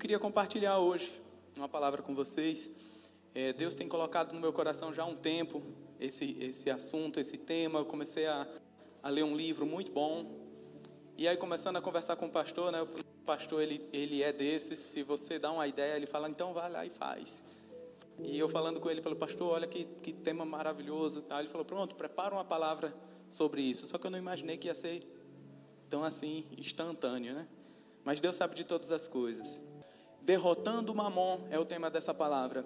queria 0.00 0.18
compartilhar 0.18 0.78
hoje 0.78 1.12
uma 1.58 1.68
palavra 1.68 2.00
com 2.00 2.14
vocês. 2.14 2.70
É, 3.34 3.52
Deus 3.52 3.74
tem 3.74 3.86
colocado 3.86 4.32
no 4.32 4.40
meu 4.40 4.50
coração 4.50 4.94
já 4.94 5.02
há 5.02 5.06
um 5.06 5.14
tempo 5.14 5.62
esse, 6.00 6.38
esse 6.40 6.70
assunto, 6.70 7.20
esse 7.20 7.36
tema. 7.36 7.80
Eu 7.80 7.84
comecei 7.84 8.26
a, 8.26 8.48
a 9.02 9.10
ler 9.10 9.24
um 9.24 9.36
livro 9.36 9.66
muito 9.66 9.92
bom. 9.92 10.40
E 11.18 11.28
aí, 11.28 11.36
começando 11.36 11.76
a 11.76 11.82
conversar 11.82 12.16
com 12.16 12.26
o 12.26 12.30
pastor, 12.30 12.72
né? 12.72 12.80
O 12.80 12.88
pastor, 13.26 13.60
ele, 13.60 13.86
ele 13.92 14.22
é 14.22 14.32
desses. 14.32 14.78
Se 14.78 15.02
você 15.02 15.38
dá 15.38 15.52
uma 15.52 15.66
ideia, 15.66 15.96
ele 15.96 16.06
fala, 16.06 16.30
então 16.30 16.54
vai 16.54 16.70
lá 16.70 16.86
e 16.86 16.90
faz. 16.90 17.44
E 18.18 18.38
eu 18.38 18.48
falando 18.48 18.80
com 18.80 18.88
ele, 18.88 19.00
ele 19.00 19.02
falou, 19.02 19.18
pastor, 19.18 19.52
olha 19.52 19.66
que, 19.66 19.84
que 19.84 20.14
tema 20.14 20.46
maravilhoso. 20.46 21.20
Tá? 21.20 21.40
Ele 21.40 21.48
falou, 21.48 21.64
pronto, 21.66 21.94
prepara 21.94 22.34
uma 22.34 22.44
palavra 22.44 22.94
sobre 23.28 23.60
isso. 23.60 23.86
Só 23.86 23.98
que 23.98 24.06
eu 24.06 24.10
não 24.10 24.18
imaginei 24.18 24.56
que 24.56 24.68
ia 24.68 24.74
ser 24.74 25.02
tão 25.90 26.02
assim, 26.02 26.46
instantâneo, 26.56 27.34
né? 27.34 27.46
Mas 28.02 28.18
Deus 28.18 28.34
sabe 28.34 28.54
de 28.54 28.64
todas 28.64 28.90
as 28.90 29.06
coisas. 29.06 29.60
Derrotando 30.22 30.94
Mamon 30.94 31.40
é 31.50 31.58
o 31.58 31.64
tema 31.64 31.90
dessa 31.90 32.14
palavra. 32.14 32.64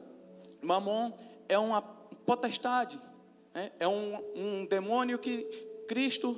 Mamon 0.60 1.12
é 1.48 1.58
uma 1.58 1.82
potestade, 1.82 3.00
né? 3.52 3.72
é 3.78 3.86
um, 3.86 4.16
um 4.34 4.66
demônio 4.66 5.18
que 5.18 5.44
Cristo 5.86 6.36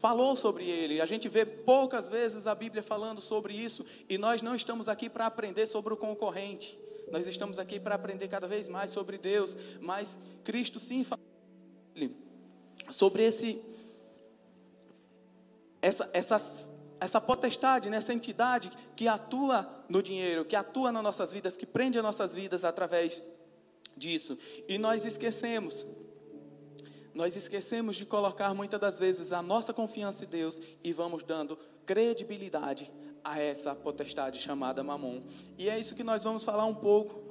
falou 0.00 0.36
sobre 0.36 0.68
ele. 0.68 1.00
A 1.00 1.06
gente 1.06 1.28
vê 1.28 1.44
poucas 1.44 2.08
vezes 2.08 2.46
a 2.46 2.54
Bíblia 2.54 2.82
falando 2.82 3.20
sobre 3.20 3.54
isso 3.54 3.84
e 4.08 4.18
nós 4.18 4.42
não 4.42 4.54
estamos 4.54 4.88
aqui 4.88 5.08
para 5.08 5.26
aprender 5.26 5.66
sobre 5.66 5.92
o 5.92 5.96
concorrente. 5.96 6.78
Nós 7.10 7.26
estamos 7.26 7.58
aqui 7.58 7.78
para 7.78 7.94
aprender 7.94 8.28
cada 8.28 8.48
vez 8.48 8.68
mais 8.68 8.90
sobre 8.90 9.16
Deus, 9.16 9.56
mas 9.80 10.18
Cristo 10.42 10.80
sim 10.80 11.04
fala 11.04 11.20
sobre 12.90 13.22
esse 13.22 13.62
essa, 15.80 16.10
essa, 16.12 16.36
essa 17.00 17.20
potestade, 17.20 17.90
né, 17.90 17.98
essa 17.98 18.12
entidade 18.12 18.70
que 18.94 19.08
atua 19.08 19.68
no 19.88 20.02
dinheiro, 20.02 20.44
que 20.44 20.56
atua 20.56 20.90
nas 20.90 21.02
nossas 21.02 21.32
vidas, 21.32 21.56
que 21.56 21.66
prende 21.66 21.98
as 21.98 22.04
nossas 22.04 22.34
vidas 22.34 22.64
através 22.64 23.22
disso. 23.96 24.38
E 24.68 24.78
nós 24.78 25.04
esquecemos. 25.04 25.86
Nós 27.14 27.34
esquecemos 27.34 27.96
de 27.96 28.04
colocar 28.04 28.52
muitas 28.52 28.78
das 28.78 28.98
vezes 28.98 29.32
a 29.32 29.40
nossa 29.40 29.72
confiança 29.72 30.24
em 30.24 30.28
Deus 30.28 30.60
e 30.84 30.92
vamos 30.92 31.22
dando 31.22 31.58
credibilidade 31.86 32.92
a 33.24 33.40
essa 33.40 33.74
potestade 33.74 34.38
chamada 34.38 34.84
Mamon. 34.84 35.22
E 35.56 35.68
é 35.68 35.78
isso 35.78 35.94
que 35.94 36.04
nós 36.04 36.24
vamos 36.24 36.44
falar 36.44 36.66
um 36.66 36.74
pouco 36.74 37.24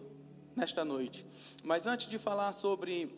nesta 0.55 0.83
noite. 0.83 1.25
Mas 1.63 1.85
antes 1.85 2.07
de 2.07 2.17
falar 2.17 2.51
sobre 2.53 3.15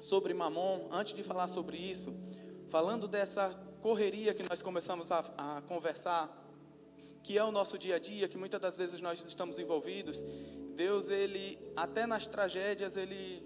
sobre 0.00 0.34
Mamon, 0.34 0.88
antes 0.90 1.14
de 1.14 1.22
falar 1.22 1.48
sobre 1.48 1.78
isso, 1.78 2.14
falando 2.68 3.08
dessa 3.08 3.54
correria 3.84 4.32
que 4.32 4.42
nós 4.48 4.62
começamos 4.62 5.12
a, 5.12 5.18
a 5.36 5.60
conversar, 5.68 6.34
que 7.22 7.36
é 7.36 7.44
o 7.44 7.52
nosso 7.52 7.76
dia 7.76 7.96
a 7.96 7.98
dia, 7.98 8.26
que 8.26 8.38
muitas 8.38 8.58
das 8.58 8.78
vezes 8.78 8.98
nós 9.02 9.22
estamos 9.22 9.58
envolvidos, 9.58 10.24
Deus, 10.74 11.10
ele, 11.10 11.58
até 11.76 12.06
nas 12.06 12.26
tragédias, 12.26 12.96
ele 12.96 13.42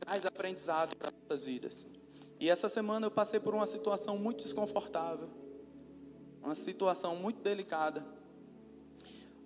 traz 0.00 0.26
aprendizado 0.26 0.96
para 0.96 1.12
nossas 1.12 1.44
vidas. 1.44 1.86
E 2.40 2.50
essa 2.50 2.68
semana 2.68 3.06
eu 3.06 3.12
passei 3.12 3.38
por 3.38 3.54
uma 3.54 3.64
situação 3.64 4.18
muito 4.18 4.42
desconfortável, 4.42 5.30
uma 6.42 6.56
situação 6.56 7.14
muito 7.14 7.40
delicada, 7.40 8.04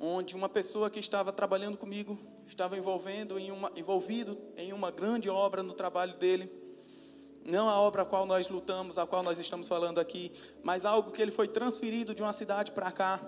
onde 0.01 0.35
uma 0.35 0.49
pessoa 0.49 0.89
que 0.89 1.01
estava 1.01 1.35
trabalhando 1.35 1.77
comigo 1.77 2.19
estava 2.47 2.79
envolvendo 2.79 3.39
em 3.39 3.51
uma, 3.51 3.71
envolvido 3.77 4.39
em 4.57 4.73
uma 4.73 4.91
grande 4.91 5.29
obra 5.29 5.63
no 5.63 5.75
trabalho 5.75 6.17
dele. 6.17 6.51
Não 7.49 7.71
a 7.71 7.81
obra 7.81 8.03
a 8.03 8.05
qual 8.05 8.27
nós 8.27 8.51
lutamos, 8.51 8.99
a 8.99 9.07
qual 9.07 9.23
nós 9.23 9.39
estamos 9.39 9.67
falando 9.67 9.99
aqui, 9.99 10.31
mas 10.63 10.85
algo 10.85 11.11
que 11.11 11.23
ele 11.23 11.31
foi 11.31 11.49
transferido 11.49 12.15
de 12.15 12.23
uma 12.23 12.35
cidade 12.35 12.73
para 12.73 12.93
cá. 12.93 13.19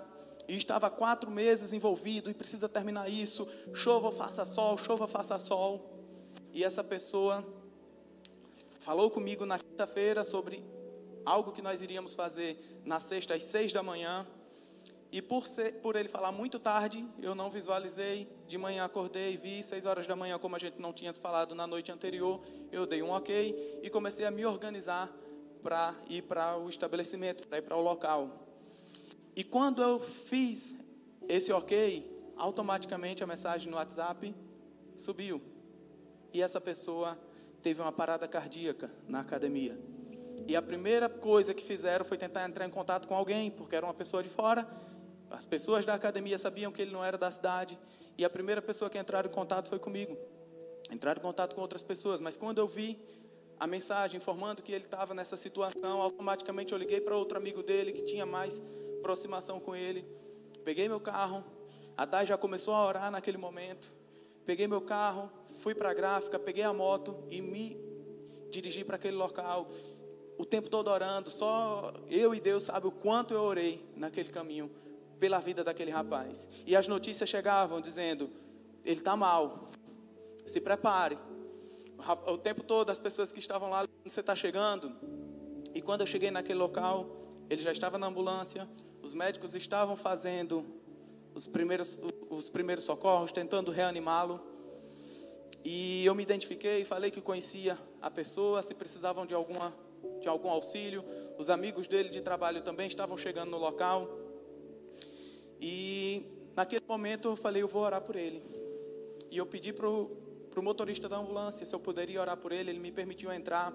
E 0.47 0.55
estava 0.55 0.91
quatro 0.91 1.31
meses 1.31 1.73
envolvido 1.73 2.29
e 2.29 2.33
precisa 2.35 2.69
terminar 2.69 3.09
isso. 3.09 3.47
Chova, 3.73 4.11
faça 4.11 4.45
sol, 4.45 4.77
chova, 4.77 5.07
faça 5.07 5.39
sol. 5.39 5.89
E 6.53 6.63
essa 6.63 6.83
pessoa 6.83 7.43
falou 8.79 9.09
comigo 9.09 9.43
na 9.43 9.57
quinta-feira 9.57 10.23
sobre 10.23 10.63
algo 11.25 11.51
que 11.51 11.61
nós 11.61 11.81
iríamos 11.81 12.13
fazer 12.13 12.81
na 12.85 12.99
sexta 12.99 13.33
às 13.33 13.43
seis 13.43 13.73
da 13.73 13.81
manhã. 13.81 14.27
E 15.11 15.21
por, 15.21 15.45
ser, 15.45 15.73
por 15.81 15.97
ele 15.97 16.07
falar 16.07 16.31
muito 16.31 16.57
tarde, 16.57 17.05
eu 17.21 17.35
não 17.35 17.49
visualizei. 17.49 18.29
De 18.47 18.57
manhã 18.57 18.85
acordei, 18.85 19.35
vi, 19.35 19.61
seis 19.61 19.85
horas 19.85 20.07
da 20.07 20.15
manhã, 20.15 20.39
como 20.39 20.55
a 20.55 20.59
gente 20.59 20.79
não 20.79 20.93
tinha 20.93 21.11
falado 21.11 21.53
na 21.53 21.67
noite 21.67 21.91
anterior, 21.91 22.41
eu 22.71 22.85
dei 22.85 23.03
um 23.03 23.09
ok 23.09 23.81
e 23.83 23.89
comecei 23.89 24.25
a 24.25 24.31
me 24.31 24.45
organizar 24.45 25.13
para 25.61 25.93
ir 26.09 26.21
para 26.23 26.57
o 26.57 26.69
estabelecimento, 26.69 27.45
para 27.45 27.57
ir 27.57 27.61
para 27.61 27.75
o 27.75 27.81
local. 27.81 28.47
E 29.35 29.43
quando 29.43 29.81
eu 29.81 29.99
fiz 29.99 30.73
esse 31.27 31.51
ok, 31.51 32.09
automaticamente 32.37 33.21
a 33.21 33.27
mensagem 33.27 33.69
no 33.69 33.75
WhatsApp 33.75 34.33
subiu. 34.95 35.41
E 36.33 36.41
essa 36.41 36.61
pessoa 36.61 37.19
teve 37.61 37.81
uma 37.81 37.91
parada 37.91 38.29
cardíaca 38.29 38.89
na 39.09 39.19
academia. 39.19 39.77
E 40.47 40.55
a 40.55 40.61
primeira 40.61 41.09
coisa 41.09 41.53
que 41.53 41.63
fizeram 41.63 42.05
foi 42.05 42.17
tentar 42.17 42.47
entrar 42.47 42.65
em 42.65 42.69
contato 42.69 43.07
com 43.07 43.13
alguém, 43.13 43.51
porque 43.51 43.75
era 43.75 43.85
uma 43.85 43.93
pessoa 43.93 44.23
de 44.23 44.29
fora 44.29 44.67
as 45.31 45.45
pessoas 45.45 45.85
da 45.85 45.93
academia 45.93 46.37
sabiam 46.37 46.71
que 46.71 46.81
ele 46.81 46.91
não 46.91 47.03
era 47.03 47.17
da 47.17 47.31
cidade. 47.31 47.79
E 48.17 48.25
a 48.25 48.29
primeira 48.29 48.61
pessoa 48.61 48.89
que 48.89 48.97
entraram 48.97 49.29
em 49.29 49.33
contato 49.33 49.69
foi 49.69 49.79
comigo. 49.79 50.17
Entraram 50.91 51.19
em 51.19 51.23
contato 51.23 51.55
com 51.55 51.61
outras 51.61 51.83
pessoas. 51.83 52.19
Mas 52.19 52.35
quando 52.35 52.59
eu 52.59 52.67
vi 52.67 52.99
a 53.59 53.65
mensagem 53.65 54.17
informando 54.17 54.61
que 54.61 54.71
ele 54.71 54.83
estava 54.83 55.13
nessa 55.13 55.37
situação, 55.37 56.01
automaticamente 56.01 56.73
eu 56.73 56.77
liguei 56.77 56.99
para 56.99 57.15
outro 57.15 57.37
amigo 57.37 57.63
dele 57.63 57.93
que 57.93 58.01
tinha 58.01 58.25
mais 58.25 58.61
aproximação 58.99 59.59
com 59.59 59.75
ele. 59.75 60.05
Peguei 60.63 60.87
meu 60.87 60.99
carro. 60.99 61.43
A 61.95 62.05
Dai 62.05 62.25
já 62.25 62.37
começou 62.37 62.73
a 62.73 62.85
orar 62.85 63.09
naquele 63.09 63.37
momento. 63.37 63.91
Peguei 64.45 64.67
meu 64.67 64.81
carro, 64.81 65.31
fui 65.49 65.73
para 65.73 65.91
a 65.91 65.93
gráfica, 65.93 66.37
peguei 66.39 66.63
a 66.63 66.73
moto 66.73 67.23
e 67.29 67.41
me 67.41 67.77
dirigi 68.49 68.83
para 68.83 68.95
aquele 68.97 69.15
local. 69.15 69.69
O 70.37 70.43
tempo 70.43 70.69
todo 70.69 70.89
orando, 70.89 71.29
só 71.29 71.93
eu 72.09 72.33
e 72.33 72.39
Deus 72.39 72.63
sabe 72.63 72.87
o 72.87 72.91
quanto 72.91 73.33
eu 73.33 73.41
orei 73.41 73.85
naquele 73.95 74.29
caminho 74.29 74.71
pela 75.21 75.39
vida 75.39 75.63
daquele 75.63 75.91
rapaz. 75.91 76.49
E 76.65 76.75
as 76.75 76.87
notícias 76.87 77.29
chegavam 77.29 77.79
dizendo: 77.79 78.31
ele 78.83 78.99
está 78.99 79.15
mal, 79.15 79.67
se 80.47 80.59
prepare. 80.59 81.17
O 82.25 82.35
tempo 82.39 82.63
todo 82.63 82.89
as 82.89 82.97
pessoas 82.97 83.31
que 83.31 83.37
estavam 83.37 83.69
lá, 83.69 83.87
você 84.03 84.19
está 84.19 84.35
chegando. 84.35 84.91
E 85.75 85.81
quando 85.81 86.01
eu 86.01 86.07
cheguei 86.07 86.31
naquele 86.31 86.57
local, 86.57 87.05
ele 87.47 87.61
já 87.61 87.71
estava 87.71 87.99
na 87.99 88.07
ambulância, 88.07 88.67
os 89.03 89.13
médicos 89.13 89.53
estavam 89.53 89.95
fazendo 89.95 90.65
os 91.35 91.47
primeiros, 91.47 91.99
os 92.27 92.49
primeiros 92.49 92.83
socorros, 92.83 93.31
tentando 93.31 93.69
reanimá-lo. 93.69 94.41
E 95.63 96.03
eu 96.03 96.15
me 96.15 96.23
identifiquei, 96.23 96.83
falei 96.83 97.11
que 97.11 97.21
conhecia 97.21 97.77
a 98.01 98.09
pessoa, 98.09 98.63
se 98.63 98.73
precisavam 98.73 99.27
de, 99.27 99.35
alguma, 99.35 99.71
de 100.19 100.27
algum 100.27 100.49
auxílio. 100.49 101.05
Os 101.37 101.51
amigos 101.51 101.87
dele 101.87 102.09
de 102.09 102.21
trabalho 102.21 102.63
também 102.63 102.87
estavam 102.87 103.15
chegando 103.15 103.51
no 103.51 103.59
local. 103.59 104.09
E 105.61 106.25
naquele 106.55 106.83
momento 106.87 107.29
eu 107.29 107.35
falei, 107.35 107.61
eu 107.61 107.67
vou 107.67 107.83
orar 107.83 108.01
por 108.01 108.15
ele. 108.15 108.41
E 109.29 109.37
eu 109.37 109.45
pedi 109.45 109.71
para 109.71 109.87
o 109.87 110.17
motorista 110.61 111.07
da 111.07 111.17
ambulância 111.17 111.65
se 111.65 111.73
eu 111.73 111.79
poderia 111.79 112.19
orar 112.19 112.35
por 112.35 112.51
ele, 112.51 112.71
ele 112.71 112.79
me 112.79 112.91
permitiu 112.91 113.31
entrar. 113.31 113.73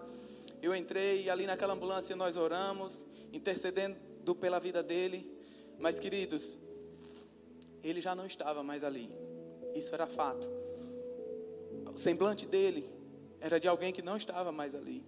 Eu 0.60 0.74
entrei 0.74 1.22
e 1.22 1.30
ali 1.30 1.46
naquela 1.46 1.74
ambulância 1.74 2.16
nós 2.16 2.36
oramos, 2.36 3.06
intercedendo 3.32 4.34
pela 4.34 4.58
vida 4.58 4.82
dele. 4.82 5.30
Mas 5.78 6.00
queridos, 6.00 6.58
ele 7.84 8.00
já 8.00 8.14
não 8.14 8.26
estava 8.26 8.62
mais 8.62 8.82
ali. 8.82 9.10
Isso 9.74 9.94
era 9.94 10.06
fato. 10.06 10.50
O 11.94 11.98
semblante 11.98 12.46
dele 12.46 12.90
era 13.40 13.60
de 13.60 13.68
alguém 13.68 13.92
que 13.92 14.02
não 14.02 14.16
estava 14.16 14.50
mais 14.50 14.74
ali. 14.74 15.04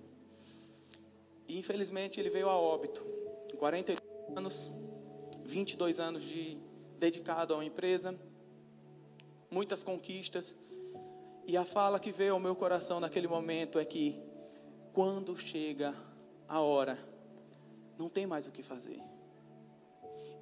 E 1.48 1.58
infelizmente 1.58 2.20
ele 2.20 2.30
veio 2.30 2.48
a 2.48 2.56
óbito. 2.56 3.04
42 3.58 3.98
anos, 4.36 4.70
22 5.44 5.98
anos 5.98 6.22
de 6.22 6.56
dedicado 6.98 7.54
a 7.54 7.58
uma 7.58 7.64
empresa, 7.64 8.18
muitas 9.50 9.82
conquistas. 9.82 10.54
E 11.46 11.56
a 11.56 11.64
fala 11.64 11.98
que 11.98 12.12
veio 12.12 12.34
ao 12.34 12.40
meu 12.40 12.54
coração 12.54 13.00
naquele 13.00 13.26
momento 13.26 13.78
é 13.78 13.84
que 13.84 14.20
quando 14.92 15.36
chega 15.36 15.94
a 16.48 16.60
hora, 16.60 16.98
não 17.98 18.08
tem 18.08 18.26
mais 18.26 18.46
o 18.46 18.52
que 18.52 18.62
fazer. 18.62 19.00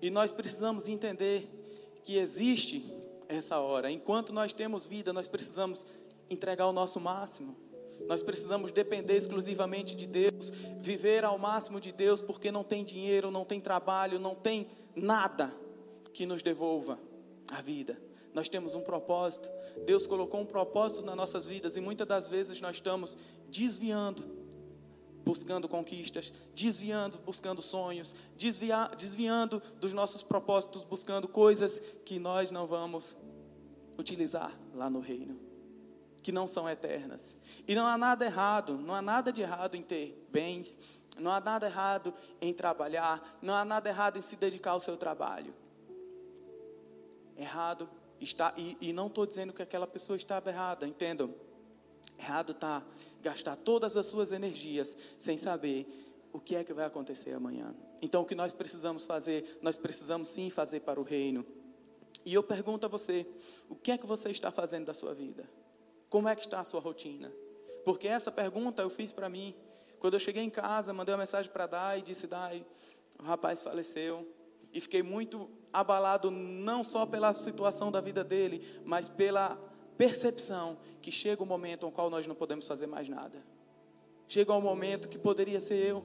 E 0.01 0.11
nós 0.11 0.33
precisamos 0.33 0.89
entender 0.89 1.49
que 2.05 2.17
existe 2.17 2.85
essa 3.29 3.59
hora. 3.59 3.91
Enquanto 3.91 4.33
nós 4.33 4.53
temos 4.53 4.87
vida, 4.87 5.13
nós 5.13 5.29
precisamos 5.29 5.87
entregar 6.29 6.67
o 6.67 6.73
nosso 6.73 7.01
máximo. 7.01 7.57
Nós 8.07 8.23
precisamos 8.23 8.73
depender 8.73 9.17
exclusivamente 9.17 9.97
de 9.97 10.07
Deus, 10.07 10.51
viver 10.81 11.25
ao 11.25 11.39
máximo 11.39 11.81
de 11.81 11.93
Deus, 11.93 12.21
porque 12.21 12.53
não 12.53 12.63
tem 12.63 12.85
dinheiro, 12.85 13.31
não 13.31 13.45
tem 13.45 13.61
trabalho, 13.61 14.19
não 14.19 14.35
tem 14.35 14.69
nada 14.95 15.53
que 16.17 16.25
nos 16.25 16.43
devolva 16.43 16.99
a 17.53 17.61
vida. 17.61 18.01
Nós 18.33 18.49
temos 18.49 18.75
um 18.75 18.81
propósito. 18.81 19.51
Deus 19.85 20.07
colocou 20.07 20.41
um 20.41 20.47
propósito 20.47 21.03
nas 21.03 21.15
nossas 21.15 21.47
vidas 21.47 21.77
e 21.77 21.81
muitas 21.81 22.09
das 22.09 22.27
vezes 22.27 22.59
nós 22.59 22.77
estamos 22.77 23.19
desviando 23.51 24.35
buscando 25.23 25.69
conquistas, 25.69 26.33
desviando, 26.55 27.19
buscando 27.19 27.61
sonhos, 27.61 28.15
desvia, 28.37 28.89
desviando 28.97 29.61
dos 29.81 29.93
nossos 29.93 30.23
propósitos, 30.23 30.85
buscando 30.85 31.27
coisas 31.27 31.81
que 32.05 32.21
nós 32.21 32.53
não 32.53 32.65
vamos 32.65 33.17
utilizar 33.99 34.57
lá 34.73 34.89
no 34.89 35.01
reino, 35.01 35.37
que 36.23 36.31
não 36.31 36.47
são 36.47 36.69
eternas. 36.71 37.37
E 37.67 37.75
não 37.75 37.89
há 37.89 37.99
nada 37.99 38.25
errado, 38.25 38.79
não 38.79 38.95
há 38.95 39.03
nada 39.03 39.33
de 39.33 39.43
errado 39.43 39.75
em 39.75 39.83
ter 39.83 40.25
bens, 40.31 40.79
não 41.19 41.33
há 41.33 41.41
nada 41.41 41.67
errado 41.67 42.15
em 42.41 42.55
trabalhar, 42.55 43.37
não 43.43 43.53
há 43.53 43.65
nada 43.65 43.89
errado 43.89 44.19
em 44.19 44.23
se 44.23 44.37
dedicar 44.37 44.71
ao 44.71 44.81
seu 44.81 44.97
trabalho. 44.97 45.53
Errado 47.37 47.89
está, 48.21 48.55
e, 48.57 48.77
e 48.81 48.93
não 48.93 49.09
estou 49.09 49.27
dizendo 49.27 49.53
que 49.53 49.63
aquela 49.63 49.87
pessoa 49.87 50.17
estava 50.17 50.51
errada, 50.51 50.87
entendam? 50.87 51.35
Errado 52.19 52.53
está 52.53 52.83
gastar 53.21 53.57
todas 53.57 53.97
as 53.97 54.07
suas 54.07 54.33
energias 54.33 54.97
sem 55.19 55.37
saber 55.37 55.87
o 56.33 56.41
que 56.41 56.57
é 56.57 56.65
que 56.65 56.73
vai 56.73 56.87
acontecer 56.87 57.33
amanhã. 57.33 57.75
Então, 58.01 58.23
o 58.23 58.25
que 58.25 58.35
nós 58.35 58.53
precisamos 58.53 59.07
fazer? 59.07 59.59
Nós 59.63 59.79
precisamos 59.79 60.29
sim 60.29 60.51
fazer 60.51 60.81
para 60.81 61.01
o 61.01 61.03
reino. 61.03 61.45
E 62.25 62.35
eu 62.35 62.43
pergunto 62.43 62.87
a 62.87 62.89
você: 62.89 63.27
o 63.69 63.75
que 63.75 63.93
é 63.93 63.99
que 63.99 64.07
você 64.07 64.31
está 64.31 64.51
fazendo 64.51 64.87
da 64.87 64.95
sua 64.95 65.15
vida? 65.15 65.49
Como 66.11 66.29
é 66.29 66.35
que 66.35 66.43
está 66.43 66.61
a 66.61 66.65
sua 66.65 66.81
rotina? 66.81 67.33
Porque 67.85 68.09
essa 68.09 68.31
pergunta 68.31 68.83
eu 68.83 68.91
fiz 68.91 69.13
para 69.13 69.29
mim. 69.29 69.55
Quando 69.99 70.15
eu 70.15 70.21
cheguei 70.21 70.43
em 70.43 70.51
casa, 70.51 70.93
mandei 70.93 71.15
uma 71.15 71.21
mensagem 71.21 71.51
para 71.51 71.67
Dai 71.67 72.03
disse: 72.03 72.27
Dai, 72.27 72.65
o 73.19 73.23
rapaz 73.23 73.63
faleceu. 73.63 74.27
E 74.77 74.81
fiquei 74.81 75.03
muito 75.03 75.49
abalado, 75.73 76.31
não 76.31 76.85
só 76.85 77.07
pela 77.07 77.33
situação 77.33 77.91
da 77.91 77.99
vida 77.99 78.23
dele, 78.23 78.63
mas 78.85 79.09
pela 79.09 79.57
percepção 79.97 80.77
que 81.01 81.11
chega 81.11 81.43
o 81.43 81.47
momento 81.47 81.87
no 81.87 81.93
qual 81.93 82.11
nós 82.11 82.27
não 82.27 82.35
podemos 82.35 82.69
fazer 82.69 82.87
mais 82.87 83.09
nada. 83.09 83.43
Chega 84.29 84.53
um 84.53 84.61
momento 84.61 85.09
que 85.09 85.19
poderia 85.19 85.61
ser 85.61 85.77
eu, 85.77 86.05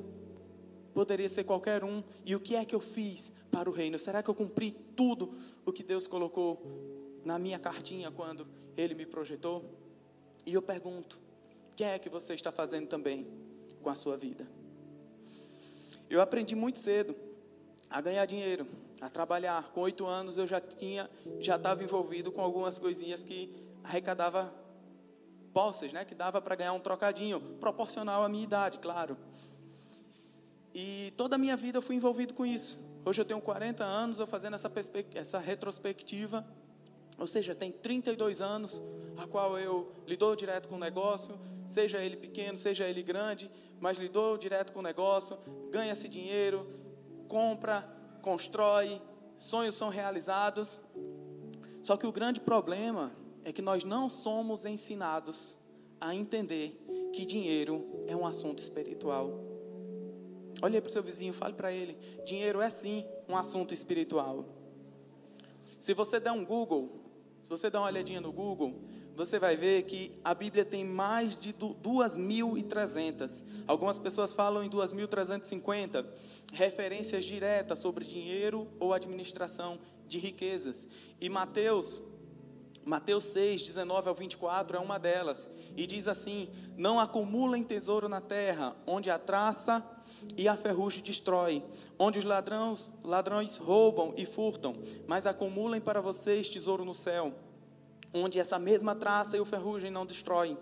poderia 0.93 1.27
ser 1.27 1.43
qualquer 1.43 1.83
um, 1.83 2.01
e 2.25 2.33
o 2.33 2.39
que 2.39 2.55
é 2.55 2.63
que 2.63 2.73
eu 2.73 2.79
fiz 2.79 3.33
para 3.51 3.69
o 3.69 3.73
reino? 3.73 3.99
Será 3.99 4.23
que 4.23 4.29
eu 4.29 4.35
cumpri 4.35 4.71
tudo 4.71 5.33
o 5.65 5.73
que 5.73 5.83
Deus 5.83 6.07
colocou 6.07 6.65
na 7.25 7.37
minha 7.37 7.59
cartinha 7.59 8.09
quando 8.09 8.47
Ele 8.77 8.95
me 8.95 9.05
projetou? 9.05 9.65
E 10.45 10.53
eu 10.53 10.61
pergunto: 10.61 11.19
o 11.73 11.75
que 11.75 11.83
é 11.83 11.99
que 11.99 12.07
você 12.07 12.35
está 12.35 12.53
fazendo 12.53 12.87
também 12.87 13.27
com 13.81 13.89
a 13.89 13.95
sua 13.95 14.15
vida? 14.15 14.49
Eu 16.09 16.21
aprendi 16.21 16.55
muito 16.55 16.79
cedo 16.79 17.30
a 17.91 17.99
ganhar 17.99 18.25
dinheiro, 18.25 18.65
a 19.01 19.09
trabalhar. 19.09 19.71
Com 19.73 19.81
oito 19.81 20.05
anos 20.05 20.37
eu 20.37 20.47
já 20.47 20.61
tinha, 20.61 21.09
já 21.39 21.57
estava 21.57 21.83
envolvido 21.83 22.31
com 22.31 22.41
algumas 22.41 22.79
coisinhas 22.79 23.23
que 23.23 23.53
arrecadava 23.83 24.53
posses, 25.53 25.91
né, 25.91 26.05
que 26.05 26.15
dava 26.15 26.41
para 26.41 26.55
ganhar 26.55 26.71
um 26.71 26.79
trocadinho, 26.79 27.41
proporcional 27.59 28.23
à 28.23 28.29
minha 28.29 28.43
idade, 28.43 28.79
claro. 28.79 29.17
E 30.73 31.13
toda 31.17 31.35
a 31.35 31.37
minha 31.37 31.57
vida 31.57 31.77
eu 31.77 31.81
fui 31.81 31.97
envolvido 31.97 32.33
com 32.33 32.45
isso. 32.45 32.79
Hoje 33.03 33.19
eu 33.19 33.25
tenho 33.25 33.41
40 33.41 33.83
anos, 33.83 34.19
eu 34.19 34.25
fazendo 34.25 34.53
essa, 34.53 34.71
essa 35.13 35.39
retrospectiva, 35.39 36.47
ou 37.17 37.27
seja, 37.27 37.53
tem 37.53 37.71
32 37.71 38.41
anos, 38.41 38.81
a 39.17 39.27
qual 39.27 39.59
eu 39.59 39.91
lido 40.07 40.33
direto 40.35 40.69
com 40.69 40.75
o 40.75 40.79
negócio, 40.79 41.37
seja 41.65 42.01
ele 42.01 42.15
pequeno, 42.15 42.57
seja 42.57 42.87
ele 42.87 43.03
grande, 43.03 43.51
mas 43.79 43.97
lido 43.97 44.37
direto 44.37 44.71
com 44.71 44.79
o 44.79 44.83
negócio, 44.83 45.37
ganha-se 45.69 46.07
dinheiro, 46.07 46.65
compra, 47.31 47.87
constrói, 48.21 49.01
sonhos 49.37 49.75
são 49.75 49.87
realizados. 49.87 50.81
Só 51.81 51.95
que 51.95 52.05
o 52.05 52.11
grande 52.11 52.41
problema 52.41 53.13
é 53.45 53.53
que 53.53 53.61
nós 53.61 53.85
não 53.85 54.09
somos 54.09 54.65
ensinados 54.65 55.55
a 55.99 56.13
entender 56.13 56.77
que 57.13 57.25
dinheiro 57.25 58.03
é 58.05 58.13
um 58.13 58.27
assunto 58.27 58.59
espiritual. 58.59 59.39
Olhe 60.61 60.81
para 60.81 60.89
o 60.89 60.91
seu 60.91 61.01
vizinho, 61.01 61.33
fale 61.33 61.53
para 61.53 61.71
ele: 61.71 61.93
dinheiro 62.25 62.59
é 62.59 62.69
sim 62.69 63.05
um 63.29 63.37
assunto 63.37 63.73
espiritual. 63.73 64.45
Se 65.79 65.93
você 65.93 66.19
der 66.19 66.33
um 66.33 66.43
Google, 66.43 66.89
se 67.43 67.49
você 67.49 67.69
der 67.69 67.77
uma 67.77 67.87
olhadinha 67.87 68.19
no 68.19 68.31
Google, 68.31 68.75
você 69.15 69.37
vai 69.39 69.55
ver 69.55 69.83
que 69.83 70.11
a 70.23 70.33
Bíblia 70.33 70.65
tem 70.65 70.85
mais 70.85 71.37
de 71.37 71.53
2.300. 71.53 73.43
Algumas 73.67 73.99
pessoas 73.99 74.33
falam 74.33 74.63
em 74.63 74.69
2.350 74.69 76.05
referências 76.53 77.23
diretas 77.23 77.79
sobre 77.79 78.05
dinheiro 78.05 78.67
ou 78.79 78.93
administração 78.93 79.79
de 80.07 80.19
riquezas. 80.19 80.87
E 81.19 81.29
Mateus 81.29 82.01
Mateus 82.83 83.25
6, 83.25 83.61
19 83.61 84.09
ao 84.09 84.15
24 84.15 84.75
é 84.75 84.79
uma 84.79 84.97
delas. 84.97 85.49
E 85.77 85.85
diz 85.85 86.07
assim: 86.07 86.49
Não 86.75 86.99
acumulem 86.99 87.63
tesouro 87.63 88.09
na 88.09 88.19
terra, 88.19 88.75
onde 88.87 89.09
a 89.11 89.19
traça 89.19 89.85
e 90.35 90.47
a 90.47 90.57
ferrugem 90.57 91.03
destrói, 91.03 91.63
onde 91.97 92.19
os 92.19 92.25
ladrões, 92.25 92.89
ladrões 93.03 93.57
roubam 93.57 94.13
e 94.17 94.25
furtam, 94.25 94.75
mas 95.07 95.25
acumulem 95.25 95.79
para 95.79 96.01
vocês 96.01 96.49
tesouro 96.49 96.83
no 96.83 96.93
céu, 96.93 97.33
onde 98.13 98.39
essa 98.39 98.59
mesma 98.59 98.95
traça 98.95 99.37
e 99.37 99.39
o 99.39 99.45
ferrugem 99.45 99.91
não 99.91 100.05
destroem, 100.05 100.57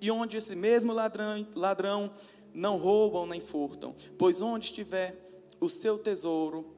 e 0.00 0.10
onde 0.10 0.36
esse 0.36 0.54
mesmo 0.54 0.92
ladrão, 0.92 1.46
ladrão 1.54 2.10
não 2.52 2.76
roubam 2.76 3.26
nem 3.26 3.40
furtam, 3.40 3.94
pois 4.18 4.42
onde 4.42 4.66
estiver 4.66 5.16
o 5.60 5.68
seu 5.68 5.98
tesouro, 5.98 6.74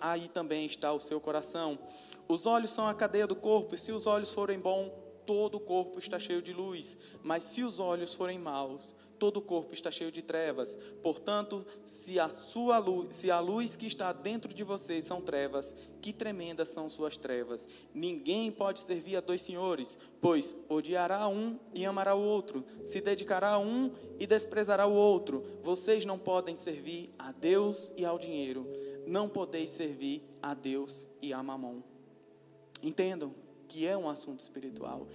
aí 0.00 0.28
também 0.28 0.66
está 0.66 0.92
o 0.92 1.00
seu 1.00 1.20
coração. 1.20 1.78
Os 2.28 2.46
olhos 2.46 2.70
são 2.70 2.86
a 2.86 2.94
cadeia 2.94 3.26
do 3.26 3.36
corpo, 3.36 3.74
e 3.74 3.78
se 3.78 3.92
os 3.92 4.06
olhos 4.06 4.32
forem 4.32 4.58
bons, 4.58 4.90
todo 5.24 5.56
o 5.56 5.60
corpo 5.60 5.98
está 5.98 6.18
cheio 6.18 6.42
de 6.42 6.52
luz. 6.52 6.96
Mas 7.22 7.44
se 7.44 7.62
os 7.62 7.78
olhos 7.78 8.14
forem 8.14 8.38
maus, 8.38 8.82
todo 9.18 9.38
o 9.38 9.42
corpo 9.42 9.74
está 9.74 9.90
cheio 9.90 10.12
de 10.12 10.22
trevas. 10.22 10.76
Portanto, 11.02 11.64
se 11.86 12.18
a 12.20 12.28
sua 12.28 12.78
luz, 12.78 13.14
se 13.14 13.30
a 13.30 13.40
luz 13.40 13.76
que 13.76 13.86
está 13.86 14.12
dentro 14.12 14.52
de 14.52 14.62
vocês 14.62 15.04
são 15.04 15.20
trevas, 15.20 15.74
que 16.00 16.12
tremendas 16.12 16.68
são 16.68 16.88
suas 16.88 17.16
trevas. 17.16 17.68
Ninguém 17.94 18.50
pode 18.50 18.80
servir 18.80 19.16
a 19.16 19.20
dois 19.20 19.40
senhores, 19.40 19.98
pois 20.20 20.56
odiará 20.68 21.26
um 21.28 21.58
e 21.72 21.84
amará 21.86 22.14
o 22.14 22.22
outro, 22.22 22.64
se 22.84 23.00
dedicará 23.00 23.50
a 23.50 23.58
um 23.58 23.90
e 24.18 24.26
desprezará 24.26 24.86
o 24.86 24.94
outro. 24.94 25.42
Vocês 25.62 26.04
não 26.04 26.18
podem 26.18 26.56
servir 26.56 27.10
a 27.18 27.32
Deus 27.32 27.92
e 27.96 28.04
ao 28.04 28.18
dinheiro. 28.18 28.66
Não 29.06 29.28
podeis 29.28 29.70
servir 29.70 30.22
a 30.42 30.54
Deus 30.54 31.08
e 31.20 31.32
a 31.32 31.42
Mamon. 31.42 31.80
Entendam 32.82 33.34
que 33.66 33.86
é 33.86 33.96
um 33.96 34.08
assunto 34.08 34.40
espiritual. 34.40 35.06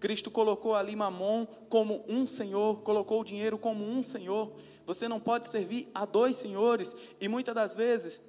Cristo 0.00 0.30
colocou 0.30 0.74
ali 0.74 0.96
Mamon 0.96 1.46
como 1.68 2.02
um 2.08 2.26
senhor, 2.26 2.80
colocou 2.80 3.20
o 3.20 3.24
dinheiro 3.24 3.58
como 3.58 3.84
um 3.84 4.02
senhor. 4.02 4.52
Você 4.86 5.06
não 5.06 5.20
pode 5.20 5.46
servir 5.46 5.88
a 5.94 6.06
dois 6.06 6.36
senhores, 6.36 6.96
e 7.20 7.28
muitas 7.28 7.54
das 7.54 7.76
vezes 7.76 8.20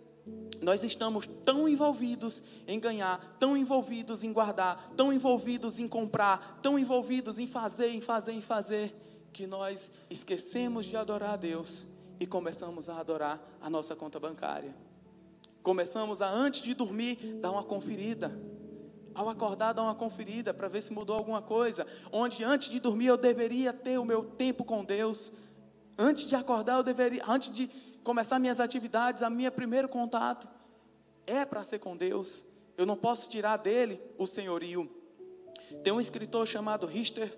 nós 0.62 0.83
estamos 0.83 1.27
tão 1.44 1.68
envolvidos 1.68 2.44
em 2.68 2.79
ganhar, 2.79 3.38
tão 3.39 3.57
envolvidos 3.57 4.23
em 4.23 4.31
guardar, 4.31 4.91
tão 4.95 5.12
envolvidos 5.12 5.80
em 5.80 5.87
comprar, 5.87 6.59
tão 6.61 6.78
envolvidos 6.78 7.40
em 7.40 7.47
fazer, 7.47 7.87
em 7.87 8.01
fazer, 8.01 8.33
em 8.33 8.42
fazer, 8.42 8.94
que 9.33 9.47
nós 9.47 9.90
esquecemos 10.09 10.85
de 10.85 10.97
adorar 10.97 11.31
a 11.31 11.37
Deus 11.37 11.87
e 12.19 12.28
começamos 12.28 12.90
a 12.90 12.99
adorar 12.99 13.42
a 13.61 13.69
nossa 13.69 13.95
conta 13.95 14.19
bancária. 14.19 14.75
Começamos 15.63 16.21
a, 16.21 16.30
antes 16.30 16.61
de 16.61 16.73
dormir, 16.73 17.16
dar 17.40 17.51
uma 17.51 17.63
conferida 17.63 18.37
ao 19.13 19.30
acordar, 19.30 19.73
dar 19.73 19.83
uma 19.83 19.95
conferida 19.95 20.53
para 20.53 20.68
ver 20.68 20.81
se 20.81 20.94
mudou 20.94 21.15
alguma 21.15 21.41
coisa. 21.41 21.85
Onde 22.11 22.44
antes 22.44 22.69
de 22.69 22.80
dormir 22.80 23.07
eu 23.07 23.18
deveria 23.18 23.73
ter 23.73 23.97
o 23.97 24.06
meu 24.06 24.23
tempo 24.23 24.63
com 24.63 24.83
Deus. 24.83 25.31
Antes 25.97 26.25
de 26.25 26.35
acordar, 26.35 26.77
eu 26.77 26.83
deveria, 26.83 27.23
antes 27.27 27.53
de 27.53 27.68
começar 28.03 28.39
minhas 28.39 28.59
atividades, 28.59 29.21
a 29.21 29.30
minha 29.30 29.51
primeiro 29.51 29.87
contato 29.87 30.47
é 31.27 31.45
para 31.45 31.63
ser 31.63 31.80
com 31.80 31.95
Deus. 31.95 32.44
Eu 32.77 32.85
não 32.85 32.95
posso 32.95 33.30
tirar 33.30 33.57
dele 33.57 34.01
o 34.18 34.25
senhorio. 34.25 34.89
Tem 35.83 35.94
um 35.94 35.99
escritor 35.99 36.47
chamado 36.47 36.85
Richter 36.85 37.31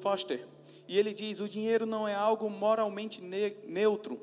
Foster, 0.00 0.46
e 0.86 0.98
ele 0.98 1.14
diz: 1.14 1.40
o 1.40 1.48
dinheiro 1.48 1.86
não 1.86 2.06
é 2.06 2.14
algo 2.14 2.50
moralmente 2.50 3.22
neutro, 3.22 4.20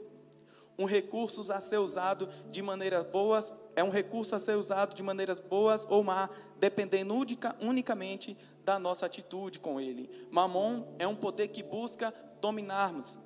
um 0.78 0.86
recurso 0.86 1.52
a 1.52 1.60
ser 1.60 1.78
usado 1.78 2.30
de 2.52 2.62
maneira 2.62 3.04
boa 3.04 3.42
é 3.78 3.84
um 3.84 3.92
recurso 3.92 4.36
a 4.36 4.40
ser 4.40 4.58
usado 4.58 4.96
de 4.96 5.04
maneiras 5.04 5.40
boas 5.40 5.86
ou 5.88 6.04
má, 6.04 6.32
dependendo 6.60 7.14
unicamente 7.62 8.36
da 8.66 8.80
nossa 8.80 9.06
atitude 9.06 9.60
com 9.60 9.80
ele. 9.80 10.10
Mamon 10.32 10.96
é 10.98 11.08
um 11.08 11.16
poder 11.16 11.50
que 11.50 11.62
busca 11.62 12.12
dominarmos. 12.42 13.20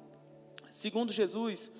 Segundo 0.70 1.13
Jesus 1.13 1.72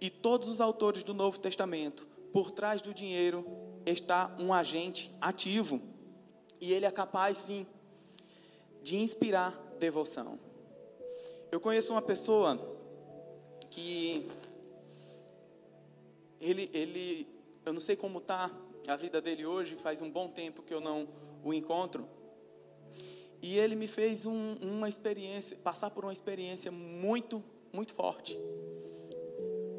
e 0.00 0.10
todos 0.10 0.48
os 0.48 0.60
autores 0.60 1.04
do 1.04 1.14
Novo 1.14 1.38
Testamento, 1.38 2.08
por 2.32 2.50
trás 2.50 2.82
do 2.82 2.92
dinheiro 2.92 3.46
está 3.86 4.34
um 4.36 4.52
agente 4.52 5.16
ativo. 5.20 5.80
E 6.60 6.72
ele 6.72 6.86
é 6.86 6.90
capaz, 6.90 7.38
sim, 7.38 7.64
de 8.82 8.96
inspirar 8.96 9.52
devoção. 9.78 10.40
Eu 11.52 11.60
conheço 11.60 11.92
uma 11.92 12.02
pessoa 12.02 12.58
que 13.70 14.26
ele, 16.40 16.68
ele 16.74 17.35
eu 17.66 17.72
não 17.72 17.80
sei 17.80 17.96
como 17.96 18.18
está 18.18 18.48
a 18.86 18.94
vida 18.94 19.20
dele 19.20 19.44
hoje, 19.44 19.74
faz 19.74 20.00
um 20.00 20.08
bom 20.08 20.28
tempo 20.28 20.62
que 20.62 20.72
eu 20.72 20.80
não 20.80 21.08
o 21.42 21.52
encontro. 21.52 22.08
E 23.42 23.58
ele 23.58 23.74
me 23.74 23.88
fez 23.88 24.24
um, 24.24 24.54
uma 24.62 24.88
experiência, 24.88 25.56
passar 25.58 25.90
por 25.90 26.04
uma 26.04 26.12
experiência 26.12 26.70
muito, 26.70 27.42
muito 27.72 27.92
forte. 27.92 28.38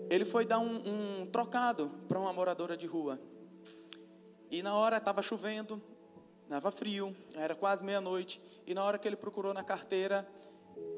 Ele 0.10 0.25
foi 0.25 0.46
dar 0.46 0.60
um, 0.60 1.22
um 1.22 1.25
trocado 1.27 1.89
para 2.10 2.20
uma 2.20 2.34
moradora 2.34 2.75
de 2.75 2.86
rua. 2.86 3.17
E 4.51 4.62
na 4.62 4.75
hora 4.75 4.98
estava 4.98 5.22
chovendo, 5.22 5.82
estava 6.44 6.72
frio, 6.72 7.15
era 7.36 7.56
quase 7.56 7.86
meia-noite. 7.86 8.41
E 8.65 8.74
na 8.74 8.84
hora 8.84 8.98
que 8.98 9.08
ele 9.08 9.15
procurou 9.15 9.53
na 9.53 9.63
carteira 9.63 10.27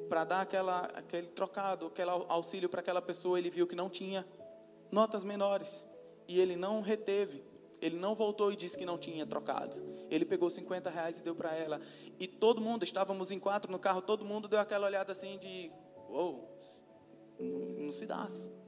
para 0.10 0.24
dar 0.24 0.42
aquela, 0.42 0.86
aquele 0.96 1.28
trocado, 1.28 1.86
aquele 1.86 2.10
auxílio 2.10 2.68
para 2.68 2.80
aquela 2.80 3.02
pessoa, 3.02 3.38
ele 3.38 3.52
viu 3.52 3.68
que 3.68 3.76
não 3.76 3.92
tinha 3.92 4.26
notas 4.92 5.24
menores. 5.24 5.86
E 6.30 6.40
ele 6.40 6.56
não 6.56 6.80
reteve. 6.80 7.44
Ele 7.82 7.98
não 7.98 8.14
voltou 8.14 8.54
e 8.54 8.56
disse 8.56 8.78
que 8.78 8.86
não 8.86 9.00
tinha 9.00 9.26
trocado. 9.26 9.76
Ele 10.12 10.24
pegou 10.24 10.48
50 10.48 10.88
reais 10.88 11.18
e 11.18 11.24
deu 11.24 11.34
para 11.34 11.56
ela. 11.56 11.82
E 12.20 12.28
todo 12.28 12.62
mundo, 12.62 12.84
estávamos 12.84 13.32
em 13.32 13.40
quatro 13.40 13.72
no 13.72 13.80
carro, 13.80 14.00
todo 14.00 14.24
mundo 14.24 14.48
deu 14.48 14.60
aquela 14.60 14.86
olhada 14.86 15.12
assim 15.12 15.40
de: 15.40 15.72
Uou, 16.08 16.56
não, 17.40 17.86
não 17.86 17.92
se 17.92 18.06
dá. 18.06 18.28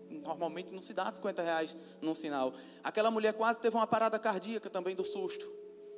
Normalmente 0.09 0.73
não 0.73 0.79
se 0.79 0.91
dá 0.91 1.11
50 1.11 1.43
reais 1.43 1.77
num 2.01 2.15
sinal. 2.15 2.55
Aquela 2.83 3.11
mulher 3.11 3.33
quase 3.33 3.59
teve 3.59 3.75
uma 3.75 3.85
parada 3.85 4.17
cardíaca 4.17 4.67
também 4.67 4.95
do 4.95 5.03
susto. 5.03 5.47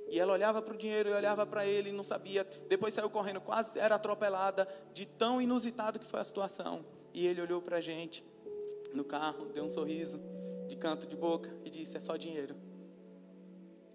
E 0.09 0.19
ela 0.19 0.33
olhava 0.33 0.61
para 0.61 0.73
o 0.73 0.77
dinheiro 0.77 1.07
e 1.07 1.13
olhava 1.13 1.45
para 1.45 1.65
ele 1.65 1.91
e 1.91 1.93
não 1.93 2.03
sabia. 2.03 2.43
Depois 2.67 2.93
saiu 2.93 3.09
correndo, 3.09 3.39
quase 3.39 3.79
era 3.79 3.95
atropelada, 3.95 4.67
de 4.93 5.05
tão 5.05 5.41
inusitado 5.41 5.97
que 5.97 6.05
foi 6.05 6.19
a 6.19 6.25
situação. 6.25 6.85
E 7.13 7.25
ele 7.25 7.41
olhou 7.41 7.61
para 7.61 7.77
a 7.77 7.81
gente 7.81 8.21
no 8.93 9.05
carro, 9.05 9.45
deu 9.45 9.63
um 9.63 9.69
sorriso 9.69 10.32
de 10.73 10.77
canto 10.77 11.07
de 11.07 11.15
boca 11.15 11.55
e 11.63 11.69
disse: 11.69 11.95
É 11.95 11.99
só 11.99 12.17
dinheiro. 12.17 12.55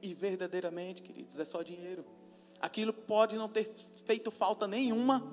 E 0.01 0.15
verdadeiramente, 0.15 1.03
queridos, 1.03 1.39
é 1.39 1.45
só 1.45 1.63
dinheiro. 1.63 2.05
Aquilo 2.61 2.93
pode 2.93 3.37
não 3.37 3.49
ter 3.49 3.65
feito 4.05 4.31
falta 4.31 4.67
nenhuma 4.67 5.27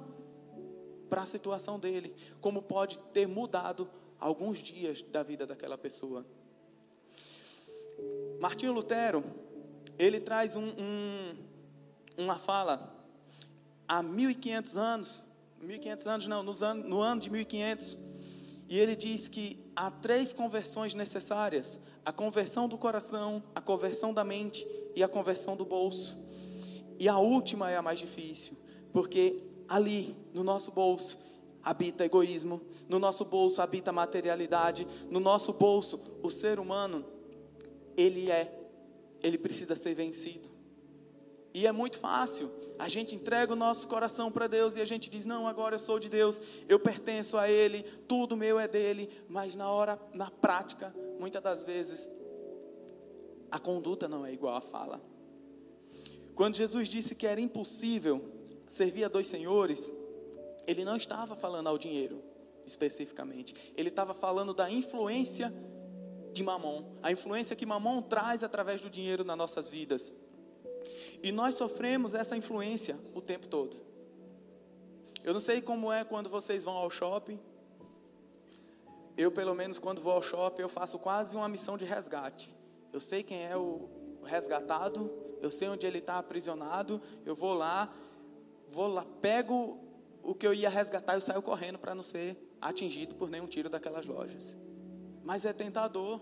para 1.09 1.21
a 1.21 1.25
situação 1.25 1.79
dele, 1.79 2.15
como 2.41 2.61
pode 2.61 2.97
ter 3.13 3.27
mudado 3.27 3.87
alguns 4.19 4.57
dias 4.57 5.03
da 5.03 5.21
vida 5.21 5.45
daquela 5.45 5.77
pessoa. 5.77 6.25
Martinho 8.39 8.73
Lutero, 8.73 9.23
ele 9.97 10.19
traz 10.19 10.55
um, 10.55 10.67
um, 10.67 11.37
uma 12.17 12.37
fala 12.37 13.05
há 13.87 14.01
1500 14.01 14.77
anos, 14.77 15.23
1500 15.61 16.07
anos 16.07 16.27
não, 16.27 16.43
nos 16.43 16.63
anos, 16.63 16.85
no 16.85 16.99
ano 17.01 17.21
de 17.21 17.29
1500, 17.29 17.97
e 18.67 18.79
ele 18.79 18.95
diz 18.95 19.27
que 19.27 19.59
há 19.75 19.91
três 19.91 20.33
conversões 20.33 20.93
necessárias: 20.93 21.79
a 22.03 22.11
conversão 22.11 22.67
do 22.67 22.77
coração, 22.77 23.43
a 23.53 23.61
conversão 23.61 24.13
da 24.13 24.23
mente 24.23 24.67
e 24.95 25.03
a 25.03 25.07
conversão 25.07 25.55
do 25.55 25.65
bolso. 25.65 26.17
E 26.97 27.09
a 27.09 27.17
última 27.17 27.69
é 27.69 27.77
a 27.77 27.81
mais 27.81 27.99
difícil, 27.99 28.57
porque 28.91 29.43
ali, 29.67 30.15
no 30.33 30.43
nosso 30.43 30.71
bolso, 30.71 31.17
habita 31.61 32.05
egoísmo, 32.05 32.61
no 32.87 32.99
nosso 32.99 33.25
bolso 33.25 33.61
habita 33.61 33.91
materialidade, 33.91 34.87
no 35.09 35.19
nosso 35.19 35.51
bolso, 35.51 35.99
o 36.23 36.29
ser 36.29 36.59
humano, 36.59 37.05
ele 37.97 38.31
é, 38.31 38.69
ele 39.21 39.37
precisa 39.37 39.75
ser 39.75 39.93
vencido. 39.95 40.54
E 41.55 41.65
é 41.65 41.71
muito 41.71 41.97
fácil. 41.99 42.51
A 42.77 42.89
gente 42.89 43.15
entrega 43.15 43.53
o 43.53 43.55
nosso 43.55 43.87
coração 43.87 44.29
para 44.29 44.45
Deus 44.45 44.75
e 44.75 44.81
a 44.81 44.85
gente 44.85 45.09
diz: 45.09 45.25
"Não, 45.25 45.47
agora 45.47 45.75
eu 45.75 45.79
sou 45.79 45.97
de 45.97 46.09
Deus, 46.09 46.41
eu 46.67 46.77
pertenço 46.77 47.37
a 47.37 47.49
ele, 47.49 47.81
tudo 48.09 48.35
meu 48.35 48.59
é 48.59 48.67
dele", 48.67 49.09
mas 49.29 49.55
na 49.55 49.71
hora, 49.71 49.97
na 50.13 50.29
prática, 50.29 50.93
muitas 51.17 51.41
das 51.41 51.63
vezes 51.63 52.11
a 53.49 53.57
conduta 53.57 54.05
não 54.05 54.25
é 54.25 54.33
igual 54.33 54.53
à 54.53 54.59
fala. 54.59 55.01
Quando 56.35 56.57
Jesus 56.57 56.89
disse 56.89 57.15
que 57.15 57.25
era 57.25 57.39
impossível 57.39 58.21
servir 58.67 59.05
a 59.05 59.07
dois 59.07 59.27
senhores, 59.27 59.89
ele 60.67 60.83
não 60.83 60.97
estava 60.97 61.37
falando 61.37 61.67
ao 61.67 61.77
dinheiro 61.77 62.21
especificamente, 62.65 63.55
ele 63.77 63.87
estava 63.87 64.13
falando 64.13 64.53
da 64.53 64.69
influência 64.69 65.53
de 66.33 66.43
Mamon, 66.43 66.97
a 67.01 67.13
influência 67.13 67.55
que 67.55 67.65
Mamon 67.65 68.01
traz 68.01 68.43
através 68.43 68.81
do 68.81 68.89
dinheiro 68.89 69.23
nas 69.23 69.37
nossas 69.37 69.69
vidas. 69.69 70.13
E 71.21 71.31
nós 71.31 71.55
sofremos 71.55 72.13
essa 72.13 72.35
influência 72.37 72.97
o 73.13 73.21
tempo 73.21 73.47
todo. 73.47 73.75
Eu 75.23 75.33
não 75.33 75.39
sei 75.39 75.61
como 75.61 75.91
é 75.91 76.03
quando 76.03 76.29
vocês 76.29 76.63
vão 76.63 76.75
ao 76.75 76.89
shopping. 76.89 77.39
Eu, 79.17 79.31
pelo 79.31 79.55
menos, 79.55 79.79
quando 79.79 80.01
vou 80.01 80.13
ao 80.13 80.21
shopping, 80.21 80.61
eu 80.61 80.69
faço 80.69 80.99
quase 80.99 81.35
uma 81.35 81.49
missão 81.49 81.77
de 81.77 81.85
resgate. 81.85 82.53
Eu 82.93 82.99
sei 82.99 83.23
quem 83.23 83.45
é 83.45 83.57
o 83.57 83.89
resgatado, 84.23 85.11
eu 85.41 85.49
sei 85.49 85.67
onde 85.67 85.85
ele 85.85 85.99
está 85.99 86.17
aprisionado. 86.17 87.01
Eu 87.25 87.35
vou 87.35 87.53
lá, 87.53 87.91
vou 88.67 88.87
lá, 88.87 89.05
pego 89.21 89.79
o 90.21 90.33
que 90.33 90.45
eu 90.45 90.53
ia 90.53 90.69
resgatar, 90.69 91.15
eu 91.15 91.21
saio 91.21 91.41
correndo 91.41 91.79
para 91.79 91.95
não 91.95 92.03
ser 92.03 92.37
atingido 92.61 93.15
por 93.15 93.29
nenhum 93.29 93.47
tiro 93.47 93.69
daquelas 93.69 94.05
lojas. 94.05 94.57
Mas 95.23 95.45
é 95.45 95.53
tentador. 95.53 96.21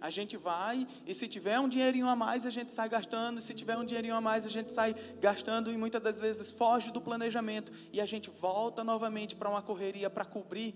A 0.00 0.10
gente 0.10 0.36
vai 0.36 0.86
e 1.06 1.14
se 1.14 1.26
tiver 1.28 1.58
um 1.58 1.68
dinheirinho 1.68 2.08
a 2.08 2.16
mais, 2.16 2.46
a 2.46 2.50
gente 2.50 2.72
sai 2.72 2.88
gastando, 2.88 3.40
se 3.40 3.54
tiver 3.54 3.76
um 3.76 3.84
dinheirinho 3.84 4.14
a 4.14 4.20
mais, 4.20 4.46
a 4.46 4.48
gente 4.48 4.70
sai 4.70 4.94
gastando 5.20 5.72
e 5.72 5.76
muitas 5.76 6.02
das 6.02 6.20
vezes 6.20 6.52
foge 6.52 6.90
do 6.90 7.00
planejamento 7.00 7.72
e 7.92 8.00
a 8.00 8.06
gente 8.06 8.30
volta 8.30 8.84
novamente 8.84 9.34
para 9.34 9.48
uma 9.48 9.62
correria 9.62 10.08
para 10.08 10.24
cobrir 10.24 10.74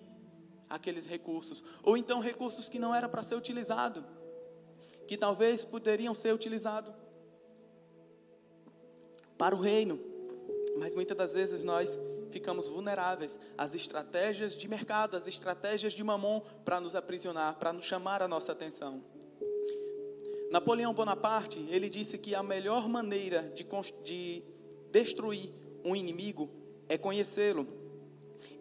aqueles 0.69 1.07
recursos, 1.07 1.63
ou 1.83 1.97
então 1.97 2.21
recursos 2.21 2.69
que 2.69 2.79
não 2.79 2.95
era 2.95 3.09
para 3.09 3.23
ser 3.23 3.35
utilizado, 3.35 4.05
que 5.07 5.19
talvez 5.19 5.65
poderiam 5.65 6.15
ser 6.15 6.35
utilizados 6.35 6.95
para 9.37 9.55
o 9.55 9.61
reino. 9.61 10.01
Mas 10.79 10.95
muitas 10.95 11.17
das 11.17 11.35
vezes 11.35 11.63
nós 11.63 12.01
ficamos 12.31 12.69
vulneráveis 12.69 13.39
às 13.59 13.75
estratégias 13.75 14.57
de 14.57 14.67
mercado, 14.67 15.17
às 15.17 15.27
estratégias 15.27 15.93
de 15.93 16.03
mamon 16.03 16.41
para 16.65 16.81
nos 16.81 16.95
aprisionar, 16.95 17.57
para 17.57 17.73
nos 17.73 17.85
chamar 17.85 18.23
a 18.23 18.29
nossa 18.29 18.53
atenção. 18.53 19.05
Napoleão 20.53 20.93
Bonaparte, 20.93 21.67
ele 21.71 21.89
disse 21.89 22.19
que 22.19 22.35
a 22.35 22.43
melhor 22.43 22.87
maneira 22.87 23.51
de, 23.55 23.67
de 24.05 24.43
destruir 24.91 25.51
um 25.83 25.97
inimigo 25.97 26.51
é 26.91 26.99
conhecê-lo. 26.99 27.67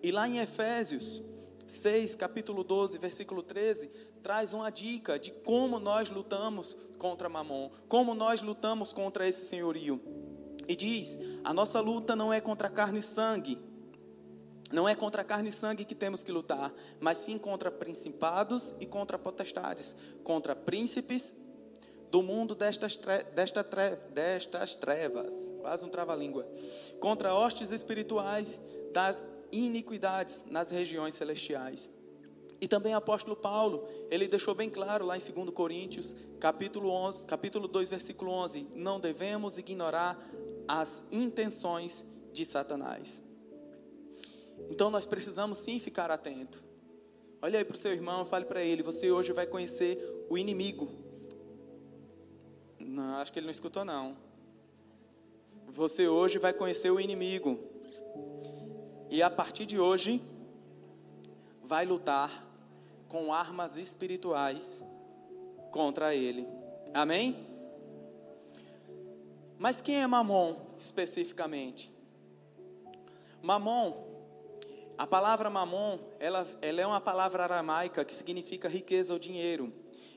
E 0.01 0.09
lá 0.09 0.25
em 0.25 0.37
Efésios 0.39 1.21
6, 1.67 2.15
capítulo 2.15 2.63
12, 2.63 2.97
versículo 2.97 3.43
13, 3.43 3.89
traz 4.23 4.53
uma 4.53 4.69
dica 4.69 5.19
de 5.19 5.31
como 5.31 5.81
nós 5.81 6.09
lutamos 6.09 6.77
contra 6.97 7.27
Mamon, 7.27 7.69
como 7.89 8.15
nós 8.15 8.41
lutamos 8.41 8.93
contra 8.93 9.27
esse 9.27 9.43
senhorio. 9.43 10.01
E 10.69 10.77
diz: 10.77 11.19
a 11.43 11.53
nossa 11.53 11.81
luta 11.81 12.15
não 12.15 12.31
é 12.31 12.39
contra 12.39 12.69
carne 12.69 12.99
e 12.99 13.03
sangue, 13.03 13.59
não 14.71 14.87
é 14.87 14.95
contra 14.95 15.25
carne 15.25 15.49
e 15.49 15.51
sangue 15.51 15.83
que 15.83 15.93
temos 15.93 16.23
que 16.23 16.31
lutar, 16.31 16.73
mas 17.01 17.17
sim 17.17 17.37
contra 17.37 17.69
principados 17.69 18.73
e 18.79 18.85
contra 18.85 19.19
potestades, 19.19 19.93
contra 20.23 20.55
príncipes 20.55 21.35
do 22.11 22.21
mundo 22.21 22.53
destas, 22.53 22.95
tre 22.95 23.23
desta 23.33 23.63
tre 23.63 23.95
destas 24.13 24.75
trevas, 24.75 25.51
quase 25.61 25.85
um 25.85 25.89
trava-língua, 25.89 26.45
contra 26.99 27.33
hostes 27.33 27.71
espirituais 27.71 28.59
das 28.91 29.25
iniquidades 29.51 30.43
nas 30.49 30.69
regiões 30.69 31.13
celestiais. 31.13 31.89
E 32.59 32.67
também 32.67 32.93
o 32.93 32.97
apóstolo 32.97 33.35
Paulo, 33.35 33.87
ele 34.11 34.27
deixou 34.27 34.53
bem 34.53 34.69
claro 34.69 35.05
lá 35.05 35.17
em 35.17 35.19
2 35.19 35.49
Coríntios, 35.49 36.15
capítulo, 36.39 36.89
11, 36.89 37.25
capítulo 37.25 37.67
2, 37.67 37.89
versículo 37.89 38.29
11: 38.31 38.67
não 38.75 38.99
devemos 38.99 39.57
ignorar 39.57 40.21
as 40.67 41.05
intenções 41.11 42.05
de 42.33 42.45
Satanás. 42.45 43.21
Então 44.69 44.91
nós 44.91 45.05
precisamos 45.05 45.57
sim 45.57 45.79
ficar 45.79 46.11
atento. 46.11 46.63
Olha 47.41 47.57
aí 47.57 47.65
para 47.65 47.73
o 47.73 47.77
seu 47.77 47.93
irmão, 47.93 48.25
fale 48.25 48.45
para 48.45 48.63
ele: 48.63 48.83
você 48.83 49.09
hoje 49.11 49.33
vai 49.33 49.47
conhecer 49.47 49.97
o 50.29 50.37
inimigo. 50.37 51.00
Não, 53.01 53.15
acho 53.15 53.33
que 53.33 53.39
ele 53.39 53.47
não 53.47 53.51
escutou 53.51 53.83
não. 53.83 54.15
Você 55.67 56.07
hoje 56.07 56.37
vai 56.37 56.53
conhecer 56.53 56.91
o 56.91 56.99
inimigo. 56.99 57.59
E 59.09 59.23
a 59.23 59.29
partir 59.29 59.65
de 59.65 59.79
hoje 59.79 60.21
vai 61.63 61.83
lutar 61.83 62.47
com 63.07 63.33
armas 63.33 63.75
espirituais 63.75 64.83
contra 65.71 66.13
ele. 66.13 66.47
Amém? 66.93 67.47
Mas 69.57 69.81
quem 69.81 70.01
é 70.01 70.05
Mamon 70.05 70.55
especificamente? 70.77 71.91
Mamon, 73.41 73.97
a 74.95 75.07
palavra 75.07 75.49
Mamon, 75.49 75.97
ela, 76.19 76.47
ela 76.61 76.81
é 76.81 76.85
uma 76.85 77.01
palavra 77.01 77.43
aramaica 77.43 78.05
que 78.05 78.13
significa 78.13 78.69
riqueza 78.69 79.11
ou 79.11 79.19
dinheiro. 79.19 79.73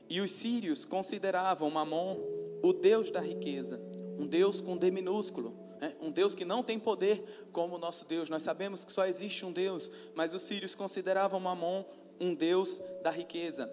E 0.07 0.21
os 0.21 0.31
sírios 0.31 0.85
consideravam 0.85 1.71
Mamon 1.71 2.44
o 2.65 2.73
deus 2.73 3.11
da 3.11 3.19
riqueza, 3.19 3.79
um 4.17 4.25
deus 4.25 4.59
com 4.59 4.75
D 4.75 4.89
minúsculo, 4.89 5.55
né? 5.79 5.95
um 6.01 6.09
deus 6.09 6.33
que 6.33 6.43
não 6.43 6.63
tem 6.63 6.79
poder 6.79 7.47
como 7.51 7.75
o 7.75 7.77
nosso 7.77 8.05
Deus. 8.05 8.27
Nós 8.27 8.41
sabemos 8.41 8.83
que 8.83 8.91
só 8.91 9.05
existe 9.05 9.45
um 9.45 9.51
Deus, 9.51 9.91
mas 10.15 10.33
os 10.33 10.41
sírios 10.41 10.73
consideravam 10.73 11.39
Mamon 11.39 11.85
um 12.19 12.33
deus 12.33 12.81
da 13.03 13.11
riqueza. 13.11 13.71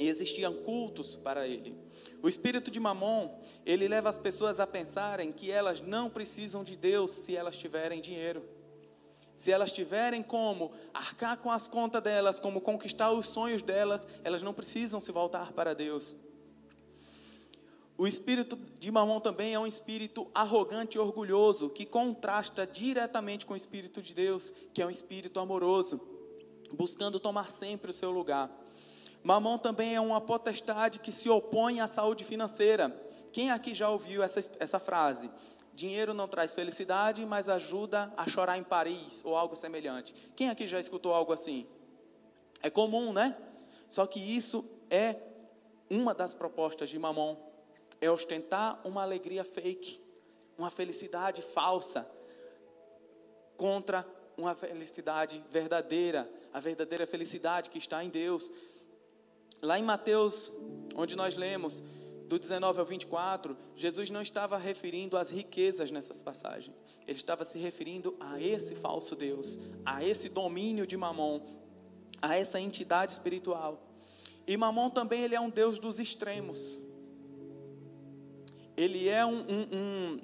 E 0.00 0.08
existiam 0.08 0.52
cultos 0.52 1.14
para 1.14 1.46
ele. 1.46 1.76
O 2.20 2.28
espírito 2.28 2.72
de 2.72 2.80
Mamon, 2.80 3.38
ele 3.64 3.86
leva 3.86 4.08
as 4.08 4.18
pessoas 4.18 4.58
a 4.58 4.66
pensarem 4.66 5.30
que 5.30 5.52
elas 5.52 5.80
não 5.80 6.10
precisam 6.10 6.64
de 6.64 6.76
Deus 6.76 7.12
se 7.12 7.36
elas 7.36 7.56
tiverem 7.56 8.00
dinheiro. 8.00 8.42
se 9.36 9.52
elas 9.52 9.70
tiverem 9.70 10.20
como 10.20 10.72
arcar 10.92 11.36
com 11.36 11.48
as 11.48 11.68
contas 11.68 12.02
delas, 12.02 12.40
como 12.40 12.60
conquistar 12.60 13.12
os 13.12 13.26
sonhos 13.26 13.62
delas, 13.62 14.08
elas 14.24 14.42
não 14.42 14.52
precisam 14.52 14.98
se 14.98 15.12
voltar 15.12 15.52
para 15.52 15.76
Deus. 15.76 16.16
O 17.98 18.06
espírito 18.06 18.56
de 18.78 18.92
Mamon 18.92 19.18
também 19.18 19.54
é 19.54 19.58
um 19.58 19.66
espírito 19.66 20.30
arrogante 20.32 20.96
e 20.96 21.00
orgulhoso, 21.00 21.68
que 21.68 21.84
contrasta 21.84 22.64
diretamente 22.64 23.44
com 23.44 23.54
o 23.54 23.56
espírito 23.56 24.00
de 24.00 24.14
Deus, 24.14 24.52
que 24.72 24.80
é 24.80 24.86
um 24.86 24.90
espírito 24.90 25.40
amoroso, 25.40 26.00
buscando 26.72 27.18
tomar 27.18 27.50
sempre 27.50 27.90
o 27.90 27.92
seu 27.92 28.12
lugar. 28.12 28.48
Mamon 29.24 29.58
também 29.58 29.96
é 29.96 30.00
uma 30.00 30.20
potestade 30.20 31.00
que 31.00 31.10
se 31.10 31.28
opõe 31.28 31.80
à 31.80 31.88
saúde 31.88 32.22
financeira. 32.22 32.96
Quem 33.32 33.50
aqui 33.50 33.74
já 33.74 33.90
ouviu 33.90 34.22
essa, 34.22 34.48
essa 34.60 34.78
frase? 34.78 35.28
Dinheiro 35.74 36.14
não 36.14 36.28
traz 36.28 36.54
felicidade, 36.54 37.26
mas 37.26 37.48
ajuda 37.48 38.12
a 38.16 38.28
chorar 38.28 38.56
em 38.56 38.62
Paris 38.62 39.22
ou 39.24 39.36
algo 39.36 39.56
semelhante. 39.56 40.14
Quem 40.36 40.50
aqui 40.50 40.68
já 40.68 40.78
escutou 40.78 41.12
algo 41.12 41.32
assim? 41.32 41.66
É 42.62 42.70
comum, 42.70 43.12
né? 43.12 43.36
Só 43.88 44.06
que 44.06 44.20
isso 44.20 44.64
é 44.88 45.16
uma 45.90 46.14
das 46.14 46.32
propostas 46.32 46.88
de 46.88 46.96
Mamon 46.96 47.48
é 48.00 48.10
ostentar 48.10 48.80
uma 48.84 49.02
alegria 49.02 49.44
fake, 49.44 50.00
uma 50.56 50.70
felicidade 50.70 51.42
falsa, 51.42 52.08
contra 53.56 54.06
uma 54.36 54.54
felicidade 54.54 55.44
verdadeira, 55.50 56.30
a 56.52 56.60
verdadeira 56.60 57.06
felicidade 57.06 57.70
que 57.70 57.78
está 57.78 58.02
em 58.04 58.08
Deus. 58.08 58.50
Lá 59.60 59.78
em 59.78 59.82
Mateus, 59.82 60.52
onde 60.94 61.16
nós 61.16 61.34
lemos, 61.34 61.82
do 62.28 62.38
19 62.38 62.78
ao 62.78 62.86
24, 62.86 63.56
Jesus 63.74 64.10
não 64.10 64.22
estava 64.22 64.56
referindo 64.56 65.16
às 65.16 65.30
riquezas 65.30 65.90
nessas 65.90 66.22
passagens. 66.22 66.76
Ele 67.06 67.16
estava 67.16 67.44
se 67.44 67.58
referindo 67.58 68.16
a 68.20 68.40
esse 68.40 68.76
falso 68.76 69.16
Deus, 69.16 69.58
a 69.84 70.04
esse 70.04 70.28
domínio 70.28 70.86
de 70.86 70.96
Mamon, 70.96 71.40
a 72.20 72.36
essa 72.36 72.60
entidade 72.60 73.12
espiritual. 73.12 73.82
E 74.46 74.56
Mamon 74.56 74.90
também 74.90 75.22
ele 75.22 75.34
é 75.34 75.40
um 75.40 75.50
Deus 75.50 75.78
dos 75.78 75.98
extremos 75.98 76.78
ele 78.78 79.08
é 79.08 79.26
um, 79.26 79.40
um, 79.40 79.66
um, 79.72 80.20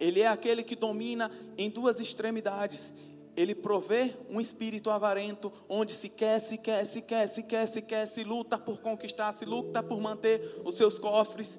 ele 0.00 0.20
é 0.22 0.26
aquele 0.26 0.62
que 0.62 0.74
domina 0.74 1.30
em 1.58 1.68
duas 1.68 2.00
extremidades. 2.00 2.94
Ele 3.36 3.54
provê 3.54 4.16
um 4.30 4.40
espírito 4.40 4.88
avarento, 4.88 5.52
onde 5.68 5.92
se 5.92 6.08
quer, 6.08 6.40
se 6.40 6.56
quer, 6.56 6.86
se 6.86 7.02
quer, 7.02 7.28
se 7.28 7.42
quer, 7.42 7.66
se 7.66 7.82
quer, 7.82 8.06
se 8.06 8.24
luta 8.24 8.58
por 8.58 8.80
conquistar, 8.80 9.34
se 9.34 9.44
luta 9.44 9.82
por 9.82 10.00
manter 10.00 10.62
os 10.64 10.76
seus 10.78 10.98
cofres, 10.98 11.58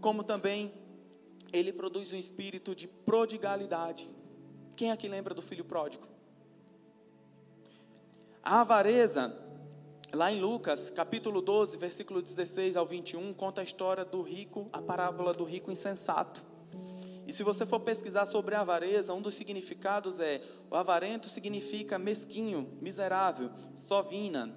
como 0.00 0.22
também 0.22 0.72
ele 1.52 1.72
produz 1.72 2.12
um 2.12 2.16
espírito 2.16 2.72
de 2.72 2.86
prodigalidade. 2.86 4.08
Quem 4.76 4.92
aqui 4.92 5.08
lembra 5.08 5.34
do 5.34 5.42
filho 5.42 5.64
pródigo? 5.64 6.06
A 8.44 8.60
avareza 8.60 9.36
Lá 10.12 10.32
em 10.32 10.40
Lucas, 10.40 10.90
capítulo 10.90 11.40
12, 11.40 11.76
versículo 11.76 12.20
16 12.20 12.76
ao 12.76 12.84
21, 12.84 13.32
conta 13.32 13.60
a 13.60 13.64
história 13.64 14.04
do 14.04 14.22
rico, 14.22 14.68
a 14.72 14.82
parábola 14.82 15.32
do 15.32 15.44
rico 15.44 15.70
insensato. 15.70 16.42
E 17.28 17.32
se 17.32 17.44
você 17.44 17.64
for 17.64 17.78
pesquisar 17.78 18.26
sobre 18.26 18.56
a 18.56 18.62
avareza, 18.62 19.14
um 19.14 19.22
dos 19.22 19.34
significados 19.34 20.18
é: 20.18 20.42
o 20.68 20.74
avarento 20.74 21.28
significa 21.28 21.96
mesquinho, 21.96 22.76
miserável, 22.80 23.52
sovina, 23.76 24.52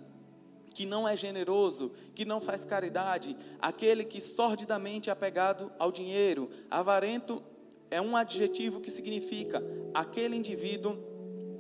que 0.74 0.88
não 0.88 1.08
é 1.08 1.16
generoso, 1.16 1.92
que 2.16 2.26
não 2.26 2.42
faz 2.42 2.66
caridade, 2.66 3.38
aquele 3.62 4.04
que 4.04 4.20
sordidamente 4.20 5.12
é 5.12 5.14
apegado 5.14 5.72
ao 5.78 5.92
dinheiro. 5.92 6.50
Avarento 6.68 7.44
é 7.92 8.02
um 8.02 8.18
adjetivo 8.18 8.82
que 8.82 8.90
significa 8.90 9.64
aquele 9.94 10.36
indivíduo 10.36 10.98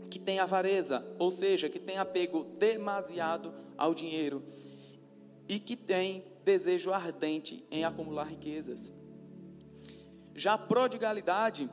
que 0.09 0.17
tem 0.17 0.39
avareza, 0.39 1.05
ou 1.19 1.29
seja, 1.29 1.69
que 1.69 1.79
tem 1.79 1.99
apego 1.99 2.43
demasiado 2.57 3.61
ao 3.77 3.93
dinheiro 3.93 4.43
e 5.47 5.59
que 5.59 5.75
tem 5.75 6.23
desejo 6.43 6.91
ardente 6.91 7.65
em 7.69 7.83
acumular 7.83 8.25
riquezas. 8.25 8.91
Já 10.35 10.53
a 10.53 10.57
prodigalidade, 10.57 11.69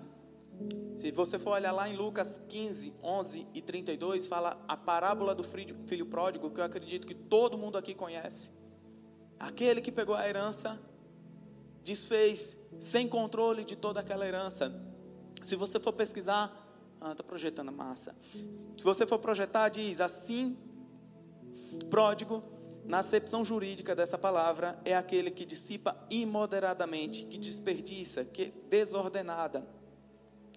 se 0.98 1.10
você 1.10 1.38
for 1.38 1.52
olhar 1.52 1.72
lá 1.72 1.88
em 1.88 1.96
Lucas 1.96 2.40
15, 2.48 2.92
11 3.02 3.46
e 3.54 3.62
32, 3.62 4.26
fala 4.26 4.62
a 4.68 4.76
parábola 4.76 5.34
do 5.34 5.44
filho 5.44 6.06
pródigo, 6.06 6.50
que 6.50 6.60
eu 6.60 6.64
acredito 6.64 7.06
que 7.06 7.14
todo 7.14 7.56
mundo 7.56 7.78
aqui 7.78 7.94
conhece. 7.94 8.52
Aquele 9.38 9.80
que 9.80 9.90
pegou 9.90 10.14
a 10.14 10.28
herança, 10.28 10.78
desfez 11.82 12.58
sem 12.78 13.08
controle 13.08 13.64
de 13.64 13.76
toda 13.76 14.00
aquela 14.00 14.26
herança. 14.26 14.72
Se 15.42 15.56
você 15.56 15.80
for 15.80 15.92
pesquisar 15.94 16.60
ah, 17.00 17.12
está 17.12 17.24
projetando 17.24 17.72
massa. 17.72 18.14
Se 18.52 18.84
você 18.84 19.06
for 19.06 19.18
projetar, 19.18 19.70
diz 19.70 20.02
assim: 20.02 20.56
pródigo, 21.88 22.42
na 22.84 22.98
acepção 22.98 23.44
jurídica 23.44 23.94
dessa 23.94 24.18
palavra, 24.18 24.80
é 24.84 24.94
aquele 24.94 25.30
que 25.30 25.44
dissipa 25.44 25.96
imoderadamente, 26.10 27.24
que 27.26 27.38
desperdiça, 27.38 28.24
que 28.24 28.52
desordenada, 28.68 29.66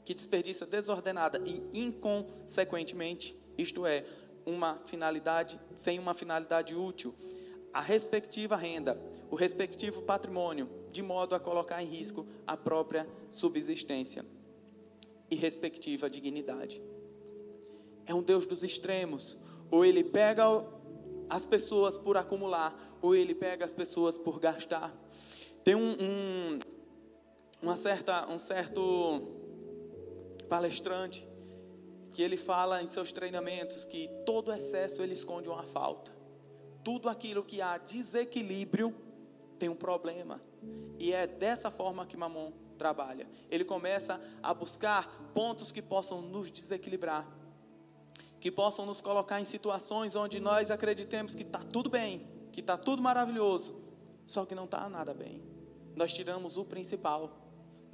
que 0.04 0.14
desperdiça 0.14 0.66
desordenada 0.66 1.42
e 1.46 1.64
inconsequentemente, 1.80 3.36
isto 3.58 3.86
é, 3.86 4.06
uma 4.46 4.82
finalidade 4.86 5.60
sem 5.76 6.00
uma 6.00 6.14
finalidade 6.14 6.76
útil, 6.76 7.14
a 7.74 7.82
respectiva 7.82 8.56
renda, 8.56 9.00
o 9.32 9.36
respectivo 9.36 10.02
patrimônio, 10.02 10.70
de 10.92 11.02
modo 11.02 11.34
a 11.34 11.40
colocar 11.40 11.82
em 11.82 11.88
risco 11.88 12.26
a 12.46 12.56
própria 12.56 13.08
subsistência 13.30 14.26
e 15.30 15.36
respectiva 15.36 16.10
dignidade. 16.10 16.82
É 18.06 18.14
um 18.14 18.22
Deus 18.22 18.46
dos 18.46 18.64
extremos. 18.64 19.38
Ou 19.72 19.84
ele 19.84 20.04
pega 20.04 20.44
as 21.34 21.48
pessoas 21.48 21.98
por 21.98 22.16
acumular, 22.16 22.76
ou 23.02 23.16
ele 23.16 23.34
pega 23.34 23.66
as 23.66 23.74
pessoas 23.74 24.20
por 24.20 24.40
gastar. 24.40 24.96
Tem 25.64 25.74
um, 25.74 25.98
um, 26.00 26.60
uma 27.60 27.76
certa, 27.76 28.32
um 28.32 28.38
certo 28.38 29.20
palestrante 30.48 31.28
que 32.12 32.22
ele 32.22 32.38
fala 32.38 32.84
em 32.84 32.88
seus 32.88 33.12
treinamentos 33.12 33.84
que 33.84 34.08
todo 34.28 34.54
excesso 34.54 35.02
ele 35.02 35.14
esconde 35.14 35.50
uma 35.50 35.64
falta. 35.64 36.16
Tudo 36.84 37.10
aquilo 37.10 37.44
que 37.44 37.64
há 37.64 37.80
desequilíbrio 37.80 38.94
tem 39.58 39.70
um 39.70 39.76
problema. 39.76 40.40
E 41.00 41.14
é 41.14 41.26
dessa 41.26 41.72
forma 41.72 42.06
que 42.06 42.16
Mamon 42.16 42.54
trabalha. 42.78 43.28
Ele 43.50 43.66
começa 43.66 44.22
a 44.44 44.54
buscar 44.54 45.32
pontos 45.34 45.72
que 45.72 45.82
possam 45.82 46.22
nos 46.22 46.52
desequilibrar, 46.52 47.28
que 48.44 48.52
possam 48.52 48.86
nos 48.86 49.00
colocar 49.00 49.40
em 49.40 49.46
situações 49.46 50.18
onde 50.18 50.38
nós 50.42 50.70
acreditemos 50.70 51.34
que 51.34 51.44
está 51.44 51.60
tudo 51.60 51.90
bem, 51.90 52.28
que 52.52 52.60
está 52.60 52.76
tudo 52.78 53.02
maravilhoso, 53.02 53.74
só 54.26 54.46
que 54.46 54.54
não 54.54 54.66
está 54.66 54.90
nada 54.90 55.14
bem. 55.14 55.42
Nós 55.96 56.12
tiramos 56.12 56.58
o 56.58 56.66
principal, 56.66 57.40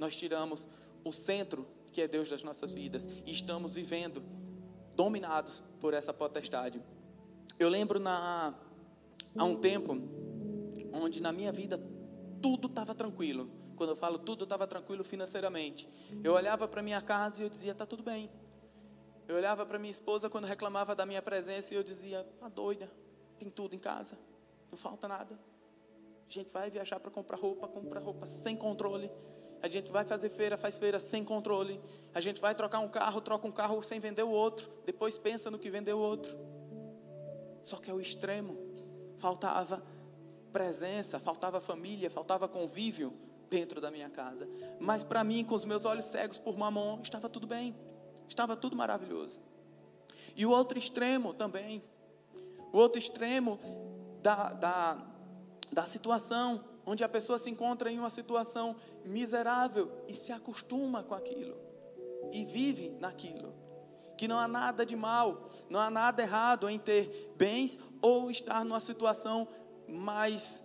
nós 0.00 0.16
tiramos 0.16 0.66
o 1.04 1.12
centro, 1.12 1.64
que 1.92 2.02
é 2.02 2.08
Deus 2.08 2.28
das 2.28 2.42
nossas 2.42 2.74
vidas, 2.74 3.06
e 3.24 3.32
estamos 3.32 3.76
vivendo 3.76 4.24
dominados 4.96 5.62
por 5.80 5.94
essa 5.94 6.12
potestade. 6.12 6.82
Eu 7.56 7.68
lembro 7.68 8.00
na, 8.00 8.52
há 9.36 9.44
um 9.44 9.54
tempo 9.54 9.96
onde 10.92 11.22
na 11.22 11.32
minha 11.32 11.52
vida 11.52 11.80
tudo 12.42 12.66
estava 12.66 12.92
tranquilo. 12.92 13.48
Quando 13.76 13.90
eu 13.90 13.96
falo 13.96 14.18
tudo, 14.18 14.42
estava 14.42 14.66
tranquilo 14.66 15.04
financeiramente. 15.04 15.88
Eu 16.24 16.32
olhava 16.32 16.66
para 16.66 16.82
minha 16.82 17.00
casa 17.00 17.40
e 17.40 17.44
eu 17.44 17.48
dizia, 17.48 17.70
está 17.70 17.86
tudo 17.86 18.02
bem. 18.02 18.28
Eu 19.30 19.36
olhava 19.36 19.64
para 19.64 19.78
minha 19.78 19.92
esposa 19.92 20.28
quando 20.28 20.44
reclamava 20.44 20.92
da 20.92 21.06
minha 21.06 21.22
presença 21.22 21.72
e 21.72 21.76
eu 21.76 21.84
dizia, 21.84 22.26
tá 22.40 22.48
doida, 22.48 22.90
tem 23.38 23.48
tudo 23.48 23.76
em 23.76 23.78
casa, 23.78 24.18
não 24.68 24.76
falta 24.76 25.06
nada. 25.06 25.38
A 26.28 26.32
gente 26.32 26.52
vai 26.52 26.68
viajar 26.68 26.98
para 26.98 27.12
comprar 27.12 27.38
roupa, 27.38 27.68
comprar 27.68 28.00
roupa 28.00 28.26
sem 28.26 28.56
controle. 28.56 29.08
A 29.62 29.68
gente 29.68 29.92
vai 29.92 30.04
fazer 30.04 30.30
feira, 30.30 30.56
faz 30.56 30.80
feira 30.80 30.98
sem 30.98 31.24
controle. 31.24 31.80
A 32.12 32.20
gente 32.20 32.40
vai 32.40 32.56
trocar 32.56 32.80
um 32.80 32.88
carro, 32.88 33.20
troca 33.20 33.46
um 33.46 33.52
carro 33.52 33.80
sem 33.84 34.00
vender 34.00 34.24
o 34.24 34.30
outro. 34.30 34.68
Depois 34.84 35.16
pensa 35.16 35.48
no 35.48 35.60
que 35.60 35.70
vendeu 35.70 35.98
o 35.98 36.02
outro. 36.02 36.36
Só 37.62 37.76
que 37.76 37.88
é 37.88 37.94
o 37.94 38.00
extremo. 38.00 38.58
Faltava 39.16 39.80
presença, 40.52 41.20
faltava 41.20 41.60
família, 41.60 42.10
faltava 42.10 42.48
convívio, 42.48 43.12
dentro 43.48 43.80
da 43.80 43.92
minha 43.92 44.10
casa. 44.10 44.48
Mas 44.80 45.04
para 45.04 45.22
mim, 45.22 45.44
com 45.44 45.54
os 45.54 45.64
meus 45.64 45.84
olhos 45.84 46.06
cegos 46.06 46.38
por 46.38 46.58
mamon, 46.58 47.00
estava 47.00 47.28
tudo 47.28 47.46
bem. 47.46 47.76
Estava 48.30 48.56
tudo 48.56 48.76
maravilhoso. 48.76 49.40
E 50.36 50.46
o 50.46 50.50
outro 50.50 50.78
extremo 50.78 51.34
também. 51.34 51.82
O 52.72 52.78
outro 52.78 52.96
extremo 52.96 53.58
da, 54.22 54.52
da, 54.52 55.06
da 55.72 55.84
situação, 55.84 56.64
onde 56.86 57.02
a 57.02 57.08
pessoa 57.08 57.40
se 57.40 57.50
encontra 57.50 57.90
em 57.90 57.98
uma 57.98 58.08
situação 58.08 58.76
miserável 59.04 59.90
e 60.06 60.14
se 60.14 60.30
acostuma 60.30 61.02
com 61.02 61.12
aquilo. 61.12 61.56
E 62.32 62.44
vive 62.44 62.90
naquilo. 63.00 63.52
Que 64.16 64.28
não 64.28 64.38
há 64.38 64.46
nada 64.46 64.86
de 64.86 64.94
mal, 64.94 65.50
não 65.68 65.80
há 65.80 65.90
nada 65.90 66.22
errado 66.22 66.68
em 66.68 66.78
ter 66.78 67.34
bens 67.36 67.80
ou 68.00 68.30
estar 68.30 68.64
numa 68.64 68.78
situação 68.78 69.48
mais, 69.88 70.62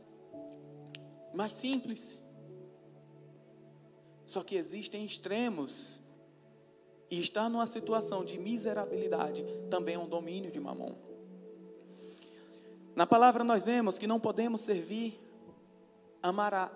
mais 1.33 1.51
simples. 1.51 2.21
Só 4.23 4.43
que 4.43 4.55
existem 4.55 5.03
extremos. 5.03 6.04
E 7.15 7.21
estar 7.21 7.49
numa 7.49 7.65
situação 7.65 8.25
de 8.25 8.37
miserabilidade 8.37 9.41
também 9.69 9.95
é 9.95 9.97
um 9.97 10.05
domínio 10.05 10.51
de 10.51 10.59
mamon. 10.59 10.93
Na 12.93 13.07
palavra 13.07 13.41
nós 13.41 13.63
vemos 13.63 13.97
que 13.97 14.05
não 14.05 14.19
podemos 14.19 14.59
servir, 14.59 15.17
amará, 16.21 16.69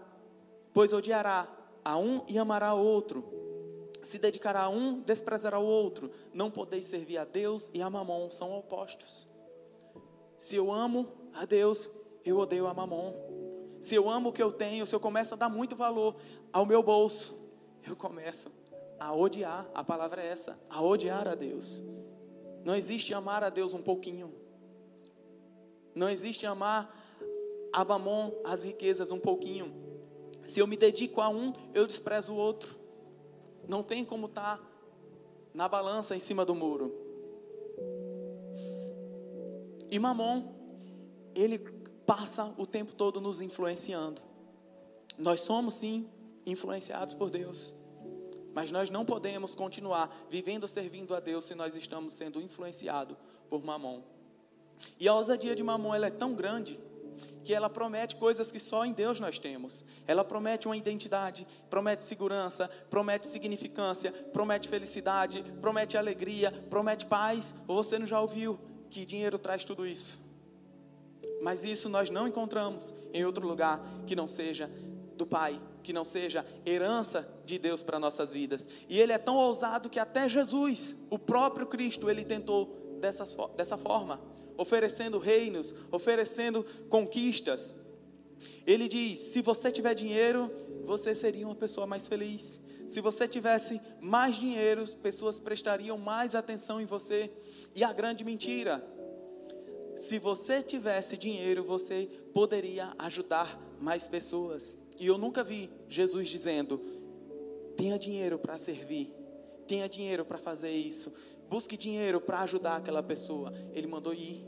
pois 0.73 0.93
odiará 0.93 1.45
a 1.84 1.97
um 1.97 2.23
e 2.25 2.39
amará 2.39 2.73
o 2.73 2.82
outro. 2.82 3.21
Se 4.02 4.17
dedicará 4.17 4.62
a 4.62 4.69
um, 4.69 5.02
desprezará 5.02 5.60
o 5.60 5.65
outro. 5.65 6.10
Não 6.34 6.49
podeis 6.49 6.86
servir 6.86 7.17
a 7.17 7.25
Deus 7.25 7.69
e 7.73 7.82
a 7.82 7.89
mamon, 7.89 8.30
são 8.30 8.58
opostos. 8.58 9.28
Se 10.38 10.56
eu 10.56 10.71
amo 10.71 11.06
a 11.34 11.43
Deus, 11.43 11.91
eu 12.23 12.38
odeio 12.38 12.65
a 12.67 12.73
mamon. 12.73 13.13
Se 13.82 13.93
eu 13.93 14.10
amo 14.10 14.30
o 14.30 14.32
que 14.32 14.41
eu 14.41 14.54
tenho, 14.54 14.86
se 14.86 14.95
eu 14.95 15.02
começo 15.02 15.34
a 15.34 15.38
dar 15.38 15.49
muito 15.49 15.75
valor 15.75 16.15
ao 16.54 16.65
meu 16.65 16.82
bolso, 16.82 17.38
eu 17.86 17.93
começo 17.93 18.49
a 18.99 19.13
odiar, 19.13 19.69
a 19.73 19.83
palavra 19.83 20.21
é 20.21 20.27
essa, 20.27 20.59
a 20.69 20.81
odiar 20.81 21.27
a 21.27 21.35
Deus. 21.35 21.83
Não 22.63 22.75
existe 22.75 23.13
amar 23.13 23.43
a 23.43 23.49
Deus 23.49 23.73
um 23.73 23.81
pouquinho. 23.81 24.33
Não 25.95 26.09
existe 26.09 26.45
amar 26.45 26.95
a 27.71 27.85
mamon, 27.85 28.31
as 28.43 28.63
riquezas 28.63 29.12
um 29.12 29.19
pouquinho. 29.19 29.73
Se 30.45 30.59
eu 30.59 30.67
me 30.67 30.75
dedico 30.75 31.21
a 31.21 31.29
um, 31.29 31.53
eu 31.73 31.85
desprezo 31.85 32.33
o 32.33 32.35
outro. 32.35 32.77
Não 33.67 33.83
tem 33.83 34.03
como 34.03 34.25
estar 34.25 34.57
tá 34.57 34.63
na 35.53 35.67
balança 35.67 36.15
em 36.15 36.19
cima 36.19 36.43
do 36.43 36.55
muro. 36.55 36.93
E 39.91 39.97
Mamon, 39.97 40.53
ele 41.35 41.59
passa 42.05 42.53
o 42.57 42.65
tempo 42.65 42.93
todo 42.93 43.19
nos 43.19 43.41
influenciando. 43.41 44.21
Nós 45.17 45.41
somos 45.41 45.75
sim 45.75 46.07
influenciados 46.45 47.13
por 47.13 47.29
Deus. 47.29 47.75
Mas 48.53 48.71
nós 48.71 48.89
não 48.89 49.05
podemos 49.05 49.55
continuar 49.55 50.09
vivendo 50.29 50.67
servindo 50.67 51.15
a 51.15 51.19
Deus 51.19 51.45
se 51.45 51.55
nós 51.55 51.75
estamos 51.75 52.13
sendo 52.13 52.41
influenciados 52.41 53.17
por 53.49 53.63
Mamon. 53.63 54.01
E 54.99 55.07
a 55.07 55.13
ousadia 55.13 55.55
de 55.55 55.63
Mamon 55.63 55.93
ela 55.93 56.07
é 56.07 56.12
tão 56.12 56.33
grande 56.33 56.79
que 57.43 57.53
ela 57.53 57.69
promete 57.69 58.15
coisas 58.15 58.51
que 58.51 58.59
só 58.59 58.85
em 58.85 58.93
Deus 58.93 59.19
nós 59.19 59.39
temos. 59.39 59.83
Ela 60.07 60.23
promete 60.23 60.67
uma 60.67 60.77
identidade, 60.77 61.47
promete 61.69 62.05
segurança, 62.05 62.69
promete 62.89 63.27
significância, 63.27 64.12
promete 64.12 64.67
felicidade, 64.67 65.43
promete 65.62 65.97
alegria, 65.97 66.51
promete 66.69 67.05
paz. 67.05 67.55
Você 67.67 67.99
não 67.99 68.05
já 68.05 68.19
ouviu 68.19 68.59
que 68.89 69.05
dinheiro 69.05 69.38
traz 69.38 69.63
tudo 69.63 69.85
isso? 69.85 70.19
Mas 71.41 71.63
isso 71.63 71.88
nós 71.88 72.09
não 72.09 72.27
encontramos 72.27 72.93
em 73.13 73.25
outro 73.25 73.47
lugar 73.47 73.81
que 74.05 74.15
não 74.15 74.27
seja 74.27 74.69
do 75.15 75.25
Pai, 75.25 75.59
que 75.89 75.93
não 75.93 76.06
seja 76.06 76.45
herança 76.63 77.28
de 77.43 77.58
Deus 77.58 77.82
para 77.82 77.97
nossas 77.97 78.32
vidas. 78.32 78.67
E 78.88 78.99
ele 78.99 79.12
é 79.12 79.17
tão 79.17 79.36
ousado 79.36 79.89
que 79.89 79.97
até 79.97 80.30
Jesus, 80.30 80.95
o 81.10 81.17
próprio 81.17 81.65
Cristo, 81.65 82.12
ele 82.12 82.23
tentou 82.23 82.99
dessas, 83.02 83.36
dessa 83.58 83.75
forma 83.75 84.21
oferecendo 84.56 85.17
reinos, 85.17 85.73
oferecendo 85.91 86.63
conquistas. 86.89 87.73
Ele 88.67 88.88
diz: 88.88 89.17
se 89.17 89.41
você 89.41 89.71
tiver 89.71 89.95
dinheiro, 89.95 90.52
você 90.86 91.15
seria 91.15 91.47
uma 91.47 91.56
pessoa 91.56 91.88
mais 91.88 92.08
feliz. 92.08 92.62
Se 92.88 93.02
você 93.02 93.28
tivesse 93.28 93.82
mais 93.99 94.36
dinheiro, 94.36 94.88
pessoas 94.97 95.39
prestariam 95.39 95.97
mais 95.97 96.36
atenção 96.36 96.80
em 96.80 96.86
você. 96.86 97.32
E 97.73 97.84
a 97.84 97.91
grande 97.91 98.23
mentira: 98.23 98.86
se 99.95 100.19
você 100.19 100.62
tivesse 100.62 101.17
dinheiro, 101.17 101.63
você 101.63 102.08
poderia 102.32 102.93
ajudar 102.99 103.60
mais 103.82 104.08
pessoas. 104.08 104.78
E 104.99 105.07
eu 105.07 105.17
nunca 105.17 105.43
vi 105.43 105.71
Jesus 105.88 106.29
dizendo: 106.29 106.77
tenha 107.75 107.97
dinheiro 107.97 108.38
para 108.38 108.57
servir, 108.57 109.15
tenha 109.65 109.88
dinheiro 109.88 110.25
para 110.25 110.38
fazer 110.38 110.71
isso, 110.71 111.13
busque 111.49 111.77
dinheiro 111.77 112.19
para 112.19 112.41
ajudar 112.41 112.75
aquela 112.75 113.01
pessoa. 113.01 113.53
Ele 113.73 113.88
mandou 113.88 114.13
ir. 114.13 114.45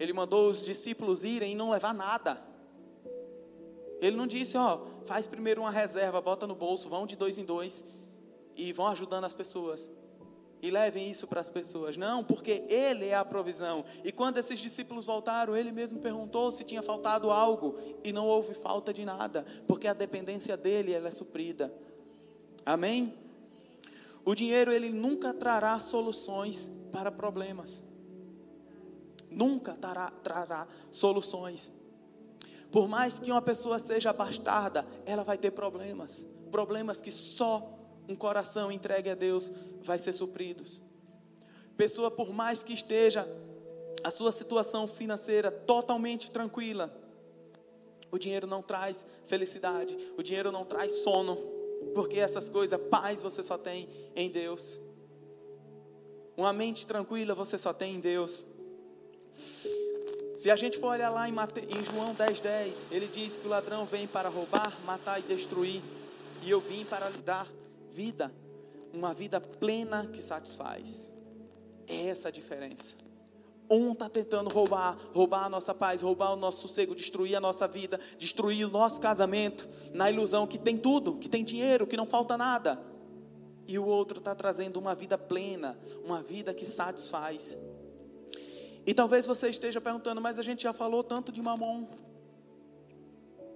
Ele 0.00 0.12
mandou 0.12 0.48
os 0.48 0.62
discípulos 0.62 1.22
irem 1.22 1.52
e 1.52 1.54
não 1.54 1.70
levar 1.70 1.94
nada. 1.94 2.42
Ele 4.00 4.16
não 4.16 4.26
disse, 4.26 4.56
ó, 4.56 4.84
faz 5.04 5.28
primeiro 5.28 5.60
uma 5.60 5.70
reserva, 5.70 6.20
bota 6.20 6.44
no 6.44 6.56
bolso, 6.56 6.88
vão 6.88 7.06
de 7.06 7.14
dois 7.14 7.38
em 7.38 7.44
dois 7.44 7.84
e 8.56 8.72
vão 8.72 8.88
ajudando 8.88 9.24
as 9.24 9.34
pessoas. 9.34 9.88
E 10.62 10.70
levem 10.70 11.10
isso 11.10 11.26
para 11.26 11.40
as 11.40 11.50
pessoas. 11.50 11.96
Não, 11.96 12.22
porque 12.22 12.64
Ele 12.68 13.08
é 13.08 13.16
a 13.16 13.24
provisão. 13.24 13.84
E 14.04 14.12
quando 14.12 14.38
esses 14.38 14.58
discípulos 14.58 15.04
voltaram, 15.06 15.56
Ele 15.56 15.72
mesmo 15.72 15.98
perguntou 15.98 16.52
se 16.52 16.62
tinha 16.62 16.82
faltado 16.82 17.30
algo. 17.30 17.76
E 18.04 18.12
não 18.12 18.26
houve 18.26 18.54
falta 18.54 18.92
de 18.92 19.04
nada, 19.04 19.44
porque 19.66 19.88
a 19.88 19.92
dependência 19.92 20.56
dEle 20.56 20.92
ela 20.94 21.08
é 21.08 21.10
suprida. 21.10 21.74
Amém? 22.64 23.12
O 24.24 24.36
dinheiro, 24.36 24.72
ele 24.72 24.90
nunca 24.90 25.34
trará 25.34 25.80
soluções 25.80 26.70
para 26.92 27.10
problemas 27.10 27.82
nunca 29.34 29.74
trará, 29.74 30.10
trará 30.22 30.68
soluções. 30.90 31.72
Por 32.70 32.88
mais 32.88 33.18
que 33.18 33.30
uma 33.30 33.42
pessoa 33.42 33.78
seja 33.78 34.12
bastarda, 34.12 34.86
ela 35.04 35.24
vai 35.24 35.36
ter 35.36 35.50
problemas. 35.50 36.26
Problemas 36.50 37.00
que 37.00 37.10
só 37.10 37.70
um 38.08 38.16
coração 38.16 38.70
entregue 38.70 39.10
a 39.10 39.14
Deus 39.14 39.52
vai 39.82 39.98
ser 39.98 40.12
supridos. 40.12 40.80
Pessoa, 41.76 42.10
por 42.10 42.32
mais 42.32 42.62
que 42.62 42.72
esteja 42.72 43.26
a 44.04 44.10
sua 44.10 44.32
situação 44.32 44.86
financeira 44.86 45.50
totalmente 45.50 46.30
tranquila, 46.30 46.92
o 48.10 48.18
dinheiro 48.18 48.46
não 48.46 48.62
traz 48.62 49.06
felicidade, 49.26 49.96
o 50.16 50.22
dinheiro 50.22 50.52
não 50.52 50.64
traz 50.64 50.92
sono, 51.02 51.36
porque 51.94 52.18
essas 52.18 52.48
coisas, 52.48 52.78
paz 52.90 53.22
você 53.22 53.42
só 53.42 53.56
tem 53.56 53.88
em 54.14 54.30
Deus. 54.30 54.80
Uma 56.36 56.52
mente 56.52 56.86
tranquila 56.86 57.34
você 57.34 57.56
só 57.56 57.72
tem 57.72 57.96
em 57.96 58.00
Deus. 58.00 58.44
Se 60.36 60.50
a 60.50 60.56
gente 60.56 60.78
for 60.78 60.88
olhar 60.88 61.10
lá 61.10 61.28
em, 61.28 61.32
Mate... 61.32 61.60
em 61.60 61.84
João 61.84 62.14
10,10, 62.14 62.40
10, 62.42 62.86
ele 62.90 63.06
diz 63.06 63.36
que 63.36 63.46
o 63.46 63.50
ladrão 63.50 63.84
vem 63.84 64.06
para 64.06 64.28
roubar, 64.28 64.76
matar 64.84 65.20
e 65.20 65.22
destruir. 65.22 65.80
E 66.42 66.50
eu 66.50 66.60
vim 66.60 66.84
para 66.84 67.08
lhe 67.08 67.18
dar 67.18 67.46
vida, 67.92 68.34
uma 68.92 69.14
vida 69.14 69.40
plena 69.40 70.06
que 70.06 70.22
satisfaz. 70.22 71.12
É 71.86 72.08
essa 72.08 72.28
a 72.28 72.30
diferença. 72.30 72.96
Um 73.70 73.92
está 73.92 74.08
tentando 74.08 74.50
roubar, 74.50 74.98
roubar 75.14 75.44
a 75.44 75.48
nossa 75.48 75.74
paz, 75.74 76.02
roubar 76.02 76.32
o 76.32 76.36
nosso 76.36 76.62
sossego, 76.62 76.94
destruir 76.94 77.36
a 77.36 77.40
nossa 77.40 77.66
vida, 77.68 77.98
destruir 78.18 78.66
o 78.66 78.70
nosso 78.70 79.00
casamento, 79.00 79.68
na 79.92 80.10
ilusão 80.10 80.46
que 80.46 80.58
tem 80.58 80.76
tudo, 80.76 81.16
que 81.16 81.28
tem 81.28 81.44
dinheiro, 81.44 81.86
que 81.86 81.96
não 81.96 82.04
falta 82.04 82.36
nada. 82.36 82.78
E 83.66 83.78
o 83.78 83.86
outro 83.86 84.18
está 84.18 84.34
trazendo 84.34 84.78
uma 84.78 84.94
vida 84.94 85.16
plena, 85.16 85.78
uma 86.04 86.22
vida 86.22 86.52
que 86.52 86.66
satisfaz. 86.66 87.56
E 88.84 88.92
talvez 88.92 89.26
você 89.26 89.48
esteja 89.48 89.80
perguntando, 89.80 90.20
mas 90.20 90.38
a 90.38 90.42
gente 90.42 90.64
já 90.64 90.72
falou 90.72 91.04
tanto 91.04 91.30
de 91.30 91.40
mamon. 91.40 91.86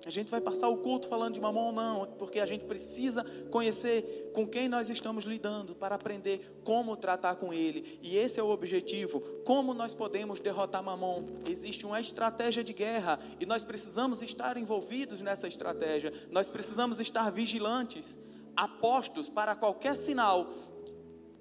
A 0.07 0.11
gente 0.11 0.31
vai 0.31 0.41
passar 0.41 0.69
o 0.69 0.77
culto 0.77 1.09
falando 1.09 1.35
de 1.35 1.41
mamon? 1.41 1.73
Não, 1.73 2.07
porque 2.17 2.39
a 2.39 2.47
gente 2.47 2.65
precisa 2.65 3.25
conhecer 3.51 4.31
com 4.33 4.47
quem 4.47 4.69
nós 4.69 4.89
estamos 4.89 5.25
lidando 5.25 5.75
para 5.75 5.97
aprender 5.97 6.61
como 6.63 6.97
tratar 6.97 7.35
com 7.35 7.53
ele. 7.53 7.99
E 8.01 8.17
esse 8.17 8.39
é 8.39 8.43
o 8.43 8.49
objetivo. 8.49 9.21
Como 9.45 9.75
nós 9.75 9.97
podemos 9.97 10.39
derrotar 10.39 10.81
mamon? 10.81 11.25
Existe 11.45 11.85
uma 11.85 12.01
estratégia 12.01 12.63
de 12.63 12.73
guerra 12.73 13.19
e 13.41 13.45
nós 13.45 13.65
precisamos 13.65 14.23
estar 14.23 14.57
envolvidos 14.57 15.21
nessa 15.21 15.49
estratégia. 15.49 16.13
Nós 16.31 16.49
precisamos 16.49 17.01
estar 17.01 17.29
vigilantes, 17.33 18.17
apostos 18.55 19.29
para 19.29 19.57
qualquer 19.57 19.97
sinal 19.97 20.53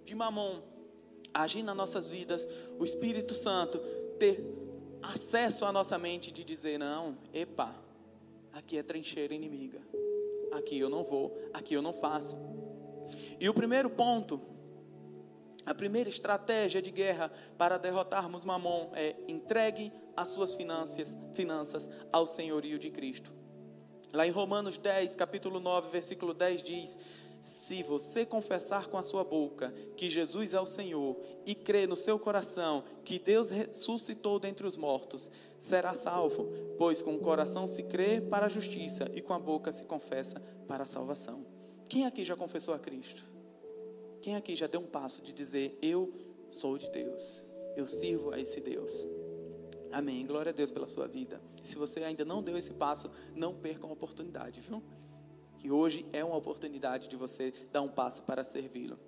de 0.03 0.15
mamon 0.15 0.63
agir 1.31 1.61
nas 1.61 1.75
nossas 1.75 2.09
vidas, 2.09 2.49
o 2.79 2.83
Espírito 2.83 3.35
Santo 3.35 3.77
ter 4.17 4.43
acesso 5.03 5.65
à 5.65 5.71
nossa 5.71 5.99
mente 5.99 6.31
de 6.31 6.43
dizer: 6.43 6.79
não, 6.79 7.15
epa, 7.31 7.84
aqui 8.55 8.77
é 8.77 8.83
trincheira 8.83 9.33
inimiga, 9.33 9.81
aqui 10.53 10.79
eu 10.79 10.89
não 10.89 11.03
vou, 11.03 11.37
aqui 11.53 11.73
eu 11.73 11.81
não 11.81 11.91
faço. 11.91 12.37
E 13.37 13.49
o 13.49 13.53
primeiro 13.53 13.89
ponto, 13.89 14.41
a 15.65 15.75
primeira 15.75 16.09
estratégia 16.09 16.81
de 16.81 16.89
guerra 16.89 17.29
para 17.57 17.77
derrotarmos 17.77 18.45
Mamon 18.45 18.91
é 18.93 19.13
entregue 19.27 19.91
as 20.15 20.29
suas 20.29 20.55
finanças, 20.55 21.17
finanças 21.33 21.89
ao 22.13 22.25
senhorio 22.25 22.79
de 22.79 22.89
Cristo. 22.89 23.33
Lá 24.13 24.25
em 24.25 24.31
Romanos 24.31 24.77
10, 24.77 25.15
capítulo 25.15 25.59
9, 25.59 25.89
versículo 25.89 26.33
10 26.33 26.63
diz: 26.63 26.97
se 27.45 27.83
você 27.83 28.25
confessar 28.25 28.87
com 28.87 28.97
a 28.97 29.03
sua 29.03 29.23
boca 29.23 29.71
que 29.95 30.09
Jesus 30.09 30.55
é 30.55 30.59
o 30.59 30.65
Senhor 30.65 31.15
e 31.45 31.53
crer 31.53 31.87
no 31.87 31.95
seu 31.95 32.17
coração 32.17 32.83
que 33.03 33.19
Deus 33.19 33.51
ressuscitou 33.51 34.39
dentre 34.39 34.65
os 34.65 34.75
mortos, 34.75 35.29
será 35.59 35.93
salvo, 35.93 36.49
pois 36.75 37.03
com 37.03 37.13
o 37.13 37.19
coração 37.19 37.67
se 37.67 37.83
crê 37.83 38.19
para 38.19 38.47
a 38.47 38.49
justiça 38.49 39.05
e 39.13 39.21
com 39.21 39.31
a 39.31 39.37
boca 39.37 39.71
se 39.71 39.83
confessa 39.83 40.39
para 40.67 40.85
a 40.85 40.87
salvação. 40.87 41.45
Quem 41.87 42.07
aqui 42.07 42.25
já 42.25 42.35
confessou 42.35 42.73
a 42.73 42.79
Cristo? 42.79 43.23
Quem 44.23 44.35
aqui 44.35 44.55
já 44.55 44.65
deu 44.65 44.79
um 44.79 44.87
passo 44.87 45.21
de 45.21 45.31
dizer: 45.31 45.77
Eu 45.83 46.11
sou 46.49 46.79
de 46.79 46.89
Deus, 46.89 47.45
eu 47.75 47.85
sirvo 47.85 48.31
a 48.31 48.39
esse 48.39 48.59
Deus? 48.59 49.05
Amém. 49.91 50.25
Glória 50.25 50.49
a 50.49 50.53
Deus 50.53 50.71
pela 50.71 50.87
sua 50.87 51.07
vida. 51.07 51.39
Se 51.61 51.75
você 51.75 52.03
ainda 52.03 52.25
não 52.25 52.41
deu 52.41 52.57
esse 52.57 52.73
passo, 52.73 53.09
não 53.35 53.53
perca 53.53 53.85
a 53.85 53.91
oportunidade, 53.91 54.61
viu? 54.61 54.81
Que 55.65 55.71
hoje 55.71 56.05
é 56.13 56.23
uma 56.23 56.35
oportunidade 56.35 57.07
de 57.07 57.15
você 57.15 57.51
dar 57.71 57.81
um 57.81 57.87
passo 57.87 58.21
para 58.21 58.43
servi-lo. 58.43 58.99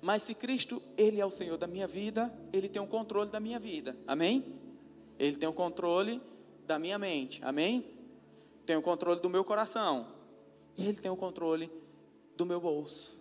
Mas 0.00 0.22
se 0.22 0.32
Cristo, 0.32 0.80
Ele 0.96 1.20
é 1.20 1.26
o 1.26 1.30
Senhor 1.30 1.58
da 1.58 1.66
minha 1.66 1.88
vida, 1.88 2.32
Ele 2.52 2.68
tem 2.68 2.80
o 2.80 2.86
controle 2.86 3.32
da 3.32 3.40
minha 3.40 3.58
vida. 3.58 3.96
Amém? 4.06 4.54
Ele 5.18 5.36
tem 5.36 5.48
o 5.48 5.52
controle 5.52 6.22
da 6.68 6.78
minha 6.78 7.00
mente. 7.00 7.44
Amém? 7.44 7.84
Tem 8.64 8.76
o 8.76 8.82
controle 8.82 9.18
do 9.18 9.28
meu 9.28 9.42
coração. 9.42 10.06
E 10.76 10.86
Ele 10.86 11.00
tem 11.00 11.10
o 11.10 11.16
controle 11.16 11.68
do 12.36 12.46
meu 12.46 12.60
bolso. 12.60 13.20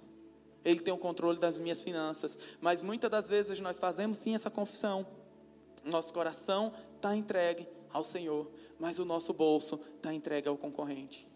Ele 0.64 0.82
tem 0.82 0.94
o 0.94 1.00
controle 1.00 1.40
das 1.40 1.58
minhas 1.58 1.84
finanças. 1.84 2.38
Mas 2.62 2.80
muitas 2.80 3.10
das 3.10 3.28
vezes 3.28 3.60
nós 3.60 3.80
fazemos 3.80 4.20
sim 4.20 4.36
essa 4.36 4.52
confissão. 4.52 5.08
Nosso 5.84 6.14
coração 6.14 6.72
está 6.96 7.16
entregue 7.16 7.68
ao 7.92 8.04
Senhor, 8.04 8.52
mas 8.78 9.00
o 9.00 9.06
nosso 9.06 9.34
bolso 9.34 9.82
está 9.98 10.14
entregue 10.14 10.48
ao 10.48 10.56
concorrente. 10.56 11.28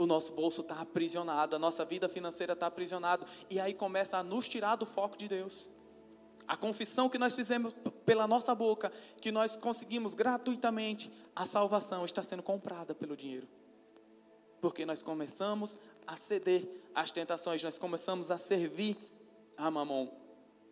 O 0.00 0.06
nosso 0.06 0.32
bolso 0.32 0.62
está 0.62 0.80
aprisionado, 0.80 1.54
a 1.54 1.58
nossa 1.58 1.84
vida 1.84 2.08
financeira 2.08 2.54
está 2.54 2.68
aprisionada, 2.68 3.26
e 3.50 3.60
aí 3.60 3.74
começa 3.74 4.16
a 4.16 4.22
nos 4.22 4.48
tirar 4.48 4.76
do 4.76 4.86
foco 4.86 5.14
de 5.14 5.28
Deus. 5.28 5.68
A 6.48 6.56
confissão 6.56 7.06
que 7.06 7.18
nós 7.18 7.36
fizemos 7.36 7.74
pela 8.06 8.26
nossa 8.26 8.54
boca, 8.54 8.90
que 9.20 9.30
nós 9.30 9.58
conseguimos 9.58 10.14
gratuitamente, 10.14 11.12
a 11.36 11.44
salvação 11.44 12.06
está 12.06 12.22
sendo 12.22 12.42
comprada 12.42 12.94
pelo 12.94 13.14
dinheiro. 13.14 13.46
Porque 14.58 14.86
nós 14.86 15.02
começamos 15.02 15.78
a 16.06 16.16
ceder 16.16 16.66
às 16.94 17.10
tentações, 17.10 17.62
nós 17.62 17.78
começamos 17.78 18.30
a 18.30 18.38
servir 18.38 18.96
a 19.54 19.70
mamão. 19.70 20.10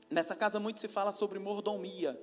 Nessa 0.09 0.35
casa 0.35 0.59
muito 0.59 0.81
se 0.81 0.89
fala 0.89 1.13
sobre 1.13 1.39
mordomia. 1.39 2.19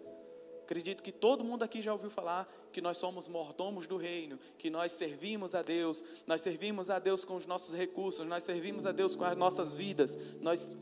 Acredito 0.66 1.04
que 1.04 1.12
todo 1.12 1.44
mundo 1.44 1.62
aqui 1.62 1.80
já 1.80 1.94
ouviu 1.94 2.10
falar 2.10 2.52
que 2.72 2.82
nós 2.82 2.98
somos 2.98 3.28
mordomos 3.28 3.86
do 3.86 3.98
reino, 3.98 4.40
que 4.58 4.72
nós 4.72 4.94
servimos 4.94 5.54
a 5.54 5.62
Deus, 5.62 6.04
nós 6.26 6.42
servimos 6.42 6.90
a 6.90 6.98
Deus 6.98 7.24
com 7.24 7.36
os 7.36 7.46
nossos 7.46 7.76
recursos, 7.76 8.26
nós 8.26 8.44
servimos 8.44 8.88
a 8.88 8.92
Deus 8.92 9.16
com 9.16 9.24
as 9.24 9.38
nossas 9.38 9.76
vidas. 9.76 10.18
Nós 10.42 10.76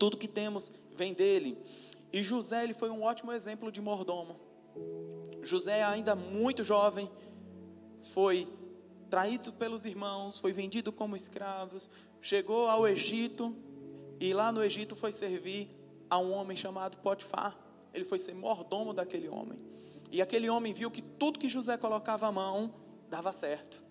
tudo 0.00 0.16
que 0.16 0.26
temos 0.26 0.72
vem 0.96 1.14
dele. 1.14 1.56
E 2.12 2.24
José 2.24 2.64
ele 2.64 2.74
foi 2.74 2.90
um 2.90 3.04
ótimo 3.04 3.30
exemplo 3.30 3.70
de 3.70 3.80
mordomo. 3.80 4.34
José 5.44 5.84
ainda 5.84 6.16
muito 6.16 6.64
jovem 6.64 7.08
foi 8.02 8.48
traído 9.08 9.52
pelos 9.52 9.84
irmãos, 9.84 10.40
foi 10.40 10.52
vendido 10.52 10.90
como 10.90 11.14
escravos, 11.14 11.88
chegou 12.20 12.66
ao 12.66 12.86
Egito 12.88 13.54
e 14.18 14.34
lá 14.34 14.50
no 14.50 14.60
Egito 14.60 14.96
foi 14.96 15.12
servir 15.12 15.70
a 16.10 16.18
um 16.18 16.32
homem 16.32 16.56
chamado 16.56 16.96
Potifar 16.98 17.67
ele 17.92 18.04
foi 18.04 18.18
ser 18.18 18.34
mordomo 18.34 18.92
daquele 18.92 19.28
homem. 19.28 19.58
E 20.10 20.22
aquele 20.22 20.48
homem 20.48 20.72
viu 20.72 20.90
que 20.90 21.02
tudo 21.02 21.38
que 21.38 21.48
José 21.48 21.76
colocava 21.76 22.26
a 22.26 22.32
mão 22.32 22.72
dava 23.08 23.32
certo. 23.32 23.82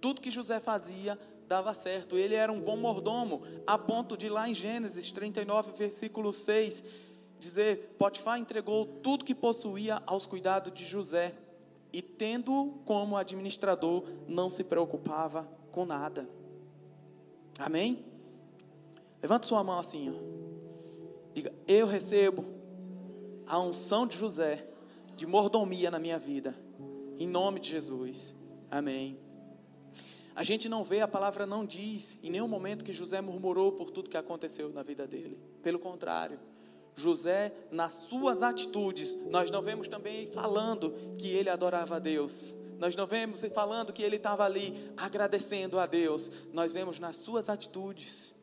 Tudo 0.00 0.20
que 0.20 0.30
José 0.30 0.60
fazia 0.60 1.18
dava 1.48 1.74
certo. 1.74 2.16
Ele 2.16 2.34
era 2.34 2.52
um 2.52 2.60
bom 2.60 2.76
mordomo, 2.76 3.42
a 3.66 3.76
ponto 3.78 4.16
de 4.16 4.28
lá 4.28 4.48
em 4.48 4.54
Gênesis 4.54 5.10
39, 5.10 5.72
versículo 5.72 6.32
6, 6.32 6.84
dizer: 7.38 7.96
Potifar 7.98 8.38
entregou 8.38 8.86
tudo 8.86 9.24
que 9.24 9.34
possuía 9.34 10.02
aos 10.06 10.26
cuidados 10.26 10.72
de 10.72 10.84
José, 10.84 11.34
e 11.92 12.02
tendo 12.02 12.80
como 12.84 13.16
administrador, 13.16 14.04
não 14.28 14.50
se 14.50 14.62
preocupava 14.62 15.48
com 15.72 15.84
nada. 15.84 16.28
Amém? 17.58 18.04
Levanta 19.22 19.46
sua 19.46 19.64
mão 19.64 19.78
assim, 19.78 20.10
ó. 20.10 21.32
Diga: 21.32 21.52
Eu 21.66 21.86
recebo 21.86 22.55
a 23.46 23.58
unção 23.58 24.06
de 24.06 24.16
José, 24.16 24.66
de 25.16 25.26
mordomia 25.26 25.90
na 25.90 25.98
minha 25.98 26.18
vida. 26.18 26.58
Em 27.18 27.26
nome 27.26 27.60
de 27.60 27.70
Jesus. 27.70 28.36
Amém. 28.70 29.18
A 30.34 30.44
gente 30.44 30.68
não 30.68 30.84
vê, 30.84 31.00
a 31.00 31.08
palavra 31.08 31.46
não 31.46 31.64
diz 31.64 32.18
em 32.22 32.30
nenhum 32.30 32.48
momento 32.48 32.84
que 32.84 32.92
José 32.92 33.22
murmurou 33.22 33.72
por 33.72 33.90
tudo 33.90 34.10
que 34.10 34.18
aconteceu 34.18 34.70
na 34.70 34.82
vida 34.82 35.06
dele. 35.06 35.40
Pelo 35.62 35.78
contrário, 35.78 36.38
José, 36.94 37.54
nas 37.70 37.92
suas 37.92 38.42
atitudes, 38.42 39.16
nós 39.30 39.50
não 39.50 39.62
vemos 39.62 39.88
também 39.88 40.26
falando 40.26 40.92
que 41.16 41.28
ele 41.28 41.48
adorava 41.48 41.96
a 41.96 41.98
Deus. 41.98 42.54
Nós 42.78 42.94
não 42.94 43.06
vemos 43.06 43.42
falando 43.54 43.92
que 43.92 44.02
ele 44.02 44.16
estava 44.16 44.44
ali 44.44 44.92
agradecendo 44.96 45.78
a 45.78 45.86
Deus. 45.86 46.30
Nós 46.52 46.74
vemos 46.74 46.98
nas 46.98 47.16
suas 47.16 47.48
atitudes 47.48 48.34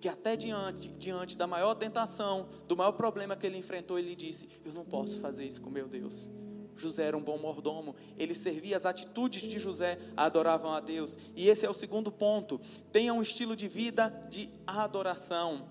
que 0.00 0.08
até 0.08 0.34
diante, 0.34 0.88
diante 0.88 1.36
da 1.36 1.46
maior 1.46 1.74
tentação, 1.74 2.48
do 2.66 2.76
maior 2.76 2.92
problema 2.92 3.36
que 3.36 3.46
ele 3.46 3.58
enfrentou, 3.58 3.98
ele 3.98 4.16
disse: 4.16 4.48
Eu 4.64 4.72
não 4.72 4.84
posso 4.84 5.20
fazer 5.20 5.44
isso 5.44 5.60
com 5.60 5.68
meu 5.68 5.86
Deus. 5.86 6.30
José 6.74 7.04
era 7.04 7.16
um 7.16 7.22
bom 7.22 7.36
mordomo, 7.36 7.94
ele 8.16 8.34
servia, 8.34 8.76
as 8.76 8.86
atitudes 8.86 9.42
de 9.42 9.58
José 9.58 9.98
adoravam 10.16 10.72
a 10.72 10.80
Deus. 10.80 11.18
E 11.36 11.48
esse 11.48 11.66
é 11.66 11.70
o 11.70 11.74
segundo 11.74 12.10
ponto. 12.10 12.58
Tenha 12.90 13.12
um 13.12 13.20
estilo 13.20 13.54
de 13.54 13.68
vida 13.68 14.08
de 14.30 14.50
adoração. 14.66 15.68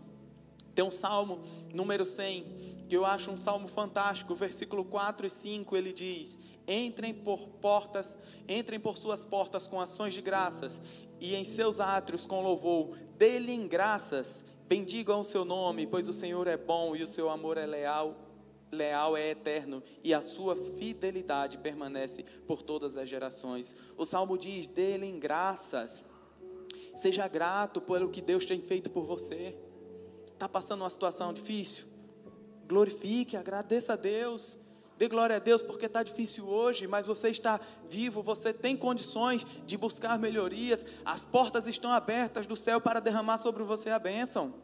Tem 0.76 0.86
um 0.86 0.92
salmo 0.92 1.42
número 1.74 2.06
100, 2.06 2.86
que 2.88 2.96
eu 2.96 3.06
acho 3.06 3.32
um 3.32 3.38
salmo 3.38 3.68
fantástico, 3.68 4.36
versículo 4.36 4.86
4 4.86 5.26
e 5.26 5.30
5, 5.30 5.76
ele 5.76 5.92
diz: 5.92 6.38
Entrem 6.72 7.16
por 7.16 7.48
portas, 7.48 8.16
entrem 8.48 8.80
por 8.80 8.96
suas 8.96 9.26
portas 9.26 9.68
com 9.68 9.82
ações 9.82 10.14
de 10.14 10.22
graças 10.22 10.80
e 11.20 11.34
em 11.36 11.44
seus 11.44 11.80
átrios 11.80 12.28
com 12.28 12.44
louvor. 12.44 12.96
Dê-lhe 13.18 13.58
graças, 13.68 14.44
bendigam 14.68 15.22
o 15.22 15.24
seu 15.24 15.44
nome, 15.44 15.88
pois 15.88 16.08
o 16.08 16.14
Senhor 16.14 16.46
é 16.46 16.56
bom 16.56 16.96
e 16.96 17.02
o 17.02 17.08
seu 17.08 17.28
amor 17.28 17.58
é 17.58 17.66
leal, 17.66 18.16
leal 18.72 19.18
é 19.18 19.32
eterno 19.32 19.82
e 20.04 20.14
a 20.14 20.22
sua 20.22 20.56
fidelidade 20.56 21.58
permanece 21.58 22.24
por 22.46 22.62
todas 22.62 22.98
as 22.98 23.10
gerações. 23.10 23.76
O 23.98 24.06
salmo 24.06 24.38
diz: 24.38 24.68
dê-lhe 24.68 25.12
graças. 25.14 26.06
Seja 26.96 27.28
grato 27.28 27.82
pelo 27.82 28.12
que 28.12 28.22
Deus 28.22 28.46
tem 28.46 28.62
feito 28.62 28.92
por 28.92 29.06
você. 29.06 29.58
Está 30.34 30.48
passando 30.48 30.82
uma 30.82 30.90
situação 30.90 31.34
difícil? 31.34 31.88
Glorifique, 32.68 33.36
agradeça 33.36 33.94
a 33.94 33.96
Deus. 33.96 34.60
Dê 35.00 35.08
glória 35.08 35.38
a 35.38 35.40
Deus 35.40 35.62
porque 35.62 35.86
está 35.86 36.04
difícil 36.04 36.46
hoje, 36.46 36.86
mas 36.86 37.08
você 37.08 37.30
está 37.30 37.58
vivo, 37.88 38.22
você 38.22 38.52
tem 38.52 38.76
condições 38.76 39.46
de 39.66 39.78
buscar 39.78 40.20
melhorias. 40.20 40.86
As 41.06 41.26
portas 41.26 41.68
estão 41.68 41.90
abertas 41.90 42.46
do 42.46 42.54
céu 42.58 42.82
para 42.82 43.00
derramar 43.00 43.38
sobre 43.38 43.64
você 43.64 43.90
a 43.92 43.98
bênção. 43.98 44.56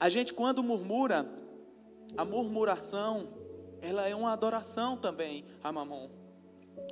A 0.00 0.08
gente, 0.08 0.34
quando 0.34 0.60
murmura, 0.60 1.24
a 2.16 2.24
murmuração, 2.24 3.28
ela 3.80 4.08
é 4.08 4.14
uma 4.16 4.32
adoração 4.32 4.96
também 4.96 5.44
a 5.62 5.70
Mamon. 5.70 6.10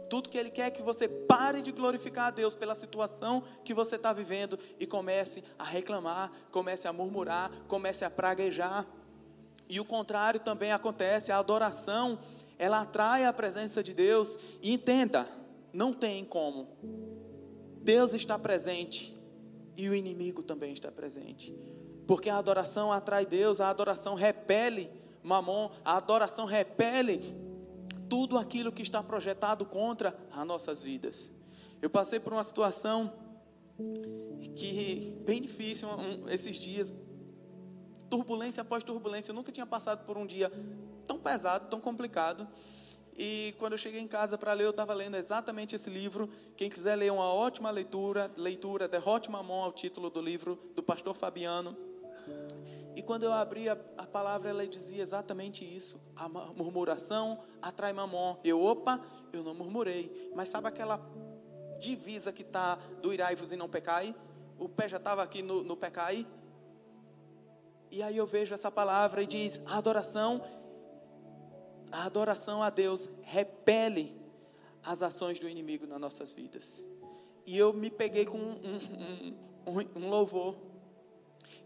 Tudo 0.08 0.28
que 0.28 0.38
Ele 0.38 0.50
quer 0.50 0.68
é 0.68 0.70
que 0.70 0.82
você 0.82 1.08
pare 1.08 1.60
de 1.60 1.72
glorificar 1.72 2.28
a 2.28 2.30
Deus 2.30 2.54
pela 2.54 2.76
situação 2.76 3.42
que 3.64 3.74
você 3.74 3.96
está 3.96 4.12
vivendo 4.12 4.56
e 4.78 4.86
comece 4.86 5.42
a 5.58 5.64
reclamar, 5.64 6.30
comece 6.52 6.86
a 6.86 6.92
murmurar, 6.92 7.50
comece 7.66 8.04
a 8.04 8.10
praguejar. 8.10 8.86
E 9.70 9.78
o 9.78 9.84
contrário 9.84 10.40
também 10.40 10.72
acontece, 10.72 11.30
a 11.30 11.38
adoração, 11.38 12.18
ela 12.58 12.80
atrai 12.80 13.24
a 13.24 13.32
presença 13.32 13.84
de 13.84 13.94
Deus. 13.94 14.36
E 14.60 14.72
entenda, 14.72 15.28
não 15.72 15.92
tem 15.92 16.24
como. 16.24 16.66
Deus 17.80 18.12
está 18.12 18.36
presente 18.36 19.16
e 19.76 19.88
o 19.88 19.94
inimigo 19.94 20.42
também 20.42 20.72
está 20.72 20.90
presente. 20.90 21.56
Porque 22.04 22.28
a 22.28 22.36
adoração 22.36 22.90
atrai 22.90 23.24
Deus, 23.24 23.60
a 23.60 23.70
adoração 23.70 24.16
repele 24.16 24.90
Mamon, 25.22 25.70
a 25.84 25.96
adoração 25.96 26.46
repele 26.46 27.36
tudo 28.08 28.36
aquilo 28.36 28.72
que 28.72 28.82
está 28.82 29.00
projetado 29.02 29.64
contra 29.64 30.18
as 30.32 30.46
nossas 30.46 30.82
vidas. 30.82 31.30
Eu 31.80 31.88
passei 31.88 32.18
por 32.18 32.32
uma 32.32 32.42
situação 32.42 33.12
que 34.56 35.16
bem 35.24 35.40
difícil 35.40 35.88
um, 35.88 36.28
esses 36.28 36.56
dias, 36.56 36.92
turbulência 38.10 38.60
após 38.60 38.84
turbulência. 38.84 39.30
Eu 39.30 39.34
nunca 39.36 39.52
tinha 39.52 39.64
passado 39.64 40.04
por 40.04 40.18
um 40.18 40.26
dia 40.26 40.52
tão 41.06 41.18
pesado, 41.18 41.68
tão 41.68 41.80
complicado. 41.80 42.46
E 43.16 43.54
quando 43.58 43.72
eu 43.72 43.78
cheguei 43.78 44.00
em 44.00 44.08
casa 44.08 44.36
para 44.36 44.52
ler, 44.52 44.64
eu 44.64 44.70
estava 44.70 44.92
lendo 44.92 45.16
exatamente 45.16 45.76
esse 45.76 45.88
livro. 45.88 46.28
Quem 46.56 46.68
quiser 46.68 46.96
ler 46.96 47.12
uma 47.12 47.32
ótima 47.32 47.70
leitura, 47.70 48.30
leitura, 48.36 48.88
Derrote 48.88 49.30
Mamon, 49.30 49.64
é 49.64 49.68
o 49.68 49.72
título 49.72 50.10
do 50.10 50.20
livro, 50.20 50.58
do 50.74 50.82
pastor 50.82 51.14
Fabiano. 51.14 51.76
E 52.94 53.02
quando 53.02 53.22
eu 53.22 53.32
abri 53.32 53.68
a, 53.68 53.78
a 53.96 54.06
palavra, 54.06 54.50
ela 54.50 54.66
dizia 54.66 55.02
exatamente 55.02 55.64
isso. 55.64 56.00
A 56.16 56.28
murmuração 56.28 57.40
atrai 57.62 57.92
mamon. 57.92 58.36
Eu, 58.42 58.60
opa, 58.60 59.00
eu 59.32 59.42
não 59.42 59.54
murmurei. 59.54 60.30
Mas 60.34 60.48
sabe 60.48 60.68
aquela 60.68 61.00
divisa 61.78 62.32
que 62.32 62.42
está 62.42 62.76
do 63.00 63.12
irai-vos 63.12 63.52
e 63.52 63.56
não 63.56 63.68
pecai? 63.68 64.14
O 64.58 64.68
pé 64.68 64.88
já 64.88 64.96
estava 64.96 65.22
aqui 65.22 65.42
no, 65.42 65.62
no 65.62 65.76
pecai. 65.76 66.26
E 67.90 68.02
aí 68.02 68.16
eu 68.16 68.26
vejo 68.26 68.54
essa 68.54 68.70
palavra 68.70 69.22
e 69.22 69.26
diz: 69.26 69.60
a 69.66 69.78
adoração, 69.78 70.42
a 71.90 72.04
adoração 72.04 72.62
a 72.62 72.70
Deus 72.70 73.08
repele 73.22 74.16
as 74.82 75.02
ações 75.02 75.38
do 75.38 75.48
inimigo 75.48 75.86
nas 75.86 76.00
nossas 76.00 76.32
vidas. 76.32 76.84
E 77.46 77.58
eu 77.58 77.72
me 77.72 77.90
peguei 77.90 78.24
com 78.24 78.38
um, 78.38 78.60
um, 79.66 79.78
um, 79.78 80.04
um 80.04 80.08
louvor. 80.08 80.56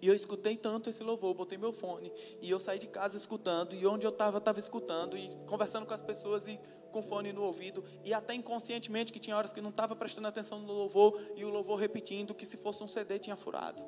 E 0.00 0.08
eu 0.08 0.14
escutei 0.14 0.56
tanto 0.56 0.90
esse 0.90 1.02
louvor, 1.02 1.34
botei 1.34 1.58
meu 1.58 1.72
fone. 1.72 2.12
E 2.40 2.50
eu 2.50 2.58
saí 2.58 2.78
de 2.78 2.87
casa 2.87 3.16
escutando. 3.16 3.74
E 3.74 3.87
onde 3.87 4.06
eu 4.06 4.10
estava, 4.10 4.38
estava 4.38 4.58
escutando. 4.58 5.16
E 5.16 5.28
conversando 5.46 5.87
com 5.87 5.94
as 5.94 6.02
pessoas 6.02 6.46
e 6.46 6.58
com 6.90 7.02
fone 7.02 7.32
no 7.32 7.42
ouvido. 7.42 7.84
E 8.04 8.14
até 8.14 8.34
inconscientemente, 8.34 9.12
que 9.12 9.18
tinha 9.18 9.37
horas 9.37 9.52
que 9.52 9.60
não 9.60 9.70
estava 9.70 9.94
prestando 9.94 10.28
atenção 10.28 10.58
no 10.58 10.72
louvor. 10.72 11.20
E 11.37 11.44
o 11.44 11.50
louvor 11.50 11.78
repetindo 11.78 12.34
que 12.34 12.46
se 12.46 12.56
fosse 12.56 12.82
um 12.82 12.88
CD 12.88 13.18
tinha 13.18 13.37
furado. 13.37 13.82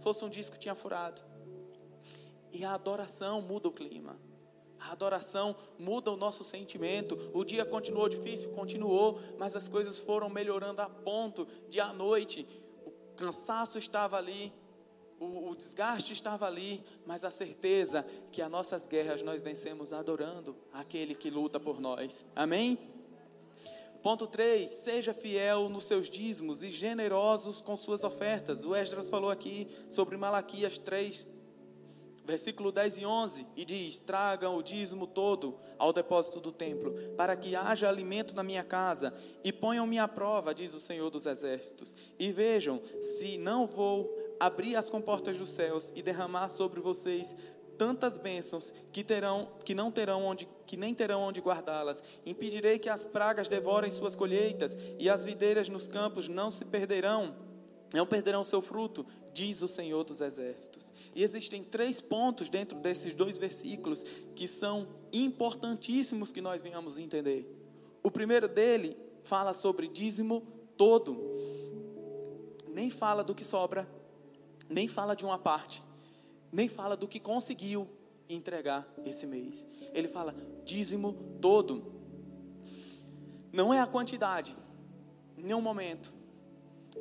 Fosse 0.00 0.24
um 0.24 0.28
disco 0.28 0.58
tinha 0.58 0.74
furado. 0.74 1.22
E 2.52 2.64
a 2.64 2.74
adoração 2.74 3.42
muda 3.42 3.68
o 3.68 3.72
clima. 3.72 4.18
A 4.80 4.92
adoração 4.92 5.56
muda 5.78 6.10
o 6.10 6.16
nosso 6.16 6.44
sentimento. 6.44 7.18
O 7.34 7.44
dia 7.44 7.64
continuou 7.64 8.08
difícil, 8.08 8.50
continuou, 8.50 9.18
mas 9.38 9.56
as 9.56 9.68
coisas 9.68 9.98
foram 9.98 10.28
melhorando 10.28 10.80
a 10.80 10.88
ponto 10.88 11.46
de 11.68 11.80
à 11.80 11.92
noite 11.92 12.46
o 12.86 12.92
cansaço 13.16 13.78
estava 13.78 14.16
ali, 14.16 14.52
o, 15.18 15.50
o 15.50 15.56
desgaste 15.56 16.12
estava 16.12 16.46
ali, 16.46 16.82
mas 17.04 17.24
a 17.24 17.30
certeza 17.30 18.06
que 18.30 18.40
as 18.40 18.50
nossas 18.50 18.86
guerras 18.86 19.22
nós 19.22 19.42
vencemos 19.42 19.92
adorando 19.92 20.56
aquele 20.72 21.14
que 21.14 21.28
luta 21.28 21.58
por 21.58 21.80
nós. 21.80 22.24
Amém? 22.36 22.78
Ponto 24.00 24.28
3, 24.28 24.70
seja 24.70 25.12
fiel 25.12 25.68
nos 25.68 25.84
seus 25.84 26.08
dízimos 26.08 26.62
e 26.62 26.70
generosos 26.70 27.60
com 27.60 27.76
suas 27.76 28.04
ofertas. 28.04 28.64
O 28.64 28.74
Esdras 28.76 29.08
falou 29.08 29.28
aqui 29.28 29.66
sobre 29.88 30.16
Malaquias 30.16 30.78
3, 30.78 31.26
versículo 32.28 32.70
10 32.70 32.98
e 32.98 33.06
11, 33.06 33.46
e 33.56 33.64
diz: 33.64 33.98
Tragam 33.98 34.54
o 34.54 34.62
dízimo 34.62 35.06
todo 35.06 35.58
ao 35.78 35.94
depósito 35.94 36.40
do 36.40 36.52
templo, 36.52 36.92
para 37.16 37.34
que 37.34 37.56
haja 37.56 37.88
alimento 37.88 38.34
na 38.34 38.42
minha 38.42 38.62
casa, 38.62 39.14
e 39.42 39.50
ponham-me 39.50 39.98
à 39.98 40.06
prova, 40.06 40.54
diz 40.54 40.74
o 40.74 40.80
Senhor 40.80 41.08
dos 41.08 41.24
Exércitos, 41.24 41.96
e 42.18 42.30
vejam 42.30 42.82
se 43.00 43.38
não 43.38 43.66
vou 43.66 44.14
abrir 44.38 44.76
as 44.76 44.90
comportas 44.90 45.38
dos 45.38 45.48
céus 45.48 45.90
e 45.96 46.02
derramar 46.02 46.50
sobre 46.50 46.80
vocês 46.80 47.34
tantas 47.78 48.18
bênçãos 48.18 48.74
que 48.92 49.02
terão 49.02 49.48
que 49.64 49.74
não 49.74 49.90
terão 49.90 50.24
onde 50.24 50.46
que 50.66 50.76
nem 50.76 50.92
terão 50.92 51.22
onde 51.22 51.40
guardá-las. 51.40 52.02
Impedirei 52.26 52.78
que 52.78 52.90
as 52.90 53.06
pragas 53.06 53.48
devorem 53.48 53.90
suas 53.90 54.14
colheitas 54.14 54.76
e 54.98 55.08
as 55.08 55.24
videiras 55.24 55.70
nos 55.70 55.88
campos 55.88 56.28
não 56.28 56.50
se 56.50 56.66
perderão, 56.66 57.34
não 57.94 58.04
perderão 58.04 58.44
seu 58.44 58.60
fruto, 58.60 59.06
diz 59.38 59.62
o 59.62 59.68
Senhor 59.68 60.02
dos 60.02 60.20
exércitos. 60.20 60.92
E 61.14 61.22
existem 61.22 61.62
três 61.62 62.00
pontos 62.00 62.48
dentro 62.48 62.76
desses 62.80 63.14
dois 63.14 63.38
versículos 63.38 64.02
que 64.34 64.48
são 64.48 64.88
importantíssimos 65.12 66.32
que 66.32 66.40
nós 66.40 66.60
venhamos 66.60 66.98
entender. 66.98 67.48
O 68.02 68.10
primeiro 68.10 68.48
dele 68.48 68.96
fala 69.22 69.54
sobre 69.54 69.86
dízimo 69.86 70.42
todo. 70.76 71.16
Nem 72.68 72.90
fala 72.90 73.22
do 73.22 73.32
que 73.32 73.44
sobra, 73.44 73.88
nem 74.68 74.88
fala 74.88 75.14
de 75.14 75.24
uma 75.24 75.38
parte, 75.38 75.84
nem 76.50 76.68
fala 76.68 76.96
do 76.96 77.06
que 77.06 77.20
conseguiu 77.20 77.88
entregar 78.28 78.92
esse 79.06 79.24
mês. 79.24 79.64
Ele 79.94 80.08
fala 80.08 80.34
dízimo 80.64 81.12
todo. 81.40 81.92
Não 83.52 83.72
é 83.72 83.78
a 83.80 83.86
quantidade, 83.86 84.56
em 85.36 85.44
nenhum 85.44 85.62
momento. 85.62 86.12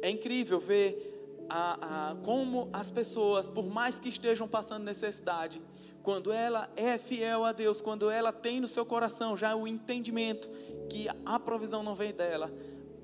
É 0.04 0.10
incrível 0.12 0.60
ver 0.60 1.07
a, 1.50 2.12
a, 2.12 2.16
como 2.18 2.70
as 2.74 2.90
pessoas, 2.90 3.48
por 3.48 3.68
mais 3.68 4.00
que 4.00 4.10
estejam 4.10 4.48
passando 4.48 4.84
necessidade, 4.84 5.62
quando 6.04 6.32
ela 6.32 6.70
é 6.76 6.98
fiel 6.98 7.44
a 7.44 7.52
Deus, 7.52 7.82
quando 7.82 8.10
ela 8.10 8.32
tem 8.32 8.62
no 8.62 8.68
seu 8.68 8.86
coração 8.86 9.36
já 9.36 9.56
o 9.56 9.68
entendimento 9.68 10.50
que 10.90 11.08
a 11.26 11.40
provisão 11.40 11.84
não 11.84 11.96
vem 11.96 12.14
dela, 12.14 12.52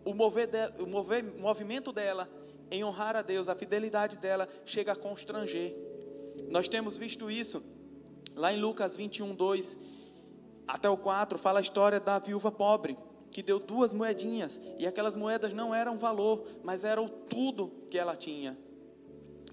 o, 0.06 0.13
mover 0.13 0.49
o 0.79 0.86
mover, 0.86 1.23
movimento 1.38 1.91
dela 1.91 2.29
em 2.71 2.84
honrar 2.84 3.15
a 3.15 3.21
Deus, 3.21 3.49
a 3.49 3.56
fidelidade 3.56 4.17
dela 4.17 4.47
chega 4.65 4.93
a 4.93 4.95
constranger. 4.95 5.75
Nós 6.49 6.67
temos 6.67 6.97
visto 6.97 7.29
isso 7.29 7.63
lá 8.36 8.53
em 8.53 8.60
Lucas 8.60 8.95
21, 8.95 9.36
2 9.36 9.79
até 10.67 10.89
o 10.89 10.97
4, 10.97 11.38
fala 11.38 11.60
a 11.60 11.62
história 11.62 11.99
da 11.99 12.17
viúva 12.19 12.51
pobre, 12.51 12.97
que 13.34 13.43
deu 13.43 13.60
duas 13.60 13.93
moedinhas, 13.93 14.62
e 14.78 14.86
aquelas 14.86 15.15
moedas 15.15 15.52
não 15.52 15.74
eram 15.74 15.98
valor, 15.98 16.46
mas 16.63 16.84
eram 16.84 17.08
tudo 17.08 17.72
que 17.89 17.98
ela 17.98 18.15
tinha. 18.15 18.58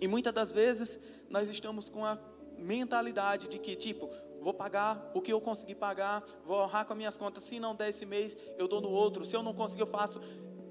E 0.01 0.07
muitas 0.07 0.33
das 0.33 0.53
vezes 0.53 1.01
nós 1.29 1.51
estamos 1.51 1.89
com 1.89 2.05
a 2.05 2.19
mentalidade 2.57 3.49
de 3.49 3.59
que, 3.59 3.75
tipo, 3.75 4.09
vou 4.41 4.55
pagar 4.55 5.11
o 5.15 5.21
que 5.21 5.33
eu 5.33 5.41
conseguir 5.41 5.75
pagar, 5.75 6.25
vou 6.45 6.61
honrar 6.63 6.87
com 6.87 6.93
as 6.93 6.97
minhas 6.97 7.17
contas, 7.17 7.45
se 7.45 7.59
não 7.59 7.75
der 7.75 7.89
esse 7.89 8.07
mês, 8.07 8.37
eu 8.59 8.69
dou 8.69 8.81
no 8.81 8.91
outro, 8.91 9.25
se 9.25 9.35
eu 9.35 9.43
não 9.43 9.55
conseguir, 9.55 9.83
eu 9.83 9.87
faço. 9.87 10.21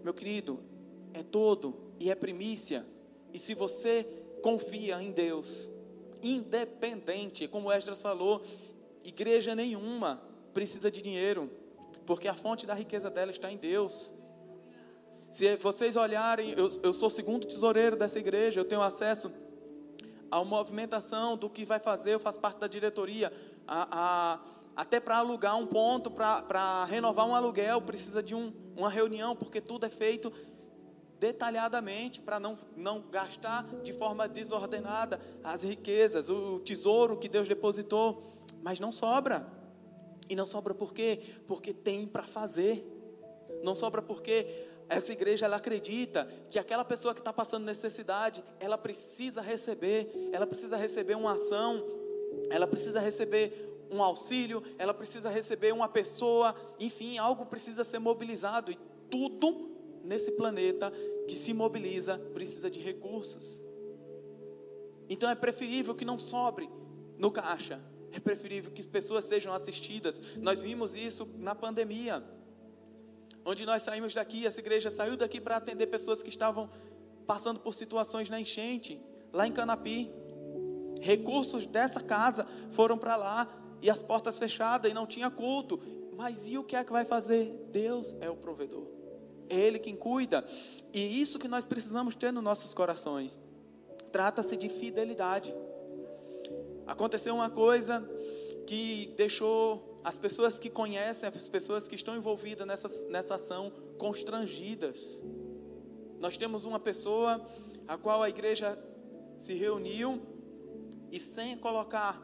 Meu 0.03 0.13
querido, 0.13 0.59
é 1.13 1.23
todo 1.23 1.93
e 1.99 2.09
é 2.09 2.15
primícia. 2.15 2.85
E 3.33 3.37
se 3.37 3.53
você 3.53 4.03
confia 4.41 5.01
em 5.01 5.11
Deus, 5.11 5.69
independente, 6.21 7.47
como 7.47 7.71
Esdras 7.71 8.01
falou, 8.01 8.41
igreja 9.03 9.55
nenhuma 9.55 10.21
precisa 10.53 10.89
de 10.89 11.01
dinheiro, 11.01 11.49
porque 12.09 12.27
a 12.27 12.33
fonte 12.33 12.65
da 12.65 12.73
riqueza 12.73 13.07
dela 13.07 13.29
está 13.29 13.51
em 13.51 13.57
Deus. 13.57 14.11
Se 15.31 15.55
vocês 15.57 15.95
olharem, 15.95 16.55
eu, 16.57 16.67
eu 16.81 16.91
sou 16.91 17.07
segundo 17.07 17.45
tesoureiro 17.45 17.95
dessa 17.95 18.17
igreja, 18.17 18.59
eu 18.59 18.65
tenho 18.65 18.81
acesso 18.81 19.31
à 20.31 20.43
movimentação 20.43 21.37
do 21.37 21.47
que 21.51 21.63
vai 21.65 21.79
fazer, 21.79 22.15
eu 22.15 22.19
faço 22.19 22.39
parte 22.39 22.59
da 22.59 22.65
diretoria, 22.65 23.31
a, 23.67 23.87
a, 23.91 24.39
até 24.75 24.99
para 24.99 25.17
alugar 25.17 25.55
um 25.55 25.67
ponto, 25.67 26.09
para 26.09 26.83
renovar 26.85 27.27
um 27.27 27.35
aluguel, 27.35 27.79
precisa 27.79 28.23
de 28.23 28.33
um, 28.33 28.51
uma 28.75 28.89
reunião, 28.89 29.35
porque 29.35 29.61
tudo 29.61 29.85
é 29.85 29.89
feito 29.89 30.33
detalhadamente 31.19 32.21
para 32.21 32.39
não, 32.39 32.57
não 32.75 33.03
gastar 33.11 33.67
de 33.83 33.93
forma 33.93 34.27
desordenada 34.27 35.21
as 35.43 35.61
riquezas, 35.61 36.27
o 36.27 36.59
tesouro 36.61 37.17
que 37.17 37.29
Deus 37.29 37.47
depositou, 37.47 38.23
mas 38.63 38.79
não 38.79 38.91
sobra. 38.91 39.58
E 40.29 40.35
não 40.35 40.45
sobra 40.45 40.73
por 40.73 40.93
quê? 40.93 41.19
Porque 41.47 41.73
tem 41.73 42.05
para 42.05 42.23
fazer. 42.23 42.85
Não 43.63 43.73
sobra 43.73 44.01
porque 44.01 44.45
essa 44.87 45.11
igreja 45.11 45.45
ela 45.45 45.57
acredita 45.57 46.27
que 46.49 46.57
aquela 46.57 46.85
pessoa 46.85 47.13
que 47.13 47.19
está 47.19 47.33
passando 47.33 47.65
necessidade, 47.65 48.43
ela 48.59 48.77
precisa 48.77 49.41
receber, 49.41 50.29
ela 50.31 50.47
precisa 50.47 50.77
receber 50.77 51.15
uma 51.15 51.33
ação, 51.33 51.85
ela 52.49 52.67
precisa 52.67 52.99
receber 52.99 53.69
um 53.91 54.03
auxílio, 54.03 54.63
ela 54.77 54.93
precisa 54.93 55.29
receber 55.29 55.73
uma 55.73 55.89
pessoa, 55.89 56.55
enfim, 56.79 57.17
algo 57.17 57.45
precisa 57.45 57.83
ser 57.83 57.99
mobilizado 57.99 58.71
e 58.71 58.77
tudo 59.09 59.69
nesse 60.03 60.31
planeta 60.31 60.91
que 61.27 61.35
se 61.35 61.53
mobiliza 61.53 62.17
precisa 62.33 62.69
de 62.69 62.79
recursos. 62.79 63.61
Então 65.07 65.29
é 65.29 65.35
preferível 65.35 65.95
que 65.95 66.05
não 66.05 66.19
sobre 66.19 66.69
no 67.17 67.31
caixa. 67.31 67.81
É 68.11 68.19
preferível 68.19 68.71
que 68.71 68.81
as 68.81 68.87
pessoas 68.87 69.25
sejam 69.25 69.53
assistidas. 69.53 70.19
Nós 70.37 70.61
vimos 70.61 70.95
isso 70.95 71.27
na 71.37 71.53
pandemia. 71.53 72.23
Onde 73.45 73.65
nós 73.65 73.83
saímos 73.83 74.13
daqui, 74.13 74.45
essa 74.45 74.59
igreja 74.59 74.89
saiu 74.89 75.15
daqui 75.15 75.39
para 75.39 75.57
atender 75.57 75.87
pessoas 75.87 76.21
que 76.21 76.29
estavam 76.29 76.69
passando 77.25 77.59
por 77.59 77.73
situações 77.73 78.29
na 78.29 78.39
enchente, 78.39 79.01
lá 79.31 79.47
em 79.47 79.51
Canapi. 79.51 80.11
Recursos 81.01 81.65
dessa 81.65 82.01
casa 82.01 82.45
foram 82.69 82.97
para 82.97 83.15
lá 83.15 83.47
e 83.81 83.89
as 83.89 84.03
portas 84.03 84.37
fechadas 84.37 84.91
e 84.91 84.93
não 84.93 85.05
tinha 85.05 85.29
culto. 85.29 85.79
Mas 86.17 86.47
e 86.47 86.57
o 86.57 86.63
que 86.63 86.75
é 86.75 86.83
que 86.83 86.91
vai 86.91 87.05
fazer? 87.05 87.69
Deus 87.71 88.15
é 88.19 88.29
o 88.29 88.35
provedor 88.35 88.99
é 89.49 89.59
Ele 89.59 89.79
quem 89.79 89.95
cuida. 89.95 90.45
E 90.93 91.21
isso 91.21 91.39
que 91.39 91.47
nós 91.47 91.65
precisamos 91.65 92.15
ter 92.15 92.31
nos 92.31 92.43
nossos 92.43 92.73
corações. 92.73 93.37
Trata-se 94.11 94.55
de 94.55 94.69
fidelidade. 94.69 95.53
Aconteceu 96.89 97.35
uma 97.35 97.51
coisa 97.51 98.03
que 98.65 99.13
deixou 99.15 100.01
as 100.03 100.17
pessoas 100.17 100.57
que 100.57 100.71
conhecem, 100.71 101.29
as 101.29 101.47
pessoas 101.47 101.87
que 101.87 101.93
estão 101.93 102.17
envolvidas 102.17 102.65
nessa, 102.65 103.05
nessa 103.09 103.35
ação, 103.35 103.71
constrangidas. 103.99 105.21
Nós 106.19 106.35
temos 106.35 106.65
uma 106.65 106.79
pessoa 106.79 107.47
a 107.87 107.95
qual 107.95 108.23
a 108.23 108.29
igreja 108.29 108.75
se 109.37 109.53
reuniu 109.53 110.19
e, 111.11 111.19
sem 111.19 111.55
colocar 111.55 112.19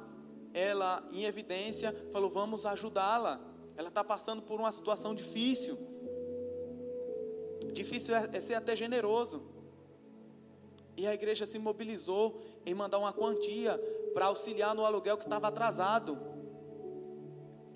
ela 0.52 1.08
em 1.12 1.26
evidência, 1.26 1.96
falou: 2.12 2.32
vamos 2.32 2.66
ajudá-la. 2.66 3.40
Ela 3.78 3.90
está 3.90 4.04
passando 4.04 4.42
por 4.42 4.60
uma 4.60 4.72
situação 4.72 5.14
difícil. 5.14 5.78
Difícil 7.72 8.16
é, 8.16 8.30
é 8.34 8.40
ser 8.40 8.56
até 8.56 8.76
generoso. 8.76 9.44
E 10.98 11.06
a 11.06 11.14
igreja 11.14 11.46
se 11.46 11.60
mobilizou 11.60 12.42
em 12.66 12.74
mandar 12.74 12.98
uma 12.98 13.14
quantia 13.14 13.80
para 14.16 14.28
auxiliar 14.28 14.74
no 14.74 14.86
aluguel 14.86 15.18
que 15.18 15.26
estava 15.26 15.50
atrasado. 15.50 16.18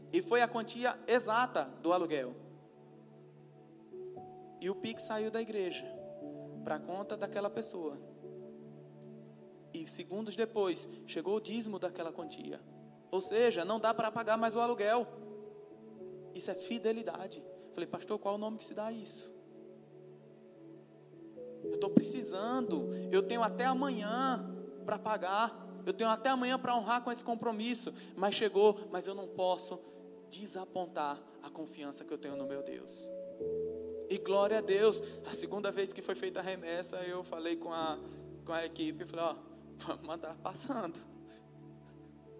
E 0.10 0.22
foi 0.22 0.42
a 0.42 0.48
quantia 0.48 0.98
exata 1.06 1.66
do 1.84 1.92
aluguel. 1.92 2.34
E 4.62 4.70
o 4.70 4.76
PIX 4.76 5.02
saiu 5.02 5.30
da 5.30 5.42
igreja 5.42 5.86
para 6.64 6.76
a 6.76 6.80
conta 6.80 7.18
daquela 7.18 7.50
pessoa. 7.50 8.00
E 9.74 9.86
segundos 9.86 10.34
depois, 10.34 10.88
chegou 11.06 11.36
o 11.36 11.42
dízimo 11.42 11.78
daquela 11.78 12.14
quantia. 12.14 12.62
Ou 13.12 13.20
seja, 13.20 13.66
não 13.66 13.78
dá 13.78 13.94
para 13.94 14.10
pagar 14.10 14.38
mais 14.38 14.56
o 14.56 14.62
aluguel. 14.62 15.06
Isso 16.34 16.50
é 16.50 16.56
fidelidade. 16.56 17.44
Falei, 17.74 17.86
pastor, 17.86 18.18
qual 18.18 18.36
é 18.36 18.38
o 18.38 18.40
nome 18.40 18.60
que 18.60 18.66
se 18.66 18.74
dá 18.74 18.86
a 18.86 18.94
isso? 18.94 19.30
Eu 21.66 21.76
estou 21.76 21.90
precisando. 21.90 22.94
Eu 23.12 23.24
tenho 23.24 23.44
até 23.44 23.66
amanhã 23.66 24.56
para 24.86 24.98
pagar. 24.98 25.69
Eu 25.86 25.94
tenho 25.94 26.10
até 26.10 26.30
amanhã 26.30 26.58
para 26.58 26.76
honrar 26.76 27.04
com 27.04 27.12
esse 27.12 27.24
compromisso. 27.24 27.94
Mas 28.16 28.36
chegou, 28.36 28.80
mas 28.92 29.08
eu 29.08 29.16
não 29.16 29.28
posso 29.28 29.80
desapontar 30.30 31.20
a 31.42 31.50
confiança 31.50 32.04
que 32.06 32.14
eu 32.14 32.18
tenho 32.18 32.36
no 32.36 32.46
meu 32.46 32.62
Deus. 32.62 33.10
E 34.10 34.18
glória 34.18 34.58
a 34.58 34.62
Deus. 34.62 35.02
A 35.30 35.34
segunda 35.34 35.72
vez 35.72 35.94
que 35.94 36.02
foi 36.02 36.16
feita 36.16 36.40
a 36.40 36.44
remessa, 36.44 36.98
eu 36.98 37.24
falei 37.24 37.56
com 37.56 37.74
a, 37.74 38.00
com 38.46 38.54
a 38.54 38.66
equipe, 38.66 39.06
falei, 39.06 39.26
ó, 39.26 39.36
vamos 39.78 40.06
mandar 40.06 40.36
passando. 40.38 41.00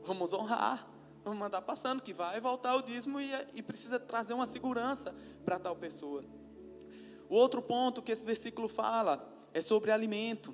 vamos 0.04 0.34
honrar, 0.34 0.88
vamos 1.24 1.40
mandar 1.40 1.62
passando, 1.62 2.02
que 2.02 2.14
vai 2.14 2.40
voltar 2.42 2.76
o 2.76 2.82
dízimo 2.82 3.20
e, 3.20 3.30
e 3.54 3.62
precisa 3.62 4.00
trazer 4.00 4.34
uma 4.34 4.48
segurança 4.48 5.14
para 5.46 5.60
tal 5.60 5.76
pessoa. 5.76 6.24
O 7.30 7.36
outro 7.36 7.62
ponto 7.62 8.02
que 8.02 8.12
esse 8.12 8.26
versículo 8.26 8.68
fala 8.68 9.28
é 9.54 9.62
sobre 9.62 9.92
alimento. 9.92 10.54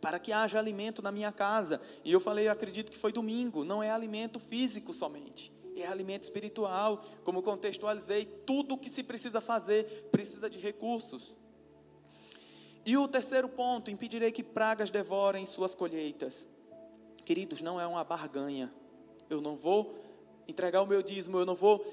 Para 0.00 0.18
que 0.18 0.32
haja 0.32 0.58
alimento 0.58 1.02
na 1.02 1.12
minha 1.12 1.30
casa. 1.30 1.80
E 2.04 2.12
eu 2.12 2.20
falei, 2.20 2.48
eu 2.48 2.52
acredito 2.52 2.90
que 2.90 2.98
foi 2.98 3.12
domingo, 3.12 3.64
não 3.64 3.82
é 3.82 3.90
alimento 3.90 4.38
físico 4.40 4.92
somente 4.92 5.52
é 5.82 5.86
alimento 5.86 6.24
espiritual, 6.24 7.02
como 7.24 7.42
contextualizei, 7.42 8.26
tudo 8.46 8.74
o 8.74 8.78
que 8.78 8.90
se 8.90 9.02
precisa 9.02 9.40
fazer 9.40 10.08
precisa 10.10 10.48
de 10.48 10.58
recursos. 10.58 11.34
E 12.84 12.96
o 12.96 13.06
terceiro 13.06 13.48
ponto, 13.48 13.90
impedirei 13.90 14.32
que 14.32 14.42
pragas 14.42 14.90
devorem 14.90 15.44
suas 15.46 15.74
colheitas. 15.74 16.46
Queridos, 17.24 17.60
não 17.60 17.80
é 17.80 17.86
uma 17.86 18.02
barganha. 18.02 18.72
Eu 19.28 19.40
não 19.40 19.56
vou 19.56 19.98
entregar 20.48 20.82
o 20.82 20.86
meu 20.86 21.02
dízimo, 21.02 21.38
eu 21.38 21.46
não 21.46 21.54
vou 21.54 21.84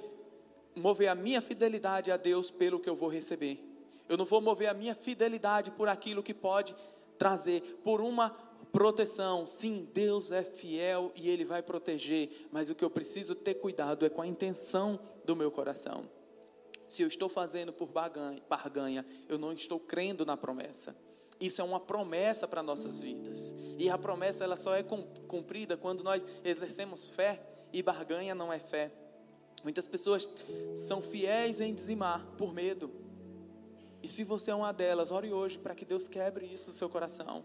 mover 0.76 1.10
a 1.10 1.16
minha 1.16 1.41
fidelidade 1.41 2.12
a 2.12 2.18
Deus 2.18 2.49
pelo 2.49 2.80
que 2.80 2.89
eu 2.89 2.95
vou 2.95 3.10
receber. 3.10 3.64
Eu 4.08 4.16
não 4.16 4.26
vou 4.26 4.39
mover 4.39 4.70
a 4.70 4.74
minha 4.74 4.95
fidelidade 4.95 5.72
por 5.72 5.89
aquilo 5.89 6.24
que 6.24 6.34
pode 6.34 6.74
trazer, 7.18 7.80
por 7.84 8.01
uma 8.01 8.30
proteção. 8.72 9.45
Sim, 9.45 9.88
Deus 9.93 10.32
é 10.32 10.43
fiel 10.43 11.11
e 11.15 11.30
Ele 11.30 11.45
vai 11.45 11.63
proteger, 11.63 12.47
mas 12.51 12.70
o 12.70 12.76
que 12.76 12.86
eu 12.86 12.89
preciso 12.89 13.36
ter 13.36 13.55
cuidado 13.55 14.05
é 14.05 14.09
com 14.09 14.22
a 14.22 14.28
intenção 14.28 14.99
do 15.26 15.36
meu 15.36 15.51
coração. 15.51 16.09
Se 16.88 17.01
eu 17.01 17.07
estou 17.07 17.28
fazendo 17.28 17.74
por 17.74 17.88
barganha, 17.88 19.05
eu 19.28 19.38
não 19.38 19.51
estou 19.51 19.80
crendo 19.80 20.26
na 20.26 20.38
promessa. 20.38 20.95
Isso 21.39 21.61
é 21.61 21.63
uma 21.63 21.80
promessa 21.80 22.47
para 22.47 22.63
nossas 22.63 22.99
vidas. 22.99 23.53
E 23.78 23.89
a 23.89 23.97
promessa 23.97 24.43
ela 24.43 24.55
só 24.55 24.74
é 24.74 24.84
cumprida 24.84 25.78
quando 25.78 26.03
nós 26.03 26.26
exercemos 26.43 27.07
fé 27.07 27.41
e 27.74 27.84
barganha 27.84 28.34
não 28.34 28.51
é 28.51 28.57
fé. 28.57 28.91
Muitas 29.63 29.88
pessoas 29.88 30.28
são 30.76 31.01
fiéis 31.01 31.59
em 31.59 31.74
dizimar 31.74 32.26
por 32.38 32.53
medo. 32.53 32.89
E 34.02 34.08
se 34.08 34.24
você 34.24 34.52
é 34.52 34.56
uma 34.56 34.72
delas, 34.72 35.12
ore 35.12 35.32
hoje 35.34 35.58
para 35.58 35.74
que 35.76 35.86
Deus 35.86 36.08
quebre 36.08 36.45
isso 36.45 36.70
no 36.70 36.74
seu 36.74 36.89
coração. 36.89 37.43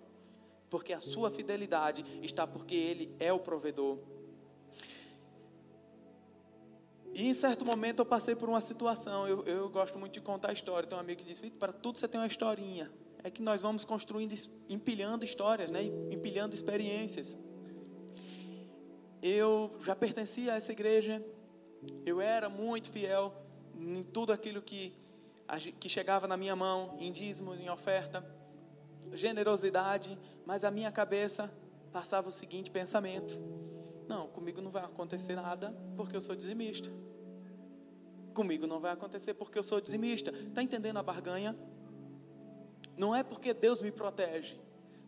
Porque 0.68 0.92
a 0.92 1.00
sua 1.00 1.30
fidelidade 1.30 2.04
está 2.22 2.46
porque 2.46 2.74
Ele 2.74 3.14
é 3.18 3.32
o 3.32 3.38
provedor. 3.38 3.98
E 7.14 7.28
em 7.28 7.34
certo 7.34 7.64
momento 7.64 8.00
eu 8.00 8.06
passei 8.06 8.34
por 8.34 8.48
uma 8.48 8.60
situação, 8.60 9.28
eu, 9.28 9.44
eu 9.44 9.68
gosto 9.68 9.98
muito 9.98 10.14
de 10.14 10.20
contar 10.20 10.52
história. 10.52 10.88
Tem 10.88 10.96
um 10.96 11.00
amigo 11.00 11.20
que 11.20 11.26
disse: 11.26 11.50
para 11.50 11.72
tudo 11.72 11.98
você 11.98 12.08
tem 12.08 12.20
uma 12.20 12.26
historinha. 12.26 12.90
É 13.22 13.30
que 13.30 13.42
nós 13.42 13.60
vamos 13.62 13.84
construindo, 13.84 14.34
empilhando 14.68 15.24
histórias, 15.24 15.70
né? 15.70 15.84
empilhando 16.10 16.54
experiências. 16.54 17.36
Eu 19.22 19.76
já 19.84 19.94
pertencia 19.94 20.54
a 20.54 20.56
essa 20.56 20.72
igreja, 20.72 21.24
eu 22.04 22.20
era 22.20 22.48
muito 22.48 22.90
fiel 22.90 23.32
em 23.78 24.02
tudo 24.02 24.32
aquilo 24.32 24.60
que, 24.60 24.92
que 25.78 25.88
chegava 25.88 26.26
na 26.26 26.36
minha 26.36 26.56
mão, 26.56 26.96
em 26.98 27.12
dízimo, 27.12 27.54
em 27.54 27.68
oferta, 27.68 28.24
generosidade, 29.12 30.18
mas 30.46 30.64
a 30.64 30.70
minha 30.70 30.90
cabeça 30.90 31.52
passava 31.92 32.28
o 32.28 32.32
seguinte 32.32 32.70
pensamento: 32.70 33.38
não, 34.08 34.28
comigo 34.28 34.60
não 34.60 34.70
vai 34.70 34.84
acontecer 34.84 35.34
nada 35.34 35.74
porque 35.96 36.16
eu 36.16 36.20
sou 36.20 36.34
dizimista. 36.34 36.90
Comigo 38.34 38.66
não 38.66 38.80
vai 38.80 38.92
acontecer 38.92 39.34
porque 39.34 39.58
eu 39.58 39.62
sou 39.62 39.80
dizimista. 39.80 40.30
Está 40.30 40.62
entendendo 40.62 40.96
a 40.96 41.02
barganha? 41.02 41.56
Não 42.96 43.14
é 43.14 43.22
porque 43.22 43.52
Deus 43.52 43.82
me 43.82 43.90
protege. 43.90 44.58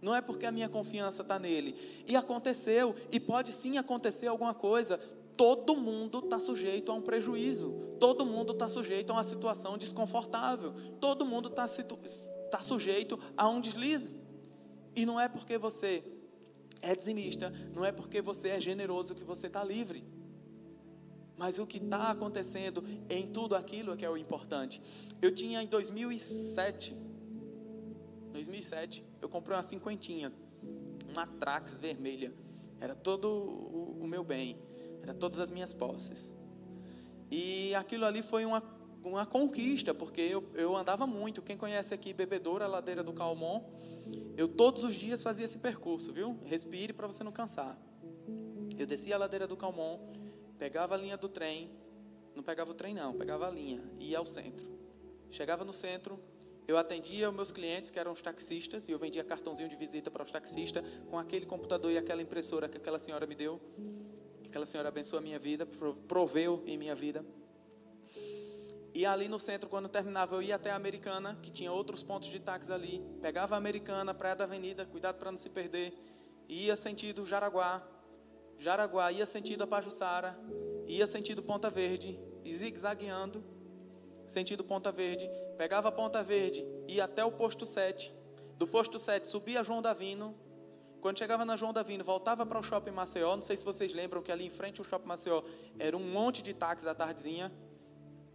Não 0.01 0.15
é 0.15 0.21
porque 0.21 0.45
a 0.45 0.53
minha 0.53 0.69
confiança 0.69 1.23
está 1.23 1.39
nele. 1.39 1.75
E 2.07 2.15
aconteceu, 2.15 2.95
e 3.11 3.19
pode 3.19 3.53
sim 3.53 3.79
acontecer 3.79 4.27
alguma 4.27 4.53
coisa. 4.53 5.01
Todo 5.37 5.77
mundo 5.77 6.21
está 6.21 6.39
sujeito 6.39 6.93
a 6.93 6.95
um 6.95 7.03
prejuízo. 7.03 7.73
Todo 7.99 8.25
mundo 8.25 8.53
está 8.53 8.69
sujeito 8.69 9.11
a 9.11 9.15
uma 9.15 9.25
situação 9.25 9.77
desconfortável. 9.77 10.75
Todo 11.01 11.27
mundo 11.27 11.49
está 11.49 11.67
tá 12.51 12.61
sujeito 12.61 13.19
a 13.37 13.49
um 13.49 13.61
deslize. 13.61 14.17
E 14.95 15.05
não 15.05 15.19
é 15.19 15.29
porque 15.29 15.59
você 15.59 16.05
é 16.81 16.95
dizimista, 16.95 17.53
não 17.75 17.85
é 17.85 17.91
porque 17.91 18.21
você 18.21 18.51
é 18.51 18.61
generoso 18.61 19.15
que 19.15 19.25
você 19.25 19.47
está 19.47 19.65
livre. 19.65 20.05
Mas 21.37 21.59
o 21.59 21.67
que 21.67 21.79
está 21.79 22.11
acontecendo 22.11 22.85
em 23.09 23.27
tudo 23.27 23.57
aquilo 23.57 23.93
é 23.93 23.97
que 23.97 24.05
é 24.05 24.11
o 24.11 24.17
importante. 24.17 24.81
Eu 25.21 25.35
tinha 25.35 25.63
em 25.63 25.67
2007, 25.67 26.97
2007, 28.33 29.05
eu 29.21 29.29
comprei 29.29 29.57
uma 29.57 29.63
cinquentinha, 29.63 30.33
uma 31.11 31.27
Trax 31.27 31.79
vermelha. 31.79 32.33
Era 32.81 32.95
todo 32.95 33.27
o, 33.27 33.99
o 34.03 34.07
meu 34.07 34.23
bem, 34.23 34.57
era 35.05 35.15
todas 35.15 35.39
as 35.39 35.51
minhas 35.51 35.75
posses. 35.75 36.35
E 37.31 37.75
aquilo 37.75 38.05
ali 38.05 38.23
foi 38.23 38.45
uma, 38.45 38.63
uma 39.05 39.27
conquista, 39.27 39.95
porque 39.95 40.21
eu, 40.23 40.45
eu 40.55 40.75
andava 40.75 41.07
muito. 41.07 41.43
Quem 41.43 41.57
conhece 41.57 41.93
aqui 41.93 42.13
Bebedoura, 42.13 42.67
ladeira 42.67 43.03
do 43.03 43.13
Calmon, 43.13 43.63
eu 44.37 44.49
todos 44.49 44.83
os 44.83 44.95
dias 44.95 45.23
fazia 45.23 45.45
esse 45.45 45.59
percurso, 45.59 46.13
viu? 46.13 46.39
Respire 46.45 46.93
para 46.93 47.07
você 47.07 47.23
não 47.23 47.33
cansar. 47.33 47.79
Eu 48.79 48.87
descia 48.87 49.15
a 49.15 49.19
ladeira 49.19 49.47
do 49.47 49.57
Calmon, 49.57 49.99
pegava 50.59 50.95
a 50.95 50.99
linha 50.99 51.17
do 51.17 51.29
trem, 51.29 51.71
não 52.35 52.43
pegava 52.43 52.71
o 52.71 52.75
trem 52.75 52.95
não, 52.95 53.15
pegava 53.15 53.47
a 53.47 53.51
linha, 53.51 53.81
ia 54.01 54.19
ao 54.19 54.27
centro. 54.27 54.67
Chegava 55.31 55.65
no 55.65 55.73
centro, 55.73 56.19
eu 56.67 56.79
atendia 56.79 57.29
os 57.29 57.35
meus 57.35 57.53
clientes, 57.53 57.91
que 57.91 57.99
eram 57.99 58.13
os 58.13 58.23
taxistas, 58.23 58.89
e 58.89 58.93
eu 58.93 58.99
vendia 58.99 59.23
cartãozinho 59.23 59.69
de 59.69 59.77
visita 59.77 60.11
para 60.11 60.23
os 60.23 60.31
taxistas, 60.31 60.85
com 61.11 61.19
aquele 61.19 61.45
computador 61.45 61.93
e 61.93 61.99
aquela 61.99 62.23
impressora 62.23 62.69
que 62.69 62.79
aquela 62.79 62.99
senhora 62.99 63.27
me 63.27 63.35
deu. 63.35 63.61
Aquela 64.55 64.67
senhora 64.67 64.89
abençoou 64.89 65.19
a 65.19 65.21
minha 65.21 65.37
vida, 65.37 65.67
proveu 66.07 66.63
em 66.65 66.79
minha 66.79 66.95
vida. 66.95 67.25
E 68.95 69.05
ali 69.05 69.27
no 69.27 69.37
centro, 69.37 69.69
quando 69.69 69.89
terminava, 69.89 70.37
eu 70.37 70.43
ia 70.43 70.55
até 70.55 70.71
a 70.71 70.77
Americana, 70.77 71.37
que 71.43 71.51
tinha 71.51 71.73
outros 71.73 72.05
pontos 72.05 72.29
de 72.29 72.39
táxi 72.39 72.73
ali. 72.73 73.03
Pegava 73.21 73.57
a 73.57 73.59
Americana, 73.59 74.15
Praia 74.15 74.37
da 74.37 74.45
Avenida, 74.45 74.87
cuidado 74.87 75.17
para 75.17 75.33
não 75.33 75.37
se 75.37 75.51
perder. 75.51 75.93
Ia 76.49 76.77
sentido 76.77 77.27
Jaraguá. 77.27 77.85
Jaraguá, 78.57 79.11
ia 79.11 79.27
sentido 79.27 79.65
a 79.65 79.67
Pajuçara. 79.67 80.39
Ia 80.87 81.09
sentido 81.09 81.43
Ponta 81.43 81.69
Verde. 81.69 82.17
Zigue-zagueando, 82.47 83.43
sentido 84.25 84.63
Ponta 84.63 84.93
Verde. 84.93 85.29
Pegava 85.59 85.89
a 85.89 85.93
Ponta 85.93 86.23
Verde, 86.23 86.65
ia 86.87 87.07
até 87.07 87.25
o 87.25 87.33
posto 87.33 87.67
7. 87.67 88.15
Do 88.57 88.69
posto 88.69 89.01
7, 89.01 89.27
subia 89.27 89.65
João 89.65 89.83
Davino. 89.83 90.44
Quando 91.05 91.19
chegava 91.19 91.45
na 91.45 91.55
João 91.55 91.71
Davino, 91.71 92.03
voltava 92.03 92.47
para 92.47 92.59
o 92.59 92.63
shopping 92.63 92.91
Maceió. 92.91 93.37
Não 93.37 93.43
sei 93.43 93.59
se 93.59 93.65
vocês 93.67 93.93
lembram 93.93 94.23
que 94.23 94.33
ali 94.33 94.47
em 94.47 94.51
frente 94.51 94.81
ao 94.81 94.87
shopping 94.87 95.07
Maceió 95.07 95.43
era 95.79 95.95
um 95.95 96.01
monte 96.01 96.43
de 96.43 96.55
táxis 96.55 96.89
à 96.89 96.95
tardezinha 96.95 97.53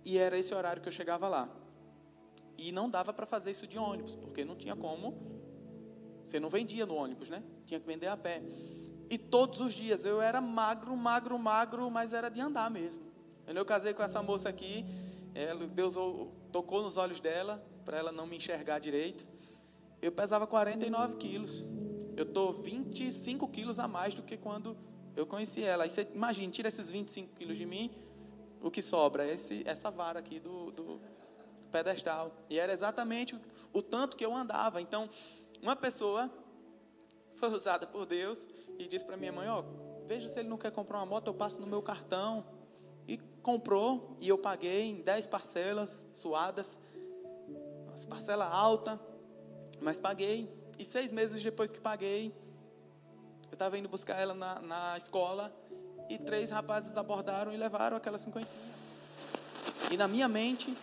e 0.06 0.20
era 0.20 0.38
esse 0.38 0.54
horário 0.54 0.80
que 0.80 0.88
eu 0.88 0.92
chegava 0.92 1.28
lá. 1.28 1.50
E 2.60 2.72
não 2.72 2.88
dava 2.88 3.12
para 3.12 3.26
fazer 3.26 3.50
isso 3.50 3.66
de 3.66 3.80
ônibus, 3.80 4.16
porque 4.16 4.46
não 4.46 4.56
tinha 4.56 4.76
como. 4.76 5.18
Você 6.24 6.40
não 6.40 6.48
vendia 6.48 6.86
no 6.86 6.94
ônibus, 6.94 7.28
né? 7.28 7.42
Tinha 7.66 7.80
que 7.80 7.88
vender 7.88 8.06
a 8.06 8.16
pé. 8.16 8.44
E 9.10 9.18
todos 9.18 9.62
os 9.62 9.74
dias 9.74 10.06
eu 10.06 10.22
era 10.22 10.40
magro, 10.40 10.96
magro, 10.96 11.40
magro, 11.40 11.90
mas 11.90 12.14
era 12.14 12.30
de 12.30 12.40
andar 12.40 12.70
mesmo. 12.70 13.02
Eu 13.48 13.66
casei 13.66 13.96
com 13.96 14.04
essa 14.04 14.22
moça 14.22 14.48
aqui, 14.48 14.86
Deus 15.74 15.96
tocou 16.52 16.84
nos 16.84 16.98
olhos 16.98 17.20
dela, 17.20 17.66
para 17.84 17.98
ela 17.98 18.12
não 18.12 18.28
me 18.28 18.38
enxergar 18.38 18.78
direito. 18.78 19.28
Eu 20.00 20.12
pesava 20.12 20.46
49 20.46 21.16
quilos. 21.16 21.66
Eu 22.20 22.26
estou 22.26 22.52
25 22.52 23.48
quilos 23.48 23.80
a 23.80 23.88
mais 23.88 24.14
do 24.14 24.22
que 24.22 24.36
quando 24.36 24.76
eu 25.16 25.26
conheci 25.26 25.64
ela. 25.64 25.86
Aí 25.86 25.90
você 25.90 26.06
imagina, 26.14 26.52
tira 26.52 26.68
esses 26.68 26.92
25 26.92 27.34
quilos 27.34 27.58
de 27.58 27.66
mim, 27.66 27.90
o 28.62 28.70
que 28.70 28.82
sobra 28.82 29.26
essa 29.64 29.90
vara 29.90 30.20
aqui 30.20 30.38
do, 30.38 30.70
do 30.70 31.00
pedestal. 31.72 32.36
E 32.50 32.60
era 32.60 32.74
exatamente 32.74 33.36
o, 33.36 33.42
o 33.72 33.82
tanto 33.82 34.18
que 34.18 34.26
eu 34.26 34.36
andava. 34.36 34.82
Então, 34.82 35.10
uma 35.62 35.78
pessoa 35.78 36.30
foi 37.36 37.50
usada 37.54 37.88
por 37.88 38.06
Deus 38.06 38.46
e 38.78 38.86
disse 38.86 39.06
para 39.06 39.16
minha 39.16 39.32
mãe: 39.32 39.48
Ó, 39.48 39.64
veja 40.06 40.28
se 40.28 40.42
ele 40.42 40.50
não 40.50 40.58
quer 40.58 40.74
comprar 40.74 40.98
uma 40.98 41.06
moto, 41.06 41.28
eu 41.28 41.34
passo 41.34 41.62
no 41.62 41.68
meu 41.68 41.82
cartão. 41.82 42.46
E 43.08 43.18
comprou, 43.42 44.18
e 44.20 44.28
eu 44.28 44.38
paguei 44.38 44.90
em 44.90 45.02
10 45.02 45.26
parcelas 45.28 46.06
suadas, 46.12 46.82
as 47.94 48.06
parcelas 48.06 48.52
alta, 48.52 49.00
mas 49.80 49.98
paguei. 49.98 50.59
E 50.80 50.86
seis 50.86 51.12
meses 51.12 51.44
depois 51.44 51.70
que 51.70 51.80
paguei, 51.80 52.34
eu 53.50 53.54
estava 53.54 53.78
indo 53.78 53.90
buscar 53.90 54.18
ela 54.18 54.34
na, 54.34 54.62
na 54.62 54.98
escola 54.98 55.54
e 56.10 56.18
três 56.18 56.52
rapazes 56.52 56.96
abordaram 56.96 57.54
e 57.54 57.58
levaram 57.58 57.98
aquela 57.98 58.18
cinquentinha. 58.18 58.80
E 59.92 59.98
na 59.98 60.08
minha 60.08 60.30
mente, 60.30 60.74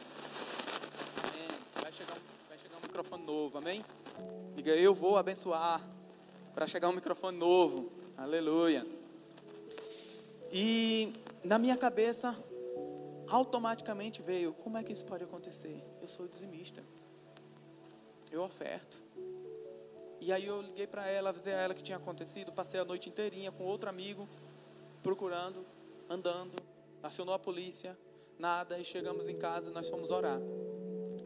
vai 1.81 1.91
chegar, 1.91 2.15
vai 2.47 2.59
chegar 2.59 2.77
um 2.77 2.83
microfone 2.83 3.25
novo, 3.25 3.57
amém? 3.57 3.83
Diga, 4.55 4.73
eu 4.73 4.95
vou 4.95 5.17
abençoar 5.17 5.81
para 6.55 6.67
chegar 6.67 6.91
um 6.91 6.95
microfone 6.95 7.39
novo, 7.39 7.91
aleluia. 8.19 8.87
E 10.53 11.11
na 11.43 11.59
minha 11.59 11.77
cabeça, 11.77 12.37
automaticamente 13.29 14.21
veio: 14.21 14.53
como 14.53 14.77
é 14.77 14.85
que 14.85 14.93
isso 14.93 15.07
pode 15.07 15.25
acontecer? 15.25 15.83
Eu 16.03 16.07
sou 16.07 16.29
dizimista, 16.29 16.85
eu 18.31 18.43
oferto. 18.43 19.06
E 20.21 20.33
aí 20.33 20.47
eu 20.47 20.61
liguei 20.63 20.87
para 20.87 21.07
ela, 21.07 21.31
avisei 21.31 21.53
a 21.53 21.61
ela 21.61 21.75
que 21.75 21.83
tinha 21.83 21.99
acontecido, 21.99 22.53
passei 22.53 22.81
a 22.81 22.85
noite 22.85 23.09
inteirinha 23.09 23.53
com 23.53 23.65
outro 23.65 23.89
amigo 23.89 24.29
procurando, 25.03 25.65
andando, 26.09 26.57
acionou 27.03 27.35
a 27.35 27.39
polícia, 27.39 27.97
nada, 28.39 28.79
e 28.81 28.85
chegamos 28.85 29.29
em 29.29 29.37
casa 29.37 29.71
e 29.71 29.73
nós 29.73 29.89
fomos 29.89 30.11
orar. 30.11 30.41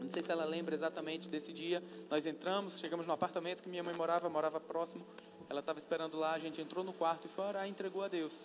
Não 0.03 0.09
sei 0.09 0.23
se 0.23 0.31
ela 0.31 0.45
lembra 0.45 0.75
exatamente 0.75 1.29
desse 1.29 1.53
dia. 1.53 1.83
Nós 2.11 2.27
entramos, 2.27 2.79
chegamos 2.79 3.07
no 3.07 3.13
apartamento 3.13 3.63
que 3.63 3.69
minha 3.69 3.83
mãe 3.83 3.95
morava, 3.95 4.29
morava 4.29 4.61
próximo. 4.61 5.07
Ela 5.49 5.61
estava 5.61 5.79
esperando 5.79 6.19
lá, 6.19 6.33
a 6.33 6.39
gente 6.39 6.61
entrou 6.61 6.85
no 6.85 6.93
quarto 6.93 7.27
e 7.27 7.31
foi 7.31 7.45
orar 7.45 7.67
e 7.67 7.71
entregou 7.71 8.03
a 8.03 8.09
Deus. 8.09 8.45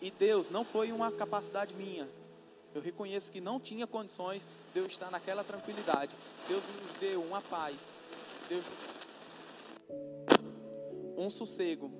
E 0.00 0.10
Deus 0.10 0.50
não 0.50 0.64
foi 0.64 0.92
uma 0.92 1.10
capacidade 1.10 1.74
minha. 1.74 2.08
Eu 2.74 2.82
reconheço 2.82 3.30
que 3.30 3.40
não 3.40 3.60
tinha 3.60 3.86
condições 3.86 4.46
de 4.72 4.80
eu 4.80 4.86
estar 4.86 5.10
naquela 5.10 5.44
tranquilidade. 5.44 6.14
Deus 6.48 6.62
nos 6.82 6.98
deu 6.98 7.22
uma 7.22 7.40
paz. 7.40 7.76
Deus 8.48 8.64
um 11.16 11.30
sossego 11.30 11.90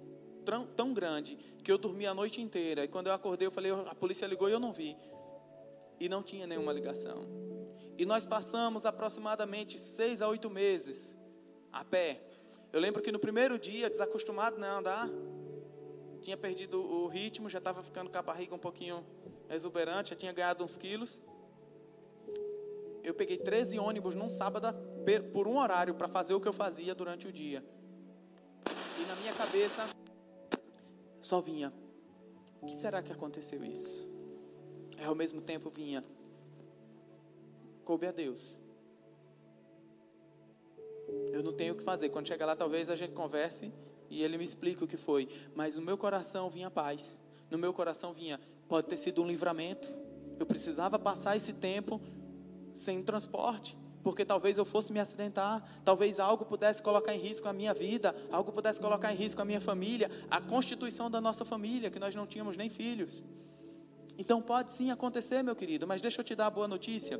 tão, 0.76 0.92
grande 0.92 1.36
que 1.62 1.72
eu 1.72 1.78
dormi 1.78 2.06
a 2.06 2.14
noite 2.14 2.40
inteira. 2.40 2.84
E 2.84 2.88
quando 2.88 3.06
eu 3.06 3.12
acordei, 3.12 3.46
eu 3.46 3.50
falei, 3.50 3.72
a 3.72 3.94
polícia 3.94 4.26
ligou 4.26 4.48
e 4.48 4.52
eu 4.52 4.60
não 4.60 4.72
vi. 4.72 4.96
E 5.98 6.08
não 6.08 6.22
tinha 6.22 6.46
nenhuma 6.46 6.72
ligação. 6.72 7.26
E 7.96 8.04
nós 8.04 8.26
passamos 8.26 8.84
aproximadamente 8.84 9.78
seis 9.78 10.20
a 10.20 10.28
oito 10.28 10.50
meses 10.50 11.16
a 11.72 11.84
pé. 11.84 12.20
Eu 12.72 12.80
lembro 12.80 13.00
que 13.00 13.12
no 13.12 13.18
primeiro 13.18 13.58
dia, 13.58 13.88
desacostumado 13.88 14.58
né, 14.58 14.68
a 14.68 14.78
andar, 14.78 15.10
tinha 16.20 16.36
perdido 16.36 16.80
o 16.80 17.06
ritmo, 17.06 17.48
já 17.48 17.58
estava 17.58 17.82
ficando 17.82 18.10
com 18.10 18.18
a 18.18 18.22
barriga 18.22 18.54
um 18.54 18.58
pouquinho 18.58 19.04
exuberante, 19.48 20.10
já 20.10 20.16
tinha 20.16 20.32
ganhado 20.32 20.64
uns 20.64 20.76
quilos. 20.76 21.20
Eu 23.02 23.14
peguei 23.14 23.36
13 23.36 23.78
ônibus 23.78 24.14
num 24.14 24.30
sábado 24.30 24.66
por 25.32 25.46
um 25.46 25.58
horário 25.58 25.94
para 25.94 26.08
fazer 26.08 26.34
o 26.34 26.40
que 26.40 26.48
eu 26.48 26.52
fazia 26.52 26.94
durante 26.94 27.28
o 27.28 27.32
dia. 27.32 27.64
E 29.00 29.06
na 29.06 29.16
minha 29.16 29.32
cabeça 29.32 29.88
só 31.20 31.40
vinha: 31.40 31.72
o 32.60 32.66
que 32.66 32.76
será 32.76 33.02
que 33.02 33.12
aconteceu 33.12 33.64
isso? 33.64 34.08
E 34.98 35.04
ao 35.04 35.14
mesmo 35.14 35.40
tempo 35.40 35.70
vinha: 35.70 36.04
coube 37.84 38.06
a 38.06 38.12
Deus. 38.12 38.58
Eu 41.32 41.42
não 41.42 41.52
tenho 41.52 41.74
o 41.74 41.76
que 41.76 41.82
fazer. 41.82 42.08
Quando 42.08 42.28
chegar 42.28 42.46
lá, 42.46 42.56
talvez 42.56 42.88
a 42.88 42.96
gente 42.96 43.12
converse 43.12 43.72
e 44.08 44.22
ele 44.22 44.38
me 44.38 44.44
explique 44.44 44.82
o 44.82 44.86
que 44.86 44.96
foi. 44.96 45.28
Mas 45.54 45.76
no 45.76 45.82
meu 45.82 45.98
coração 45.98 46.48
vinha 46.48 46.70
paz. 46.70 47.18
No 47.50 47.58
meu 47.58 47.72
coração 47.72 48.12
vinha, 48.12 48.40
pode 48.68 48.88
ter 48.88 48.96
sido 48.96 49.22
um 49.22 49.26
livramento. 49.26 49.92
Eu 50.38 50.46
precisava 50.46 50.98
passar 50.98 51.36
esse 51.36 51.52
tempo 51.52 52.00
sem 52.72 53.02
transporte, 53.02 53.76
porque 54.04 54.22
talvez 54.22 54.58
eu 54.58 54.66
fosse 54.66 54.92
me 54.92 55.00
acidentar, 55.00 55.64
talvez 55.82 56.20
algo 56.20 56.44
pudesse 56.44 56.82
colocar 56.82 57.14
em 57.14 57.18
risco 57.18 57.48
a 57.48 57.54
minha 57.54 57.72
vida, 57.72 58.14
algo 58.30 58.52
pudesse 58.52 58.78
colocar 58.78 59.10
em 59.10 59.16
risco 59.16 59.40
a 59.40 59.44
minha 59.46 59.62
família, 59.62 60.10
a 60.30 60.42
constituição 60.42 61.10
da 61.10 61.22
nossa 61.22 61.42
família, 61.42 61.90
que 61.90 61.98
nós 61.98 62.14
não 62.14 62.26
tínhamos 62.26 62.54
nem 62.54 62.68
filhos. 62.68 63.24
Então 64.18 64.42
pode 64.42 64.70
sim 64.70 64.90
acontecer, 64.90 65.42
meu 65.42 65.56
querido, 65.56 65.86
mas 65.86 66.02
deixa 66.02 66.20
eu 66.20 66.24
te 66.24 66.34
dar 66.34 66.46
a 66.46 66.50
boa 66.50 66.68
notícia. 66.68 67.18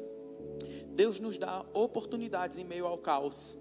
Deus 0.91 1.19
nos 1.19 1.39
dá 1.39 1.65
oportunidades 1.73 2.59
em 2.59 2.65
meio 2.65 2.87
ao 2.87 2.99
caos 2.99 3.57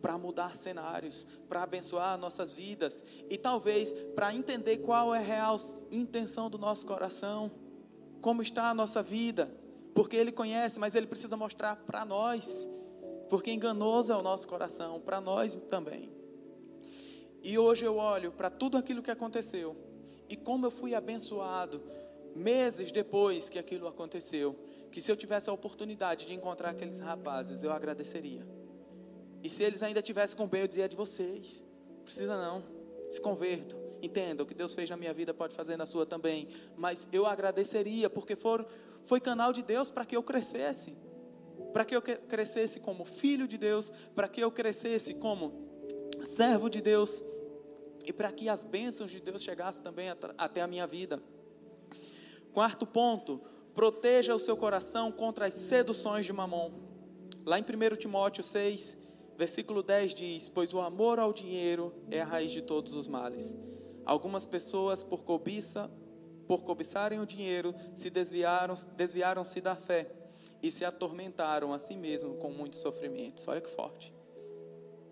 para 0.00 0.16
mudar 0.16 0.54
cenários, 0.54 1.26
para 1.48 1.64
abençoar 1.64 2.16
nossas 2.16 2.52
vidas 2.52 3.02
e 3.28 3.36
talvez 3.36 3.92
para 4.14 4.32
entender 4.32 4.78
qual 4.78 5.12
é 5.12 5.18
a 5.18 5.22
real 5.22 5.56
intenção 5.90 6.48
do 6.48 6.58
nosso 6.58 6.86
coração, 6.86 7.50
como 8.20 8.40
está 8.40 8.70
a 8.70 8.74
nossa 8.74 9.02
vida, 9.02 9.50
porque 9.96 10.14
Ele 10.14 10.30
conhece, 10.30 10.78
mas 10.78 10.94
Ele 10.94 11.06
precisa 11.06 11.38
mostrar 11.38 11.74
para 11.74 12.04
nós, 12.04 12.68
porque 13.30 13.50
enganoso 13.50 14.12
é 14.12 14.16
o 14.16 14.22
nosso 14.22 14.46
coração, 14.46 15.00
para 15.00 15.22
nós 15.22 15.58
também. 15.70 16.10
E 17.42 17.58
hoje 17.58 17.86
eu 17.86 17.96
olho 17.96 18.30
para 18.30 18.50
tudo 18.50 18.76
aquilo 18.76 19.02
que 19.02 19.10
aconteceu 19.10 19.74
e 20.28 20.36
como 20.36 20.66
eu 20.66 20.70
fui 20.70 20.94
abençoado 20.94 21.82
meses 22.34 22.92
depois 22.92 23.48
que 23.48 23.58
aquilo 23.58 23.88
aconteceu, 23.88 24.54
que 24.90 25.00
se 25.00 25.10
eu 25.10 25.16
tivesse 25.16 25.48
a 25.48 25.52
oportunidade 25.52 26.26
de 26.26 26.34
encontrar 26.34 26.70
aqueles 26.70 26.98
rapazes, 26.98 27.62
eu 27.62 27.72
agradeceria. 27.72 28.46
E 29.42 29.48
se 29.48 29.62
eles 29.62 29.82
ainda 29.82 30.02
tivessem 30.02 30.36
com 30.36 30.46
bem, 30.46 30.60
eu 30.60 30.68
dizia 30.68 30.88
de 30.88 30.96
vocês. 30.96 31.64
Precisa 32.04 32.36
não. 32.36 32.62
Se 33.08 33.20
convertam. 33.20 33.85
Entenda, 34.06 34.44
o 34.44 34.46
que 34.46 34.54
Deus 34.54 34.72
fez 34.72 34.88
na 34.88 34.96
minha 34.96 35.12
vida 35.12 35.34
pode 35.34 35.54
fazer 35.54 35.76
na 35.76 35.84
sua 35.84 36.06
também. 36.06 36.48
Mas 36.76 37.08
eu 37.12 37.26
agradeceria, 37.26 38.08
porque 38.08 38.36
for, 38.36 38.64
foi 39.02 39.20
canal 39.20 39.52
de 39.52 39.62
Deus 39.62 39.90
para 39.90 40.06
que 40.06 40.16
eu 40.16 40.22
crescesse. 40.22 40.96
Para 41.72 41.84
que 41.84 41.94
eu 41.96 42.00
crescesse 42.00 42.78
como 42.78 43.04
filho 43.04 43.48
de 43.48 43.58
Deus. 43.58 43.90
Para 44.14 44.28
que 44.28 44.40
eu 44.40 44.50
crescesse 44.50 45.14
como 45.14 45.52
servo 46.24 46.70
de 46.70 46.80
Deus. 46.80 47.24
E 48.06 48.12
para 48.12 48.30
que 48.30 48.48
as 48.48 48.62
bênçãos 48.62 49.10
de 49.10 49.20
Deus 49.20 49.42
chegassem 49.42 49.82
também 49.82 50.08
até 50.38 50.62
a 50.62 50.68
minha 50.68 50.86
vida. 50.86 51.20
Quarto 52.52 52.86
ponto, 52.86 53.40
proteja 53.74 54.34
o 54.34 54.38
seu 54.38 54.56
coração 54.56 55.10
contra 55.10 55.46
as 55.46 55.54
seduções 55.54 56.24
de 56.24 56.32
mamon. 56.32 56.70
Lá 57.44 57.58
em 57.58 57.62
1 57.62 57.96
Timóteo 57.96 58.44
6, 58.44 58.96
versículo 59.36 59.82
10 59.82 60.14
diz: 60.14 60.48
Pois 60.48 60.72
o 60.72 60.80
amor 60.80 61.18
ao 61.18 61.32
dinheiro 61.32 61.92
é 62.08 62.20
a 62.20 62.24
raiz 62.24 62.52
de 62.52 62.62
todos 62.62 62.94
os 62.94 63.08
males. 63.08 63.54
Algumas 64.06 64.46
pessoas, 64.46 65.02
por 65.02 65.24
cobiça, 65.24 65.90
por 66.46 66.62
cobiçarem 66.62 67.18
o 67.18 67.26
dinheiro, 67.26 67.74
se 67.92 68.08
desviaram, 68.08 68.74
desviaram-se 68.96 69.60
da 69.60 69.74
fé 69.74 70.08
e 70.62 70.70
se 70.70 70.84
atormentaram 70.84 71.72
a 71.72 71.78
si 71.78 71.96
mesmo 71.96 72.36
com 72.36 72.50
muitos 72.50 72.80
sofrimentos. 72.80 73.46
Olha 73.48 73.60
que 73.60 73.68
forte. 73.68 74.14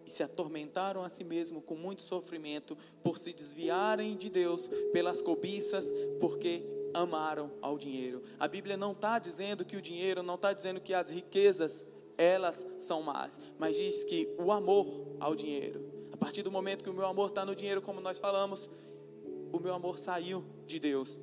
E 0.06 0.10
se 0.10 0.22
atormentaram 0.22 1.02
a 1.02 1.08
si 1.08 1.24
mesmo 1.24 1.60
com 1.60 1.74
muito 1.74 2.02
sofrimento 2.02 2.76
por 3.02 3.18
se 3.18 3.32
desviarem 3.32 4.16
de 4.16 4.30
Deus 4.30 4.68
pelas 4.92 5.20
cobiças, 5.20 5.92
porque 6.20 6.62
amaram 6.92 7.50
ao 7.60 7.76
dinheiro. 7.76 8.22
A 8.38 8.46
Bíblia 8.46 8.76
não 8.76 8.92
está 8.92 9.18
dizendo 9.18 9.64
que 9.64 9.76
o 9.76 9.82
dinheiro, 9.82 10.22
não 10.22 10.36
está 10.36 10.52
dizendo 10.52 10.80
que 10.80 10.94
as 10.94 11.10
riquezas, 11.10 11.84
elas 12.16 12.64
são 12.78 13.02
más, 13.02 13.40
mas 13.58 13.76
diz 13.76 14.04
que 14.04 14.32
o 14.38 14.52
amor 14.52 15.16
ao 15.18 15.34
dinheiro, 15.34 15.93
partir 16.24 16.42
do 16.42 16.50
momento 16.50 16.82
que 16.82 16.88
o 16.88 16.94
meu 16.94 17.04
amor 17.04 17.28
está 17.28 17.44
no 17.44 17.54
dinheiro, 17.54 17.82
como 17.82 18.00
nós 18.00 18.18
falamos, 18.18 18.70
o 19.52 19.60
meu 19.60 19.74
amor 19.74 19.98
saiu 19.98 20.42
de 20.66 20.80
Deus. 20.80 21.18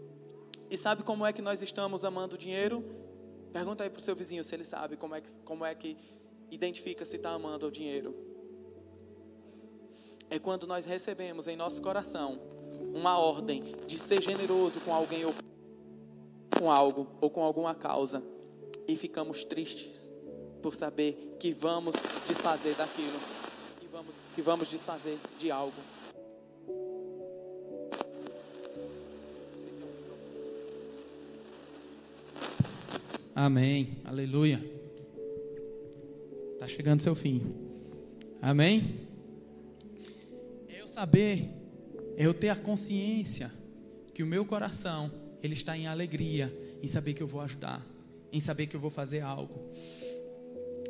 E 0.69 0.77
sabe 0.77 1.01
como 1.01 1.25
é 1.25 1.33
que 1.33 1.41
nós 1.41 1.59
estamos 1.63 2.05
amando 2.05 2.35
o 2.35 2.37
dinheiro? 2.37 2.85
Pergunta 3.51 3.83
aí 3.83 3.89
para 3.89 3.97
o 3.97 4.01
seu 4.01 4.15
vizinho 4.15 4.43
se 4.43 4.53
ele 4.53 4.63
sabe 4.63 4.95
como 4.95 5.15
é 5.15 5.21
que, 5.21 5.31
como 5.39 5.65
é 5.65 5.73
que 5.73 5.97
identifica 6.51 7.03
se 7.03 7.15
está 7.15 7.31
amando 7.31 7.65
o 7.65 7.71
dinheiro. 7.71 8.15
É 10.29 10.37
quando 10.37 10.67
nós 10.67 10.85
recebemos 10.85 11.47
em 11.47 11.55
nosso 11.55 11.81
coração 11.81 12.39
uma 12.93 13.17
ordem 13.17 13.73
de 13.87 13.97
ser 13.97 14.21
generoso 14.21 14.81
com 14.81 14.93
alguém 14.93 15.25
ou 15.25 15.33
com 16.59 16.69
algo 16.71 17.07
ou 17.19 17.31
com 17.31 17.43
alguma 17.43 17.73
causa 17.73 18.21
e 18.87 18.95
ficamos 18.95 19.43
tristes 19.43 20.13
por 20.61 20.75
saber 20.75 21.37
que 21.39 21.51
vamos 21.51 21.95
desfazer 22.27 22.75
daquilo, 22.75 23.40
que 24.35 24.41
vamos, 24.41 24.69
desfazer 24.69 25.17
de 25.39 25.51
algo. 25.51 25.73
Amém, 33.35 33.97
aleluia. 34.05 34.63
Está 36.53 36.67
chegando 36.67 37.01
seu 37.01 37.15
fim. 37.15 37.41
Amém? 38.41 38.99
Eu 40.69 40.87
saber, 40.87 41.49
eu 42.17 42.33
ter 42.33 42.49
a 42.49 42.55
consciência 42.55 43.51
que 44.13 44.21
o 44.21 44.27
meu 44.27 44.45
coração 44.45 45.11
ele 45.41 45.53
está 45.53 45.77
em 45.77 45.87
alegria, 45.87 46.53
em 46.81 46.87
saber 46.87 47.13
que 47.13 47.23
eu 47.23 47.27
vou 47.27 47.41
ajudar, 47.41 47.85
em 48.31 48.39
saber 48.39 48.67
que 48.67 48.75
eu 48.75 48.79
vou 48.79 48.91
fazer 48.91 49.21
algo. 49.21 49.71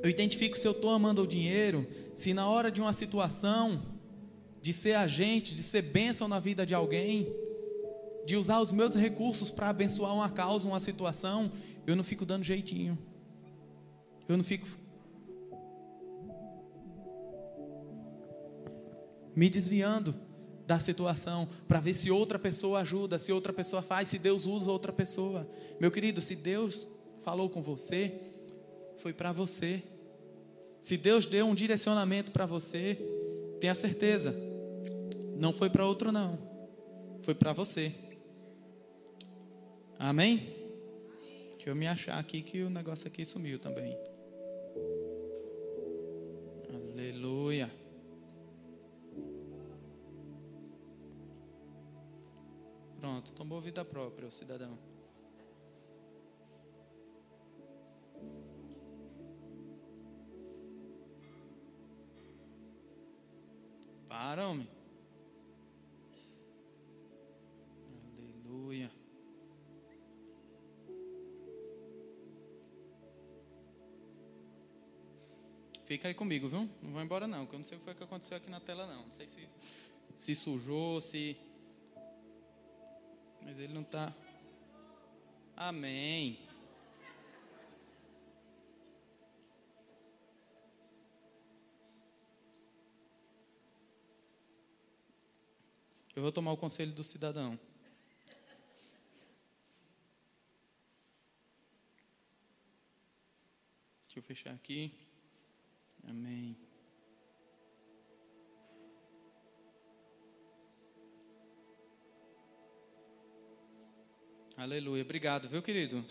Eu 0.03 0.09
identifico 0.09 0.57
se 0.57 0.67
eu 0.67 0.71
estou 0.71 0.91
amando 0.91 1.21
o 1.21 1.27
dinheiro, 1.27 1.87
se 2.15 2.33
na 2.33 2.47
hora 2.49 2.71
de 2.71 2.81
uma 2.81 2.93
situação, 2.93 3.81
de 4.61 4.73
ser 4.73 4.93
agente, 4.93 5.55
de 5.55 5.61
ser 5.61 5.81
bênção 5.81 6.27
na 6.27 6.39
vida 6.39 6.65
de 6.65 6.73
alguém, 6.73 7.27
de 8.25 8.35
usar 8.35 8.59
os 8.59 8.71
meus 8.71 8.95
recursos 8.95 9.51
para 9.51 9.69
abençoar 9.69 10.13
uma 10.13 10.29
causa, 10.29 10.67
uma 10.67 10.79
situação, 10.79 11.51
eu 11.85 11.95
não 11.95 12.03
fico 12.03 12.25
dando 12.25 12.43
jeitinho. 12.43 12.97
Eu 14.27 14.37
não 14.37 14.43
fico 14.43 14.67
me 19.35 19.49
desviando 19.49 20.15
da 20.65 20.79
situação, 20.79 21.49
para 21.67 21.79
ver 21.79 21.93
se 21.93 22.09
outra 22.09 22.39
pessoa 22.39 22.79
ajuda, 22.79 23.17
se 23.17 23.31
outra 23.31 23.51
pessoa 23.51 23.81
faz, 23.81 24.07
se 24.07 24.17
Deus 24.17 24.45
usa 24.45 24.71
outra 24.71 24.93
pessoa. 24.93 25.47
Meu 25.79 25.91
querido, 25.91 26.21
se 26.21 26.35
Deus 26.35 26.87
falou 27.23 27.49
com 27.49 27.61
você, 27.61 28.13
foi 28.97 29.11
para 29.11 29.31
você. 29.31 29.83
Se 30.81 30.97
Deus 30.97 31.27
deu 31.27 31.45
um 31.45 31.53
direcionamento 31.53 32.31
para 32.31 32.47
você, 32.47 32.97
tenha 33.59 33.75
certeza, 33.75 34.35
não 35.37 35.53
foi 35.53 35.69
para 35.69 35.85
outro 35.85 36.11
não, 36.11 36.39
foi 37.21 37.35
para 37.35 37.53
você. 37.53 37.93
Amém? 39.99 40.55
Deixa 41.53 41.69
eu 41.69 41.75
me 41.75 41.87
achar 41.87 42.17
aqui 42.17 42.41
que 42.41 42.63
o 42.63 42.69
negócio 42.71 43.07
aqui 43.07 43.23
sumiu 43.23 43.59
também. 43.59 43.95
Aleluia. 46.73 47.71
Pronto, 52.99 53.31
tomou 53.33 53.61
vida 53.61 53.85
própria 53.85 54.27
o 54.27 54.31
cidadão. 54.31 54.90
Para, 64.23 64.47
homem. 64.47 64.67
Aleluia. 68.19 68.91
Fica 75.85 76.07
aí 76.07 76.13
comigo, 76.13 76.47
viu? 76.47 76.69
Não 76.83 76.93
vai 76.93 77.03
embora 77.03 77.27
não, 77.27 77.47
que 77.47 77.55
eu 77.55 77.57
não 77.57 77.65
sei 77.65 77.77
o 77.77 77.79
que 77.79 77.85
foi 77.85 77.95
que 77.95 78.03
aconteceu 78.03 78.37
aqui 78.37 78.47
na 78.47 78.59
tela 78.59 78.85
não. 78.85 79.05
Não 79.05 79.11
sei 79.11 79.27
se 79.27 79.49
se 80.15 80.35
sujou, 80.35 81.01
se 81.01 81.35
mas 83.41 83.57
ele 83.57 83.73
não 83.73 83.81
está. 83.81 84.13
Amém. 85.57 86.50
Eu 96.15 96.21
vou 96.21 96.31
tomar 96.31 96.51
o 96.51 96.57
conselho 96.57 96.91
do 96.91 97.03
cidadão. 97.03 97.57
Deixa 104.05 104.19
eu 104.19 104.23
fechar 104.23 104.53
aqui. 104.53 104.93
Amém. 106.03 106.57
Aleluia. 114.57 115.01
Obrigado, 115.01 115.47
viu, 115.47 115.61
querido? 115.61 116.05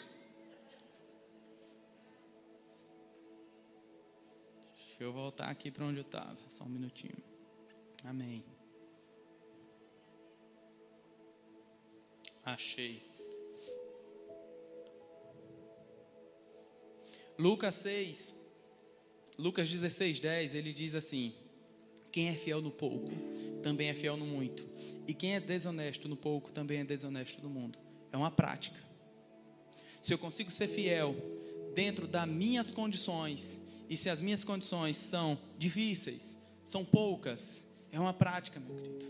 Deixa 4.79 5.05
eu 5.05 5.13
voltar 5.13 5.51
aqui 5.51 5.71
para 5.71 5.85
onde 5.85 5.99
eu 5.99 6.03
estava. 6.03 6.39
Só 6.49 6.65
um 6.65 6.69
minutinho. 6.69 7.23
Amém. 8.03 8.43
Achei. 12.45 13.03
Lucas 17.39 17.75
6, 17.77 18.35
Lucas 19.39 19.69
16, 19.69 20.21
10, 20.21 20.55
ele 20.55 20.73
diz 20.73 20.95
assim: 20.95 21.35
Quem 22.13 22.29
é 22.29 22.35
fiel 22.35 22.61
no 22.61 22.71
pouco, 22.71 23.11
também 23.63 23.89
é 23.89 23.95
fiel 23.95 24.17
no 24.17 24.27
muito. 24.27 24.69
E 25.07 25.15
quem 25.15 25.35
é 25.35 25.41
desonesto 25.41 26.09
no 26.09 26.17
pouco, 26.17 26.53
também 26.53 26.81
é 26.81 26.85
desonesto 26.85 27.43
no 27.43 27.49
mundo. 27.49 27.79
É 28.13 28.17
uma 28.17 28.31
prática. 28.31 28.79
Se 30.03 30.13
eu 30.13 30.19
consigo 30.19 30.51
ser 30.51 30.69
fiel 30.69 31.17
dentro 31.75 32.07
das 32.07 32.29
minhas 32.29 32.71
condições, 32.71 33.61
e 33.89 33.97
se 33.97 34.11
as 34.11 34.21
minhas 34.21 34.45
condições 34.45 34.97
são 34.97 35.39
difíceis, 35.59 36.39
são 36.63 36.85
poucas, 36.85 37.67
é 37.91 37.99
uma 37.99 38.13
prática, 38.13 38.61
meu 38.61 38.77
querido. 38.77 39.07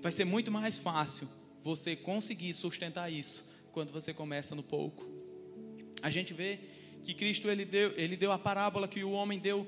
Vai 0.00 0.12
ser 0.12 0.24
muito 0.24 0.50
mais 0.50 0.78
fácil 0.78 1.28
você 1.62 1.94
conseguir 1.96 2.52
sustentar 2.52 3.10
isso 3.10 3.46
quando 3.72 3.92
você 3.92 4.12
começa 4.12 4.54
no 4.54 4.62
pouco. 4.62 5.06
A 6.02 6.10
gente 6.10 6.34
vê 6.34 6.58
que 7.04 7.14
Cristo 7.14 7.48
ele 7.48 7.64
deu, 7.64 7.92
ele 7.96 8.16
deu 8.16 8.32
a 8.32 8.38
parábola 8.38 8.88
que 8.88 9.02
o 9.02 9.12
homem 9.12 9.38
deu 9.38 9.66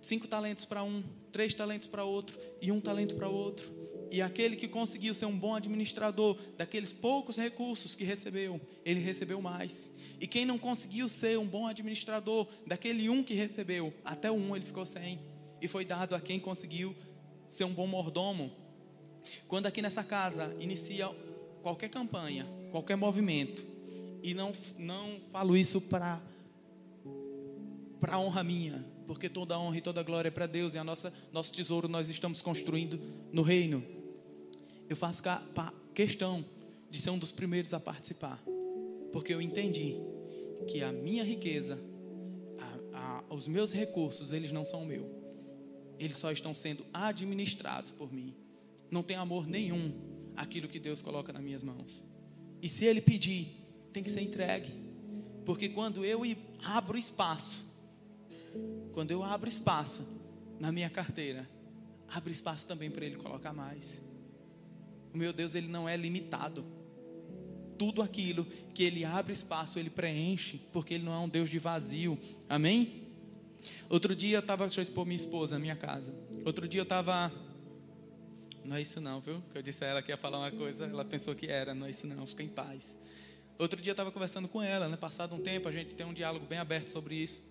cinco 0.00 0.28
talentos 0.28 0.64
para 0.64 0.82
um, 0.82 1.02
três 1.32 1.54
talentos 1.54 1.88
para 1.88 2.04
outro 2.04 2.38
e 2.60 2.70
um 2.70 2.80
talento 2.80 3.14
para 3.14 3.28
outro. 3.28 3.84
E 4.10 4.22
aquele 4.22 4.54
que 4.54 4.68
conseguiu 4.68 5.12
ser 5.12 5.26
um 5.26 5.36
bom 5.36 5.56
administrador 5.56 6.38
daqueles 6.56 6.92
poucos 6.92 7.36
recursos 7.36 7.96
que 7.96 8.04
recebeu, 8.04 8.60
ele 8.84 9.00
recebeu 9.00 9.40
mais. 9.40 9.90
E 10.20 10.26
quem 10.26 10.46
não 10.46 10.56
conseguiu 10.56 11.08
ser 11.08 11.38
um 11.38 11.46
bom 11.46 11.66
administrador 11.66 12.46
daquele 12.66 13.08
um 13.10 13.24
que 13.24 13.34
recebeu, 13.34 13.92
até 14.04 14.30
o 14.30 14.34
um 14.34 14.54
ele 14.54 14.64
ficou 14.64 14.86
sem. 14.86 15.18
E 15.60 15.66
foi 15.66 15.84
dado 15.84 16.14
a 16.14 16.20
quem 16.20 16.38
conseguiu 16.38 16.94
ser 17.48 17.64
um 17.64 17.74
bom 17.74 17.86
mordomo. 17.86 18.52
Quando 19.48 19.66
aqui 19.66 19.80
nessa 19.82 20.04
casa 20.04 20.54
inicia 20.58 21.08
qualquer 21.62 21.88
campanha, 21.88 22.46
qualquer 22.70 22.96
movimento, 22.96 23.66
e 24.22 24.34
não, 24.34 24.52
não 24.78 25.20
falo 25.32 25.56
isso 25.56 25.80
para 25.80 26.20
para 28.00 28.18
honra 28.18 28.44
minha, 28.44 28.84
porque 29.06 29.30
toda 29.30 29.58
honra 29.58 29.78
e 29.78 29.80
toda 29.80 30.02
glória 30.02 30.28
é 30.28 30.30
para 30.30 30.46
Deus 30.46 30.74
e 30.74 30.78
a 30.78 30.84
nossa 30.84 31.12
nosso 31.32 31.52
tesouro 31.52 31.88
nós 31.88 32.10
estamos 32.10 32.42
construindo 32.42 33.00
no 33.32 33.40
reino 33.40 33.82
eu 34.88 34.96
faço 34.96 35.22
questão 35.94 36.44
de 36.90 37.00
ser 37.00 37.10
um 37.10 37.18
dos 37.18 37.32
primeiros 37.32 37.72
a 37.72 37.80
participar, 37.80 38.42
porque 39.12 39.32
eu 39.32 39.40
entendi 39.40 39.96
que 40.68 40.82
a 40.82 40.92
minha 40.92 41.24
riqueza, 41.24 41.78
a, 42.92 42.98
a, 42.98 43.34
os 43.34 43.48
meus 43.48 43.72
recursos, 43.72 44.32
eles 44.32 44.52
não 44.52 44.64
são 44.64 44.84
meu, 44.84 45.10
eles 45.98 46.16
só 46.16 46.30
estão 46.30 46.54
sendo 46.54 46.84
administrados 46.92 47.92
por 47.92 48.12
mim. 48.12 48.34
Não 48.94 49.02
tem 49.02 49.16
amor 49.16 49.44
nenhum 49.44 49.92
aquilo 50.36 50.68
que 50.68 50.78
Deus 50.78 51.02
coloca 51.02 51.32
nas 51.32 51.42
minhas 51.42 51.64
mãos. 51.64 52.00
E 52.62 52.68
se 52.68 52.84
Ele 52.84 53.00
pedir, 53.00 53.48
tem 53.92 54.04
que 54.04 54.10
ser 54.10 54.20
entregue, 54.20 54.72
porque 55.44 55.68
quando 55.68 56.04
eu 56.04 56.22
abro 56.62 56.96
espaço, 56.96 57.66
quando 58.92 59.10
eu 59.10 59.24
abro 59.24 59.48
espaço 59.48 60.06
na 60.60 60.70
minha 60.70 60.88
carteira, 60.88 61.50
abre 62.08 62.30
espaço 62.30 62.68
também 62.68 62.88
para 62.88 63.04
Ele 63.04 63.16
colocar 63.16 63.52
mais. 63.52 64.00
O 65.12 65.18
meu 65.18 65.32
Deus, 65.32 65.56
ele 65.56 65.66
não 65.66 65.88
é 65.88 65.96
limitado. 65.96 66.64
Tudo 67.76 68.00
aquilo 68.00 68.44
que 68.72 68.84
ele 68.84 69.04
abre 69.04 69.32
espaço, 69.32 69.76
ele 69.76 69.90
preenche, 69.90 70.60
porque 70.72 70.94
ele 70.94 71.02
não 71.02 71.12
é 71.12 71.18
um 71.18 71.28
Deus 71.28 71.50
de 71.50 71.58
vazio. 71.58 72.16
Amém? 72.48 73.08
Outro 73.88 74.14
dia 74.14 74.36
eu 74.36 74.40
estava, 74.40 74.64
deixa 74.66 74.78
eu 74.80 74.82
expor 74.82 75.04
minha 75.04 75.16
esposa 75.16 75.58
minha 75.58 75.74
casa. 75.74 76.14
Outro 76.44 76.68
dia 76.68 76.80
eu 76.80 76.84
estava. 76.84 77.32
Não 78.64 78.76
é 78.76 78.82
isso 78.82 79.00
não, 79.00 79.20
viu? 79.20 79.42
Que 79.52 79.58
eu 79.58 79.62
disse 79.62 79.84
a 79.84 79.88
ela 79.88 80.02
que 80.02 80.10
ia 80.10 80.16
falar 80.16 80.38
uma 80.38 80.50
coisa, 80.50 80.86
ela 80.86 81.04
pensou 81.04 81.34
que 81.34 81.46
era, 81.46 81.74
não 81.74 81.86
é 81.86 81.90
isso 81.90 82.06
não, 82.06 82.26
fica 82.26 82.42
em 82.42 82.48
paz. 82.48 82.96
Outro 83.58 83.80
dia 83.80 83.90
eu 83.90 83.94
estava 83.94 84.10
conversando 84.10 84.48
com 84.48 84.62
ela, 84.62 84.88
né? 84.88 84.96
Passado 84.96 85.34
um 85.34 85.40
tempo, 85.40 85.68
a 85.68 85.72
gente 85.72 85.94
tem 85.94 86.06
um 86.06 86.14
diálogo 86.14 86.46
bem 86.46 86.58
aberto 86.58 86.88
sobre 86.88 87.14
isso. 87.14 87.42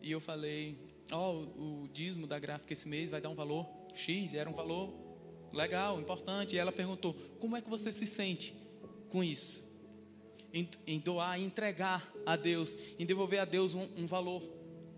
E 0.00 0.12
eu 0.12 0.20
falei, 0.20 0.78
ó, 1.10 1.32
oh, 1.32 1.82
o, 1.82 1.88
dízimo 1.92 2.26
da 2.26 2.38
gráfica 2.38 2.72
esse 2.72 2.86
mês 2.86 3.10
vai 3.10 3.20
dar 3.20 3.28
um 3.28 3.34
valor 3.34 3.68
X, 3.94 4.32
era 4.32 4.48
um 4.48 4.54
valor 4.54 4.94
legal, 5.52 6.00
importante. 6.00 6.54
E 6.54 6.58
ela 6.58 6.70
perguntou: 6.70 7.14
como 7.40 7.56
é 7.56 7.60
que 7.60 7.68
você 7.68 7.90
se 7.90 8.06
sente 8.06 8.54
com 9.08 9.22
isso? 9.22 9.62
Em, 10.52 10.68
em 10.86 10.98
doar, 10.98 11.38
em 11.38 11.44
entregar 11.44 12.10
a 12.24 12.36
Deus, 12.36 12.76
em 12.98 13.04
devolver 13.04 13.40
a 13.40 13.44
Deus 13.44 13.74
um, 13.74 13.88
um 13.96 14.06
valor 14.06 14.42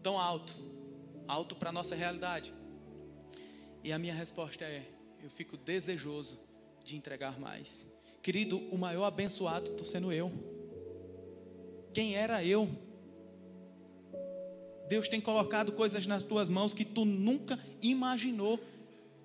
tão 0.03 0.19
alto, 0.19 0.55
alto 1.27 1.57
para 1.57 1.71
a 1.71 1.73
nossa 1.73 1.97
realidade. 1.97 2.53
E 3.83 3.91
a 3.91 3.99
minha 3.99 4.15
resposta 4.15 4.65
é: 4.65 5.00
eu 5.23 5.31
fico 5.31 5.57
desejoso 5.57 6.41
de 6.85 6.97
entregar 6.97 7.39
mais. 7.39 7.87
Querido, 8.23 8.59
o 8.71 8.77
maior 8.77 9.05
abençoado 9.05 9.71
estou 9.71 9.85
sendo 9.85 10.13
eu. 10.13 10.31
Quem 11.93 12.17
era 12.17 12.45
eu? 12.45 12.69
Deus 14.89 15.09
tem 15.09 15.21
colocado 15.21 15.73
coisas 15.73 16.07
nas 16.07 16.23
tuas 16.23 16.51
mãos 16.51 16.75
que 16.75 16.85
tu 16.85 17.05
nunca 17.05 17.59
imaginou 17.81 18.59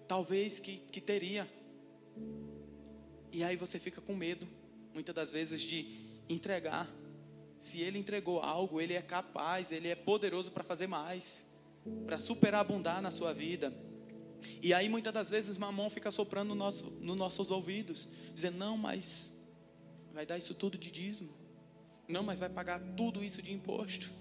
talvez 0.08 0.60
que, 0.60 0.78
que 0.78 1.02
teria. 1.02 1.50
E 3.32 3.44
aí 3.44 3.56
você 3.56 3.80
fica 3.80 4.00
com 4.00 4.16
medo, 4.16 4.48
muitas 4.94 5.14
das 5.14 5.32
vezes, 5.32 5.62
de 5.62 5.88
entregar. 6.30 6.90
Se 7.58 7.82
ele 7.82 7.98
entregou 7.98 8.40
algo, 8.40 8.80
ele 8.80 8.94
é 8.94 9.02
capaz, 9.02 9.72
ele 9.72 9.88
é 9.88 9.96
poderoso 9.96 10.52
para 10.52 10.64
fazer 10.64 10.88
mais, 10.88 11.48
para 12.06 12.20
superabundar 12.20 13.02
na 13.02 13.12
sua 13.12 13.34
vida. 13.34 13.74
E 14.62 14.74
aí 14.74 14.90
muitas 14.90 15.14
das 15.14 15.30
vezes 15.30 15.58
mamão 15.58 15.90
fica 15.90 16.12
soprando 16.12 16.50
no 16.50 16.56
nosso, 16.56 16.86
nos 17.02 17.16
nossos 17.16 17.52
ouvidos, 17.52 18.08
dizendo: 18.34 18.58
não, 18.58 18.78
mas 18.78 19.32
vai 20.14 20.26
dar 20.26 20.38
isso 20.38 20.54
tudo 20.54 20.78
de 20.78 20.92
dízimo. 20.92 21.34
Não, 22.08 22.24
mas 22.24 22.40
vai 22.40 22.50
pagar 22.50 22.80
tudo 22.96 23.24
isso 23.24 23.42
de 23.42 23.52
imposto. 23.52 24.12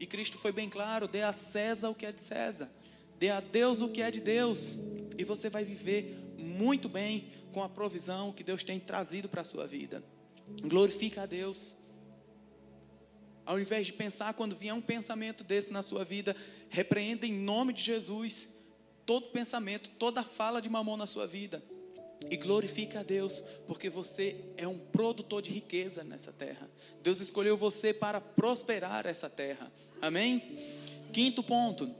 E 0.00 0.06
Cristo 0.06 0.38
foi 0.38 0.52
bem 0.52 0.68
claro: 0.68 1.08
dê 1.08 1.22
a 1.22 1.32
César 1.32 1.90
o 1.90 1.94
que 1.94 2.06
é 2.06 2.12
de 2.12 2.20
César 2.20 2.70
Dê 3.18 3.30
a 3.30 3.40
Deus 3.40 3.80
o 3.80 3.88
que 3.88 4.02
é 4.02 4.10
de 4.10 4.20
Deus. 4.20 4.76
E 5.18 5.24
você 5.24 5.48
vai 5.48 5.64
viver 5.64 6.18
muito 6.36 6.88
bem 6.88 7.30
com 7.52 7.62
a 7.62 7.68
provisão 7.68 8.32
que 8.32 8.44
Deus 8.44 8.62
tem 8.62 8.78
trazido 8.78 9.28
para 9.28 9.40
a 9.40 9.44
sua 9.44 9.66
vida. 9.66 10.04
Glorifica 10.62 11.22
a 11.22 11.26
Deus. 11.26 11.74
Ao 13.44 13.58
invés 13.58 13.86
de 13.86 13.92
pensar, 13.92 14.34
quando 14.34 14.56
vier 14.56 14.74
um 14.74 14.80
pensamento 14.80 15.44
desse 15.44 15.70
na 15.70 15.80
sua 15.80 16.04
vida, 16.04 16.36
repreenda 16.68 17.26
em 17.26 17.32
nome 17.32 17.72
de 17.72 17.82
Jesus 17.82 18.48
todo 19.06 19.28
pensamento, 19.28 19.88
toda 19.98 20.22
fala 20.22 20.60
de 20.60 20.68
mamão 20.68 20.96
na 20.96 21.06
sua 21.06 21.26
vida. 21.26 21.62
E 22.28 22.36
glorifica 22.36 23.00
a 23.00 23.02
Deus, 23.02 23.40
porque 23.66 23.88
você 23.88 24.36
é 24.56 24.66
um 24.66 24.78
produtor 24.78 25.40
de 25.40 25.50
riqueza 25.50 26.02
nessa 26.02 26.32
terra. 26.32 26.68
Deus 27.02 27.20
escolheu 27.20 27.56
você 27.56 27.94
para 27.94 28.20
prosperar 28.20 29.06
essa 29.06 29.30
terra. 29.30 29.72
Amém? 30.02 30.58
Quinto 31.12 31.42
ponto 31.42 31.94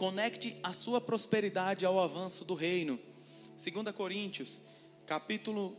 Conecte 0.00 0.56
a 0.62 0.72
sua 0.72 0.98
prosperidade 0.98 1.84
ao 1.84 2.00
avanço 2.00 2.42
do 2.42 2.54
reino. 2.54 2.98
2 3.62 3.94
Coríntios, 3.94 4.58
capítulo 5.04 5.76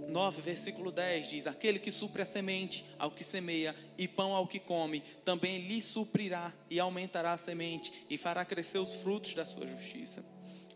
9, 0.00 0.42
versículo 0.42 0.90
10 0.90 1.28
diz: 1.28 1.46
Aquele 1.46 1.78
que 1.78 1.92
supre 1.92 2.22
a 2.22 2.26
semente 2.26 2.84
ao 2.98 3.10
que 3.10 3.24
semeia 3.24 3.74
e 3.98 4.08
pão 4.08 4.34
ao 4.34 4.46
que 4.46 4.58
come, 4.58 5.00
também 5.24 5.58
lhe 5.66 5.80
suprirá 5.82 6.52
e 6.70 6.78
aumentará 6.80 7.32
a 7.32 7.38
semente 7.38 7.92
e 8.08 8.16
fará 8.16 8.44
crescer 8.44 8.78
os 8.78 8.94
frutos 8.96 9.34
da 9.34 9.44
sua 9.44 9.66
justiça. 9.66 10.24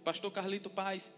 Pastor 0.05 0.31
Carlito 0.31 0.71
Paz, 0.71 1.13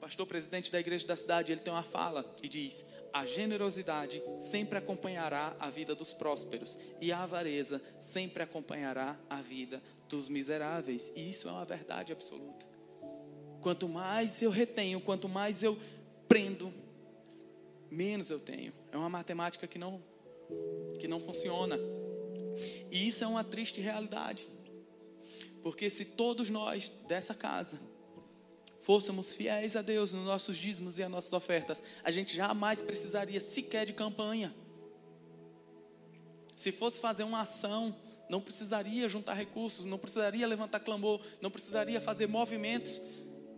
pastor 0.00 0.26
presidente 0.26 0.72
da 0.72 0.80
igreja 0.80 1.06
da 1.06 1.16
cidade, 1.16 1.52
ele 1.52 1.60
tem 1.60 1.72
uma 1.72 1.82
fala 1.82 2.24
e 2.42 2.48
diz: 2.48 2.84
A 3.12 3.24
generosidade 3.24 4.22
sempre 4.38 4.78
acompanhará 4.78 5.56
a 5.58 5.70
vida 5.70 5.94
dos 5.94 6.12
prósperos 6.12 6.78
e 7.00 7.12
a 7.12 7.22
avareza 7.22 7.80
sempre 8.00 8.42
acompanhará 8.42 9.16
a 9.30 9.40
vida 9.40 9.82
dos 10.08 10.28
miseráveis. 10.28 11.10
E 11.14 11.30
isso 11.30 11.48
é 11.48 11.52
uma 11.52 11.64
verdade 11.64 12.12
absoluta. 12.12 12.66
Quanto 13.60 13.88
mais 13.88 14.42
eu 14.42 14.50
retenho, 14.50 15.00
quanto 15.00 15.28
mais 15.28 15.62
eu 15.62 15.78
prendo, 16.32 16.72
menos 17.90 18.30
eu 18.30 18.40
tenho. 18.40 18.72
É 18.90 18.96
uma 18.96 19.10
matemática 19.10 19.66
que 19.66 19.78
não 19.78 20.02
que 20.98 21.06
não 21.06 21.20
funciona. 21.20 21.78
E 22.90 23.06
isso 23.06 23.22
é 23.22 23.26
uma 23.26 23.44
triste 23.44 23.82
realidade. 23.82 24.48
Porque 25.62 25.90
se 25.90 26.06
todos 26.06 26.48
nós 26.48 26.90
dessa 27.06 27.34
casa 27.34 27.78
fôssemos 28.80 29.34
fiéis 29.34 29.76
a 29.76 29.82
Deus 29.82 30.14
nos 30.14 30.24
nossos 30.24 30.56
dízimos 30.56 30.98
e 30.98 31.02
as 31.02 31.10
nossas 31.10 31.34
ofertas, 31.34 31.82
a 32.02 32.10
gente 32.10 32.34
jamais 32.34 32.80
precisaria 32.80 33.40
sequer 33.40 33.84
de 33.84 33.92
campanha. 33.92 34.54
Se 36.56 36.72
fosse 36.72 36.98
fazer 36.98 37.24
uma 37.24 37.42
ação, 37.42 37.94
não 38.30 38.40
precisaria 38.40 39.06
juntar 39.06 39.34
recursos, 39.34 39.84
não 39.84 39.98
precisaria 39.98 40.46
levantar 40.46 40.80
clamor, 40.80 41.20
não 41.42 41.50
precisaria 41.50 42.00
fazer 42.00 42.26
movimentos 42.26 43.02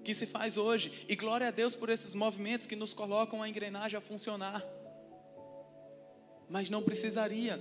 que 0.05 0.15
se 0.15 0.27
faz 0.27 0.57
hoje. 0.57 1.05
E 1.09 1.17
glória 1.17 1.49
a 1.49 1.51
Deus 1.51 1.75
por 1.75 1.89
esses 1.89 2.15
movimentos 2.15 2.67
que 2.67 2.77
nos 2.77 2.95
colocam 2.95 3.43
a 3.43 3.49
engrenagem 3.49 3.99
a 3.99 4.01
funcionar. 4.01 4.65
Mas 6.49 6.69
não 6.69 6.83
precisaria. 6.83 7.59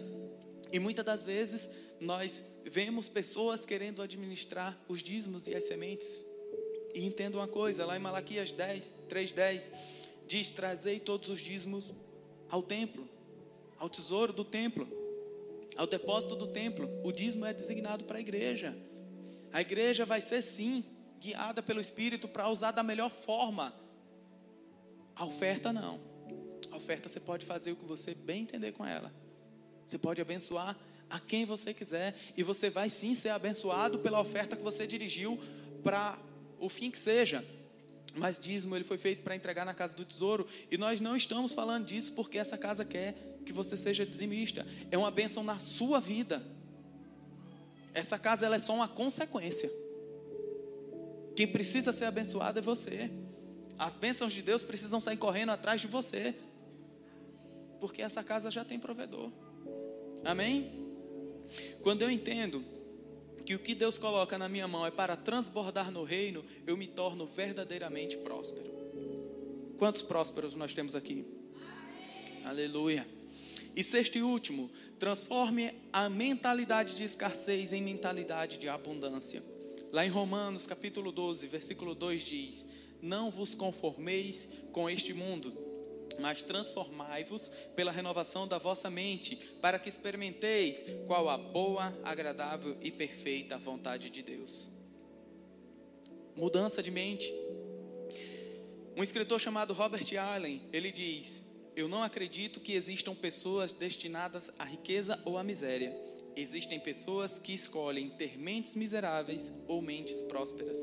E 0.72 0.78
muitas 0.78 1.06
das 1.06 1.24
vezes 1.24 1.70
nós 2.00 2.44
vemos 2.66 3.08
pessoas 3.08 3.66
querendo 3.66 4.02
administrar 4.02 4.78
os 4.88 5.02
dízimos 5.02 5.48
e 5.48 5.56
as 5.56 5.64
sementes. 5.64 6.26
E 6.94 7.06
entenda 7.06 7.38
uma 7.38 7.48
coisa, 7.48 7.86
lá 7.86 7.96
em 7.96 8.00
Malaquias 8.00 8.52
10, 8.52 8.94
3:10 9.10 9.72
diz: 10.28 10.52
"Trazei 10.52 11.00
todos 11.00 11.30
os 11.30 11.40
dízimos 11.40 11.94
ao 12.50 12.62
templo, 12.62 13.08
ao 13.78 13.90
tesouro 13.90 14.34
do 14.34 14.44
templo, 14.44 14.88
ao 15.76 15.88
depósito 15.88 16.36
do 16.36 16.48
templo". 16.48 16.90
O 17.04 17.12
dízimo 17.12 17.46
é 17.46 17.54
designado 17.54 18.04
para 18.04 18.18
a 18.18 18.22
igreja. 18.22 18.76
A 19.52 19.62
igreja 19.62 20.06
vai 20.06 20.22
ser 20.22 20.42
sim 20.42 20.84
guiada 21.24 21.64
pelo 21.64 21.80
Espírito 21.80 22.28
para 22.28 22.50
usar 22.50 22.72
da 22.72 22.84
melhor 22.84 23.10
forma. 23.10 23.74
A 25.16 25.26
oferta 25.26 25.72
não. 25.72 26.02
A 26.70 26.76
oferta 26.76 27.08
você 27.08 27.20
pode 27.20 27.46
fazer 27.46 27.72
o 27.72 27.76
que 27.78 27.86
você 27.86 28.14
bem 28.14 28.42
entender 28.42 28.74
com 28.74 28.86
ela. 28.86 29.14
Você 29.86 29.98
pode 29.98 30.20
abençoar 30.20 30.78
a 31.10 31.20
quem 31.20 31.46
você 31.46 31.74
quiser 31.74 32.14
e 32.36 32.44
você 32.44 32.70
vai 32.70 32.90
sim 32.90 33.16
ser 33.16 33.30
abençoado 33.30 34.00
pela 34.00 34.20
oferta 34.20 34.58
que 34.58 34.64
você 34.64 34.86
dirigiu 34.86 35.40
para 35.82 36.18
o 36.60 36.68
fim 36.68 36.92
que 36.92 37.00
seja. 37.00 37.46
Mas 38.16 38.38
dízimo 38.38 38.76
ele 38.76 38.84
foi 38.84 38.98
feito 38.98 39.24
para 39.24 39.36
entregar 39.36 39.66
na 39.66 39.74
casa 39.74 39.96
do 39.96 40.04
tesouro 40.04 40.46
e 40.70 40.78
nós 40.78 41.00
não 41.00 41.16
estamos 41.16 41.54
falando 41.54 41.86
disso 41.86 42.12
porque 42.14 42.38
essa 42.38 42.58
casa 42.58 42.84
quer 42.84 43.16
que 43.46 43.54
você 43.54 43.78
seja 43.78 44.06
dizimista. 44.06 44.66
É 44.92 44.98
uma 44.98 45.12
bênção 45.12 45.42
na 45.42 45.58
sua 45.58 46.02
vida. 46.02 46.44
Essa 47.94 48.20
casa 48.20 48.46
ela 48.46 48.58
é 48.58 48.60
só 48.60 48.74
uma 48.76 48.88
consequência. 48.88 49.83
Quem 51.36 51.48
precisa 51.48 51.92
ser 51.92 52.06
abençoado 52.06 52.60
é 52.60 52.62
você. 52.62 53.10
As 53.78 53.98
bênçãos 53.98 54.34
de 54.34 54.42
Deus 54.42 54.64
precisam 54.64 55.00
sair 55.00 55.18
correndo 55.18 55.50
atrás 55.50 55.82
de 55.82 55.88
você. 55.88 56.36
Porque 57.80 58.02
essa 58.02 58.24
casa 58.24 58.52
já 58.52 58.64
tem 58.64 58.80
provedor. 58.80 59.32
Amém? 60.24 60.72
Quando 61.82 62.04
eu 62.04 62.10
entendo 62.10 62.64
que 63.46 63.56
o 63.56 63.60
que 63.60 63.76
Deus 63.76 63.98
coloca 63.98 64.38
na 64.38 64.48
minha 64.48 64.68
mão 64.68 64.86
é 64.86 64.92
para 64.92 65.16
transbordar 65.16 65.92
no 65.92 66.04
reino, 66.04 66.46
eu 66.66 66.78
me 66.78 66.88
torno 66.88 67.28
verdadeiramente 67.28 68.18
próspero. 68.18 68.72
Quantos 69.78 70.02
prósperos 70.02 70.56
nós 70.56 70.74
temos 70.74 70.96
aqui? 70.96 71.26
Amém. 71.56 72.46
Aleluia. 72.46 73.08
E 73.76 73.84
sexto 73.84 74.18
e 74.18 74.22
último, 74.22 74.70
transforme 75.00 75.74
a 75.92 76.08
mentalidade 76.10 76.96
de 76.96 77.04
escassez 77.04 77.74
em 77.74 77.82
mentalidade 77.82 78.58
de 78.58 78.70
abundância. 78.70 79.44
Lá 79.94 80.04
em 80.04 80.10
Romanos 80.10 80.66
capítulo 80.66 81.12
12, 81.12 81.46
versículo 81.46 81.94
2 81.94 82.22
diz: 82.24 82.66
Não 83.00 83.30
vos 83.30 83.54
conformeis 83.54 84.50
com 84.72 84.90
este 84.90 85.14
mundo, 85.14 85.56
mas 86.20 86.42
transformai-vos 86.42 87.52
pela 87.76 87.92
renovação 87.92 88.48
da 88.48 88.58
vossa 88.58 88.90
mente, 88.90 89.36
para 89.62 89.78
que 89.78 89.88
experimenteis 89.88 90.84
qual 91.06 91.30
a 91.30 91.38
boa, 91.38 91.96
agradável 92.04 92.76
e 92.82 92.90
perfeita 92.90 93.56
vontade 93.56 94.10
de 94.10 94.24
Deus. 94.24 94.68
Mudança 96.36 96.82
de 96.82 96.90
mente. 96.90 97.32
Um 98.98 99.04
escritor 99.04 99.40
chamado 99.40 99.76
Robert 99.76 100.08
Allen, 100.18 100.60
ele 100.74 100.92
diz: 100.92 101.44
Eu 101.76 101.88
não 101.88 102.02
acredito 102.02 102.60
que 102.60 102.74
existam 102.74 103.14
pessoas 103.14 103.72
destinadas 103.72 104.52
à 104.58 104.64
riqueza 104.64 105.22
ou 105.24 105.38
à 105.38 105.44
miséria 105.44 105.96
Existem 106.36 106.80
pessoas 106.80 107.38
que 107.38 107.54
escolhem 107.54 108.10
ter 108.10 108.38
mentes 108.38 108.76
miseráveis 108.76 109.52
ou 109.68 109.82
mentes 109.82 110.22
prósperas. 110.24 110.78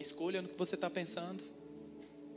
Escolha 0.00 0.42
no 0.42 0.48
que 0.48 0.58
você 0.58 0.74
está 0.74 0.90
pensando. 0.90 1.42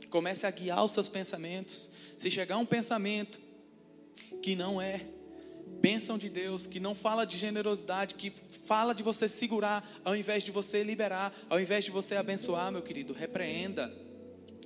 Comece 0.08 0.46
a 0.46 0.50
guiar 0.50 0.84
os 0.84 0.92
seus 0.92 1.08
pensamentos. 1.08 1.90
Se 2.16 2.30
chegar 2.30 2.58
um 2.58 2.66
pensamento 2.66 3.40
que 4.42 4.54
não 4.54 4.80
é 4.80 5.06
bênção 5.80 6.16
de 6.16 6.28
Deus, 6.28 6.66
que 6.66 6.78
não 6.78 6.94
fala 6.94 7.24
de 7.24 7.36
generosidade, 7.36 8.14
que 8.14 8.32
fala 8.66 8.94
de 8.94 9.02
você 9.02 9.28
segurar, 9.28 10.00
ao 10.04 10.14
invés 10.14 10.44
de 10.44 10.52
você 10.52 10.84
liberar, 10.84 11.34
ao 11.48 11.58
invés 11.58 11.84
de 11.84 11.90
você 11.90 12.14
abençoar, 12.14 12.70
meu 12.70 12.82
querido, 12.82 13.12
repreenda. 13.12 13.92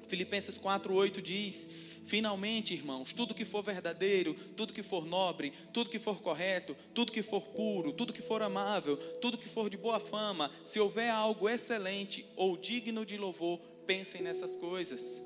Filipenses 0.06 0.58
4:8 0.58 1.22
diz: 1.22 1.66
Finalmente, 2.06 2.72
irmãos, 2.72 3.12
tudo 3.12 3.34
que 3.34 3.44
for 3.44 3.64
verdadeiro, 3.64 4.32
tudo 4.56 4.72
que 4.72 4.84
for 4.84 5.04
nobre, 5.04 5.52
tudo 5.72 5.90
que 5.90 5.98
for 5.98 6.22
correto, 6.22 6.76
tudo 6.94 7.10
que 7.10 7.20
for 7.20 7.42
puro, 7.42 7.92
tudo 7.92 8.12
que 8.12 8.22
for 8.22 8.42
amável, 8.42 8.96
tudo 9.20 9.36
que 9.36 9.48
for 9.48 9.68
de 9.68 9.76
boa 9.76 9.98
fama, 9.98 10.52
se 10.64 10.78
houver 10.78 11.10
algo 11.10 11.48
excelente 11.48 12.24
ou 12.36 12.56
digno 12.56 13.04
de 13.04 13.16
louvor, 13.16 13.58
pensem 13.84 14.22
nessas 14.22 14.54
coisas. 14.54 15.20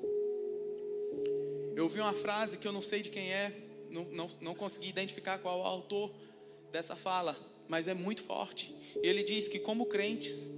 Eu 1.75 1.83
ouvi 1.83 1.99
uma 1.99 2.13
frase 2.13 2.57
que 2.57 2.67
eu 2.67 2.71
não 2.71 2.81
sei 2.81 3.03
de 3.03 3.11
quem 3.11 3.31
é, 3.31 3.53
não, 3.91 4.05
não, 4.05 4.27
não 4.41 4.55
consegui 4.55 4.89
identificar 4.89 5.37
qual 5.37 5.59
é 5.59 5.61
o 5.61 5.67
autor 5.67 6.11
dessa 6.71 6.95
fala, 6.95 7.37
mas 7.67 7.87
é 7.87 7.93
muito 7.93 8.23
forte. 8.23 8.75
Ele 9.03 9.21
diz 9.21 9.47
que, 9.47 9.59
como 9.59 9.85
crentes, 9.85 10.49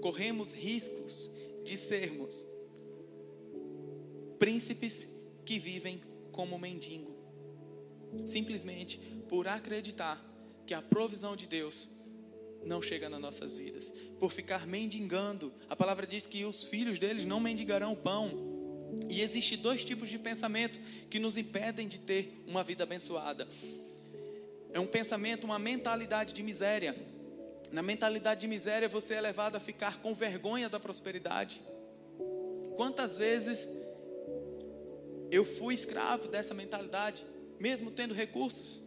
corremos 0.00 0.54
riscos 0.54 1.30
de 1.64 1.76
sermos 1.76 2.44
príncipes 4.40 5.08
que 5.48 5.58
vivem 5.58 6.02
como 6.30 6.58
mendigo, 6.58 7.16
simplesmente 8.26 8.98
por 9.30 9.48
acreditar 9.48 10.22
que 10.66 10.74
a 10.74 10.82
provisão 10.82 11.34
de 11.34 11.46
Deus 11.46 11.88
não 12.66 12.82
chega 12.82 13.08
nas 13.08 13.18
nossas 13.18 13.54
vidas, 13.54 13.90
por 14.20 14.30
ficar 14.30 14.66
mendigando. 14.66 15.50
A 15.66 15.74
palavra 15.74 16.06
diz 16.06 16.26
que 16.26 16.44
os 16.44 16.66
filhos 16.66 16.98
deles 16.98 17.24
não 17.24 17.40
mendigarão 17.40 17.96
pão. 17.96 18.30
E 19.08 19.22
existe 19.22 19.56
dois 19.56 19.82
tipos 19.82 20.10
de 20.10 20.18
pensamento 20.18 20.78
que 21.08 21.18
nos 21.18 21.38
impedem 21.38 21.88
de 21.88 21.98
ter 21.98 22.44
uma 22.46 22.62
vida 22.62 22.84
abençoada. 22.84 23.48
É 24.74 24.78
um 24.78 24.86
pensamento, 24.86 25.44
uma 25.44 25.58
mentalidade 25.58 26.34
de 26.34 26.42
miséria. 26.42 26.94
Na 27.72 27.82
mentalidade 27.82 28.42
de 28.42 28.48
miséria, 28.48 28.86
você 28.86 29.14
é 29.14 29.20
levado 29.22 29.56
a 29.56 29.60
ficar 29.60 30.02
com 30.02 30.12
vergonha 30.12 30.68
da 30.68 30.78
prosperidade. 30.78 31.62
Quantas 32.76 33.16
vezes 33.16 33.66
eu 35.30 35.44
fui 35.44 35.74
escravo 35.74 36.28
dessa 36.28 36.54
mentalidade, 36.54 37.24
mesmo 37.58 37.90
tendo 37.90 38.14
recursos. 38.14 38.80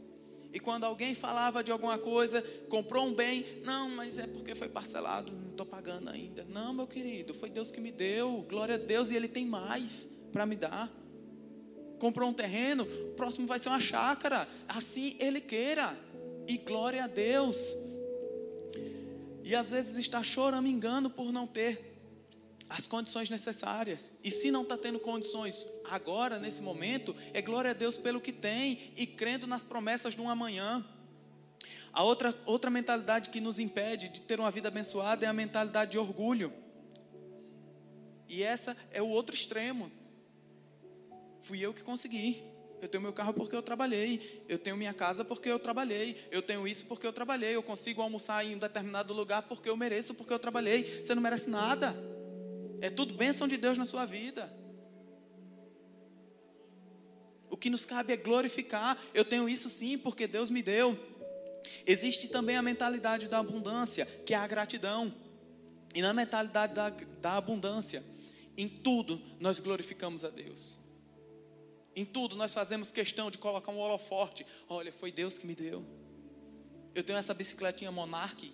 E 0.54 0.60
quando 0.60 0.84
alguém 0.84 1.16
falava 1.16 1.64
de 1.64 1.72
alguma 1.72 1.98
coisa, 1.98 2.42
comprou 2.68 3.06
um 3.06 3.14
bem, 3.14 3.46
não, 3.64 3.89
mas 3.89 4.18
é 4.18 4.28
porque 4.28 4.54
foi 4.54 4.68
parcelado, 4.68 5.32
não 5.32 5.52
estou 5.52 5.66
pagando 5.66 6.10
ainda. 6.10 6.46
Não, 6.50 6.74
meu 6.74 6.86
querido, 6.86 7.34
foi 7.34 7.50
Deus 7.50 7.72
que 7.72 7.80
me 7.80 7.92
deu, 7.92 8.46
glória 8.50 8.76
a 8.76 8.78
Deus, 8.78 9.10
e 9.10 9.16
Ele 9.16 9.30
tem 9.30 9.46
mais 9.46 10.10
para 10.32 10.46
me 10.46 10.58
dar. 10.58 10.92
Comprou 12.00 12.30
um 12.30 12.34
terreno, 12.34 12.84
o 12.84 13.14
próximo 13.14 13.48
vai 13.48 13.60
ser 13.60 13.70
uma 13.70 13.80
chácara, 13.80 14.48
assim 14.68 15.16
Ele 15.20 15.39
queira, 15.39 15.98
e 16.48 16.58
glória 16.58 17.06
a 17.06 17.08
Deus. 17.08 17.58
E 19.44 19.56
às 19.56 19.70
vezes 19.70 19.98
está 19.98 20.22
choramingando 20.22 21.10
por 21.10 21.32
não 21.32 21.48
ter 21.48 21.91
as 22.72 22.88
condições 22.88 23.30
necessárias. 23.30 24.11
E 24.24 24.32
se 24.32 24.49
não 24.49 24.63
está 24.63 24.78
tendo 24.78 24.99
condições 24.99 25.67
agora, 25.84 26.39
nesse 26.39 26.61
momento, 26.61 27.13
é 27.34 27.41
glória 27.41 27.72
a 27.72 27.74
Deus 27.74 27.97
pelo 27.97 28.22
que 28.22 28.32
tem 28.32 28.93
e 28.95 29.05
crendo 29.05 29.45
nas 29.45 29.65
promessas 29.65 30.15
de 30.15 30.22
um 30.22 30.30
amanhã. 30.30 30.84
A 31.91 32.01
outra, 32.01 32.34
outra 32.45 32.72
mentalidade 32.72 33.30
que 33.30 33.41
nos 33.41 33.59
impede 33.59 34.07
de 34.07 34.22
ter 34.22 34.39
uma 34.39 34.49
vida 34.49 34.69
abençoada 34.69 35.26
é 35.26 35.28
a 35.28 35.34
mentalidade 35.34 35.91
de 35.91 35.97
orgulho. 35.97 36.53
E 38.30 38.41
essa 38.41 38.78
é 38.91 39.01
o 39.01 39.07
outro 39.07 39.36
extremo. 39.36 39.91
fui 41.41 41.59
eu 41.59 41.74
que 41.74 41.84
consegui. 41.84 42.41
Eu 42.82 42.88
tenho 42.88 43.03
meu 43.03 43.11
carro 43.11 43.34
porque 43.34 43.55
eu 43.55 43.61
trabalhei. 43.61 44.45
Eu 44.47 44.57
tenho 44.57 44.78
minha 44.78 44.93
casa 44.93 45.26
porque 45.26 45.49
eu 45.49 45.59
trabalhei. 45.59 46.26
Eu 46.32 46.41
tenho 46.41 46.65
isso 46.65 46.86
porque 46.86 47.05
eu 47.05 47.11
trabalhei. 47.11 47.53
Eu 47.53 47.61
consigo 47.61 48.01
almoçar 48.01 48.45
em 48.45 48.55
um 48.55 48.57
determinado 48.57 49.13
lugar 49.13 49.41
porque 49.41 49.69
eu 49.69 49.76
mereço, 49.76 50.13
porque 50.13 50.32
eu 50.32 50.39
trabalhei. 50.39 51.03
Você 51.03 51.13
não 51.13 51.22
merece 51.22 51.49
nada. 51.49 51.93
É 52.82 52.89
tudo 52.89 53.13
bênção 53.13 53.47
de 53.47 53.57
Deus 53.57 53.77
na 53.77 53.86
sua 53.86 54.05
vida. 54.05 54.51
O 57.49 57.55
que 57.55 57.69
nos 57.69 57.86
cabe 57.86 58.11
é 58.11 58.17
glorificar. 58.17 58.97
Eu 59.13 59.23
tenho 59.23 59.47
isso 59.47 59.69
sim 59.69 59.97
porque 59.97 60.25
Deus 60.25 60.49
me 60.49 60.63
deu. 60.63 60.97
Existe 61.86 62.27
também 62.27 62.57
a 62.57 62.61
mentalidade 62.61 63.27
da 63.27 63.38
abundância, 63.38 64.05
que 64.25 64.34
é 64.34 64.38
a 64.38 64.47
gratidão. 64.47 65.13
E 65.93 66.01
na 66.01 66.11
mentalidade 66.11 66.73
da, 66.73 66.89
da 66.89 67.38
abundância, 67.38 68.03
em 68.57 68.67
tudo 68.67 69.21
nós 69.39 69.59
glorificamos 69.59 70.25
a 70.25 70.29
Deus. 70.29 70.79
Em 71.95 72.05
tudo 72.05 72.36
nós 72.36 72.53
fazemos 72.53 72.91
questão 72.91 73.29
de 73.29 73.38
colocar 73.38 73.71
um 73.71 73.77
holoforte. 73.77 74.45
Olha, 74.67 74.91
foi 74.91 75.11
Deus 75.11 75.38
que 75.38 75.45
me 75.45 75.53
deu. 75.53 75.86
Eu 76.95 77.03
tenho 77.03 77.19
essa 77.19 77.34
bicicletinha 77.34 77.91
Monarch, 77.91 78.53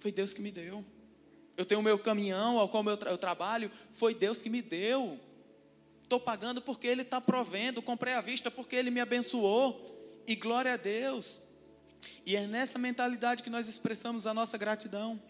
foi 0.00 0.10
Deus 0.10 0.32
que 0.32 0.42
me 0.42 0.50
deu. 0.50 0.84
Eu 1.62 1.66
tenho 1.66 1.80
o 1.80 1.84
meu 1.84 1.96
caminhão 1.96 2.58
ao 2.58 2.68
qual 2.68 2.84
eu, 2.86 2.96
tra 2.96 3.12
eu 3.12 3.16
trabalho, 3.16 3.70
foi 3.92 4.12
Deus 4.12 4.42
que 4.42 4.50
me 4.50 4.60
deu. 4.60 5.16
Estou 6.02 6.18
pagando 6.18 6.60
porque 6.60 6.88
Ele 6.88 7.02
está 7.02 7.20
provendo, 7.20 7.80
comprei 7.80 8.14
à 8.14 8.20
vista 8.20 8.50
porque 8.50 8.74
Ele 8.74 8.90
me 8.90 8.98
abençoou. 8.98 9.88
E 10.26 10.34
glória 10.34 10.74
a 10.74 10.76
Deus. 10.76 11.38
E 12.26 12.34
é 12.34 12.48
nessa 12.48 12.80
mentalidade 12.80 13.44
que 13.44 13.50
nós 13.50 13.68
expressamos 13.68 14.26
a 14.26 14.34
nossa 14.34 14.58
gratidão. 14.58 15.22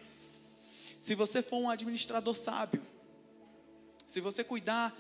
Se 1.03 1.15
você 1.15 1.43
for 1.43 1.59
um 1.59 1.69
administrador 1.69 2.35
sábio, 2.35 2.81
se 4.07 4.19
você 4.19 4.43
cuidar 4.43 4.97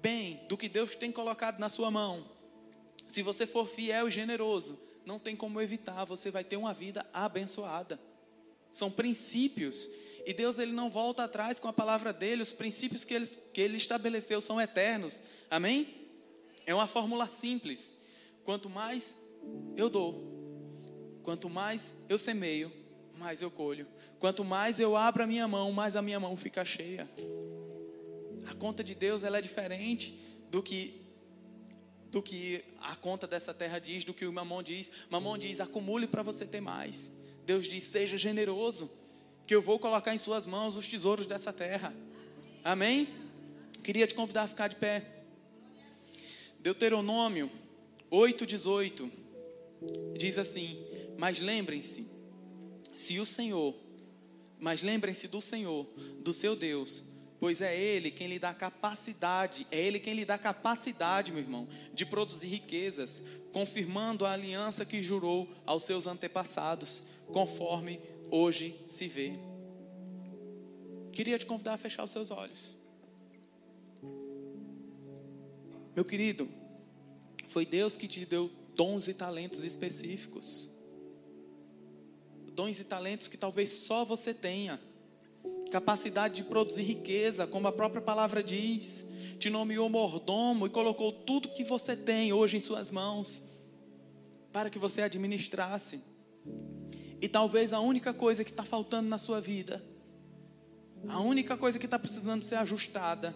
bem 0.00 0.46
do 0.48 0.56
que 0.56 0.68
Deus 0.68 0.94
tem 0.94 1.10
colocado 1.10 1.58
na 1.58 1.68
sua 1.68 1.90
mão, 1.90 2.24
se 3.08 3.20
você 3.20 3.48
for 3.48 3.66
fiel 3.66 4.06
e 4.06 4.12
generoso, 4.12 4.78
não 5.04 5.18
tem 5.18 5.34
como 5.34 5.60
evitar, 5.60 6.04
você 6.04 6.30
vai 6.30 6.44
ter 6.44 6.56
uma 6.56 6.72
vida 6.72 7.04
abençoada. 7.12 7.98
São 8.70 8.92
princípios 8.92 9.88
e 10.28 10.34
Deus 10.34 10.58
ele 10.58 10.72
não 10.72 10.90
volta 10.90 11.24
atrás 11.24 11.58
com 11.58 11.68
a 11.68 11.72
palavra 11.72 12.12
dele, 12.12 12.42
os 12.42 12.52
princípios 12.52 13.02
que 13.02 13.14
ele, 13.14 13.26
que 13.26 13.62
ele 13.62 13.78
estabeleceu 13.78 14.42
são 14.42 14.60
eternos. 14.60 15.22
Amém? 15.50 16.06
É 16.66 16.74
uma 16.74 16.86
fórmula 16.86 17.26
simples. 17.30 17.96
Quanto 18.44 18.68
mais 18.68 19.18
eu 19.74 19.88
dou, 19.88 21.18
quanto 21.22 21.48
mais 21.48 21.94
eu 22.10 22.18
semeio, 22.18 22.70
mais 23.16 23.40
eu 23.40 23.50
colho. 23.50 23.86
Quanto 24.18 24.44
mais 24.44 24.78
eu 24.78 24.98
abro 24.98 25.22
a 25.22 25.26
minha 25.26 25.48
mão, 25.48 25.72
mais 25.72 25.96
a 25.96 26.02
minha 26.02 26.20
mão 26.20 26.36
fica 26.36 26.62
cheia. 26.62 27.08
A 28.50 28.52
conta 28.52 28.84
de 28.84 28.94
Deus 28.94 29.24
ela 29.24 29.38
é 29.38 29.40
diferente 29.40 30.20
do 30.50 30.62
que 30.62 31.06
do 32.10 32.22
que 32.22 32.62
a 32.82 32.94
conta 32.96 33.26
dessa 33.26 33.54
terra 33.54 33.78
diz, 33.78 34.04
do 34.04 34.12
que 34.12 34.26
o 34.26 34.32
mamão 34.32 34.62
diz. 34.62 34.90
Mamão 35.08 35.38
diz: 35.38 35.58
acumule 35.58 36.06
para 36.06 36.22
você 36.22 36.44
ter 36.44 36.60
mais. 36.60 37.10
Deus 37.46 37.64
diz: 37.64 37.84
seja 37.84 38.18
generoso 38.18 38.90
que 39.48 39.54
eu 39.54 39.62
vou 39.62 39.78
colocar 39.78 40.14
em 40.14 40.18
suas 40.18 40.46
mãos 40.46 40.76
os 40.76 40.86
tesouros 40.86 41.26
dessa 41.26 41.50
terra. 41.54 41.94
Amém? 42.62 43.08
Queria 43.82 44.06
te 44.06 44.14
convidar 44.14 44.42
a 44.42 44.46
ficar 44.46 44.68
de 44.68 44.76
pé. 44.76 45.22
Deuteronômio 46.60 47.50
8,18 48.12 49.10
diz 50.18 50.36
assim: 50.36 50.78
Mas 51.16 51.40
lembrem-se, 51.40 52.06
se 52.94 53.18
o 53.18 53.24
Senhor, 53.24 53.74
mas 54.60 54.82
lembrem-se 54.82 55.26
do 55.26 55.40
Senhor, 55.40 55.86
do 56.20 56.34
seu 56.34 56.54
Deus, 56.54 57.02
pois 57.40 57.62
é 57.62 57.74
Ele 57.74 58.10
quem 58.10 58.26
lhe 58.26 58.38
dá 58.38 58.52
capacidade, 58.52 59.66
é 59.70 59.80
Ele 59.80 59.98
quem 59.98 60.12
lhe 60.12 60.26
dá 60.26 60.36
capacidade, 60.36 61.32
meu 61.32 61.40
irmão, 61.40 61.66
de 61.94 62.04
produzir 62.04 62.48
riquezas, 62.48 63.22
confirmando 63.50 64.26
a 64.26 64.32
aliança 64.32 64.84
que 64.84 65.02
jurou 65.02 65.48
aos 65.64 65.84
seus 65.84 66.06
antepassados, 66.06 67.02
conforme 67.32 67.98
hoje 68.30 68.80
se 68.84 69.08
vê. 69.08 69.32
Queria 71.12 71.38
te 71.38 71.46
convidar 71.46 71.74
a 71.74 71.78
fechar 71.78 72.04
os 72.04 72.10
seus 72.10 72.30
olhos. 72.30 72.76
Meu 75.94 76.04
querido, 76.04 76.48
foi 77.48 77.66
Deus 77.66 77.96
que 77.96 78.06
te 78.06 78.24
deu 78.24 78.50
dons 78.74 79.08
e 79.08 79.14
talentos 79.14 79.64
específicos. 79.64 80.70
Dons 82.52 82.78
e 82.78 82.84
talentos 82.84 83.26
que 83.26 83.36
talvez 83.36 83.70
só 83.70 84.04
você 84.04 84.32
tenha. 84.32 84.80
Capacidade 85.72 86.36
de 86.36 86.44
produzir 86.44 86.82
riqueza, 86.82 87.46
como 87.46 87.66
a 87.66 87.72
própria 87.72 88.00
palavra 88.00 88.42
diz. 88.42 89.04
Te 89.38 89.50
nomeou 89.50 89.88
mordomo 89.88 90.66
e 90.66 90.70
colocou 90.70 91.10
tudo 91.10 91.52
que 91.52 91.64
você 91.64 91.96
tem 91.96 92.32
hoje 92.32 92.56
em 92.56 92.62
suas 92.62 92.90
mãos 92.90 93.42
para 94.52 94.70
que 94.70 94.78
você 94.78 95.02
administrasse. 95.02 96.00
E 97.20 97.28
talvez 97.28 97.72
a 97.72 97.80
única 97.80 98.14
coisa 98.14 98.44
que 98.44 98.50
está 98.50 98.64
faltando 98.64 99.08
na 99.08 99.18
sua 99.18 99.40
vida, 99.40 99.82
a 101.08 101.20
única 101.20 101.56
coisa 101.56 101.78
que 101.78 101.86
está 101.86 101.98
precisando 101.98 102.42
ser 102.42 102.56
ajustada, 102.56 103.34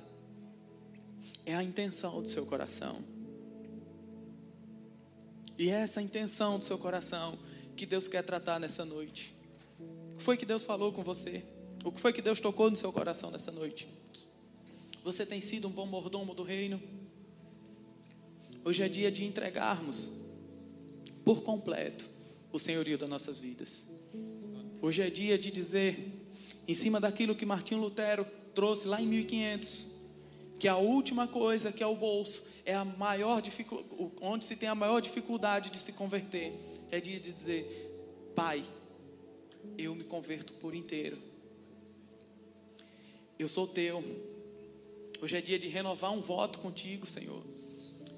é 1.44 1.54
a 1.54 1.62
intenção 1.62 2.22
do 2.22 2.28
seu 2.28 2.46
coração. 2.46 3.02
E 5.58 5.68
é 5.68 5.80
essa 5.80 6.00
intenção 6.00 6.58
do 6.58 6.64
seu 6.64 6.78
coração 6.78 7.38
que 7.76 7.84
Deus 7.84 8.06
quer 8.06 8.22
tratar 8.22 8.60
nessa 8.60 8.84
noite. 8.84 9.34
O 10.12 10.16
que 10.16 10.22
foi 10.22 10.36
que 10.36 10.46
Deus 10.46 10.64
falou 10.64 10.92
com 10.92 11.02
você? 11.02 11.44
O 11.84 11.90
que 11.90 12.00
foi 12.00 12.12
que 12.12 12.22
Deus 12.22 12.38
tocou 12.38 12.70
no 12.70 12.76
seu 12.76 12.92
coração 12.92 13.30
nessa 13.30 13.50
noite? 13.50 13.88
Você 15.02 15.26
tem 15.26 15.40
sido 15.40 15.66
um 15.66 15.70
bom 15.70 15.86
mordomo 15.86 16.34
do 16.34 16.44
reino? 16.44 16.80
Hoje 18.64 18.82
é 18.84 18.88
dia 18.88 19.10
de 19.10 19.24
entregarmos 19.24 20.08
por 21.24 21.42
completo 21.42 22.11
o 22.52 22.58
senhorio 22.58 22.98
das 22.98 23.08
nossas 23.08 23.38
vidas. 23.38 23.84
Hoje 24.80 25.02
é 25.02 25.08
dia 25.08 25.38
de 25.38 25.50
dizer, 25.50 26.12
em 26.68 26.74
cima 26.74 27.00
daquilo 27.00 27.34
que 27.34 27.46
Martinho 27.46 27.80
Lutero 27.80 28.26
trouxe 28.54 28.86
lá 28.86 29.00
em 29.00 29.06
1500, 29.06 29.86
que 30.58 30.68
a 30.68 30.76
última 30.76 31.26
coisa 31.26 31.72
que 31.72 31.82
é 31.82 31.86
o 31.86 31.96
bolso 31.96 32.44
é 32.64 32.74
a 32.74 32.84
maior 32.84 33.42
onde 34.20 34.44
se 34.44 34.54
tem 34.54 34.68
a 34.68 34.74
maior 34.74 35.00
dificuldade 35.00 35.70
de 35.70 35.78
se 35.78 35.92
converter, 35.92 36.52
é 36.90 37.00
dia 37.00 37.18
de 37.18 37.32
dizer, 37.32 37.90
Pai, 38.34 38.62
eu 39.78 39.94
me 39.94 40.04
converto 40.04 40.52
por 40.54 40.74
inteiro. 40.74 41.18
Eu 43.38 43.48
sou 43.48 43.66
teu. 43.66 44.04
Hoje 45.20 45.36
é 45.36 45.40
dia 45.40 45.58
de 45.58 45.68
renovar 45.68 46.12
um 46.12 46.20
voto 46.20 46.58
contigo, 46.58 47.06
Senhor. 47.06 47.42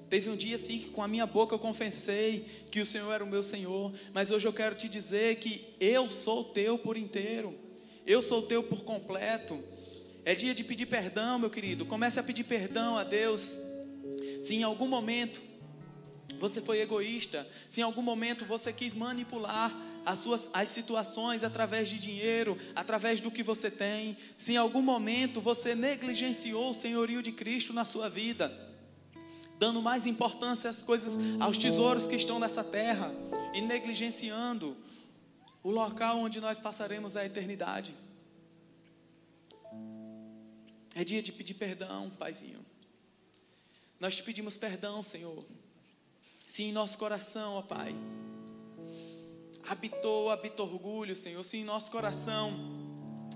Teve 0.09 0.29
um 0.29 0.35
dia 0.35 0.55
assim 0.55 0.79
que 0.79 0.89
com 0.89 1.01
a 1.01 1.07
minha 1.07 1.25
boca 1.25 1.55
eu 1.55 1.59
confessei 1.59 2.45
que 2.69 2.79
o 2.79 2.85
Senhor 2.85 3.11
era 3.11 3.23
o 3.23 3.27
meu 3.27 3.41
Senhor, 3.41 3.91
mas 4.13 4.29
hoje 4.29 4.47
eu 4.47 4.53
quero 4.53 4.75
te 4.75 4.87
dizer 4.87 5.37
que 5.37 5.73
eu 5.79 6.09
sou 6.09 6.43
teu 6.43 6.77
por 6.77 6.95
inteiro, 6.95 7.55
eu 8.05 8.21
sou 8.21 8.41
teu 8.41 8.61
por 8.61 8.83
completo. 8.83 9.63
É 10.23 10.33
dia 10.33 10.53
de 10.53 10.63
pedir 10.63 10.85
perdão, 10.85 11.37
meu 11.37 11.49
querido. 11.49 11.85
Comece 11.85 12.19
a 12.19 12.23
pedir 12.23 12.43
perdão 12.43 12.97
a 12.97 13.03
Deus. 13.03 13.57
Se 14.41 14.55
em 14.55 14.63
algum 14.63 14.87
momento 14.87 15.41
você 16.39 16.61
foi 16.61 16.81
egoísta, 16.81 17.47
se 17.67 17.81
em 17.81 17.83
algum 17.83 18.01
momento 18.01 18.45
você 18.45 18.73
quis 18.73 18.95
manipular 18.95 19.75
as 20.05 20.19
suas 20.19 20.49
as 20.53 20.69
situações 20.69 21.43
através 21.43 21.89
de 21.89 21.99
dinheiro, 21.99 22.57
através 22.75 23.19
do 23.19 23.31
que 23.31 23.41
você 23.41 23.71
tem, 23.71 24.17
se 24.37 24.53
em 24.53 24.57
algum 24.57 24.81
momento 24.81 25.41
você 25.41 25.73
negligenciou 25.73 26.71
o 26.71 26.75
senhorio 26.75 27.21
de 27.23 27.31
Cristo 27.31 27.73
na 27.73 27.85
sua 27.85 28.09
vida, 28.09 28.64
dando 29.57 29.81
mais 29.81 30.05
importância 30.05 30.69
às 30.69 30.81
coisas, 30.81 31.17
aos 31.39 31.57
tesouros 31.57 32.05
que 32.05 32.15
estão 32.15 32.39
nessa 32.39 32.63
terra 32.63 33.13
e 33.53 33.61
negligenciando 33.61 34.75
o 35.63 35.71
local 35.71 36.19
onde 36.19 36.39
nós 36.39 36.59
passaremos 36.59 37.15
a 37.15 37.25
eternidade. 37.25 37.95
É 40.93 41.03
dia 41.03 41.21
de 41.21 41.31
pedir 41.31 41.55
perdão, 41.55 42.09
Paizinho. 42.11 42.65
Nós 43.99 44.15
te 44.15 44.23
pedimos 44.23 44.55
perdão, 44.55 45.01
Senhor. 45.01 45.43
Se 46.47 46.63
em 46.63 46.71
nosso 46.71 46.97
coração, 46.97 47.55
ó 47.55 47.61
Pai, 47.61 47.93
habitou, 49.67 50.29
habitou 50.29 50.71
orgulho, 50.71 51.15
Senhor. 51.15 51.43
Se 51.43 51.57
em 51.57 51.63
nosso 51.63 51.89
coração 51.89 52.53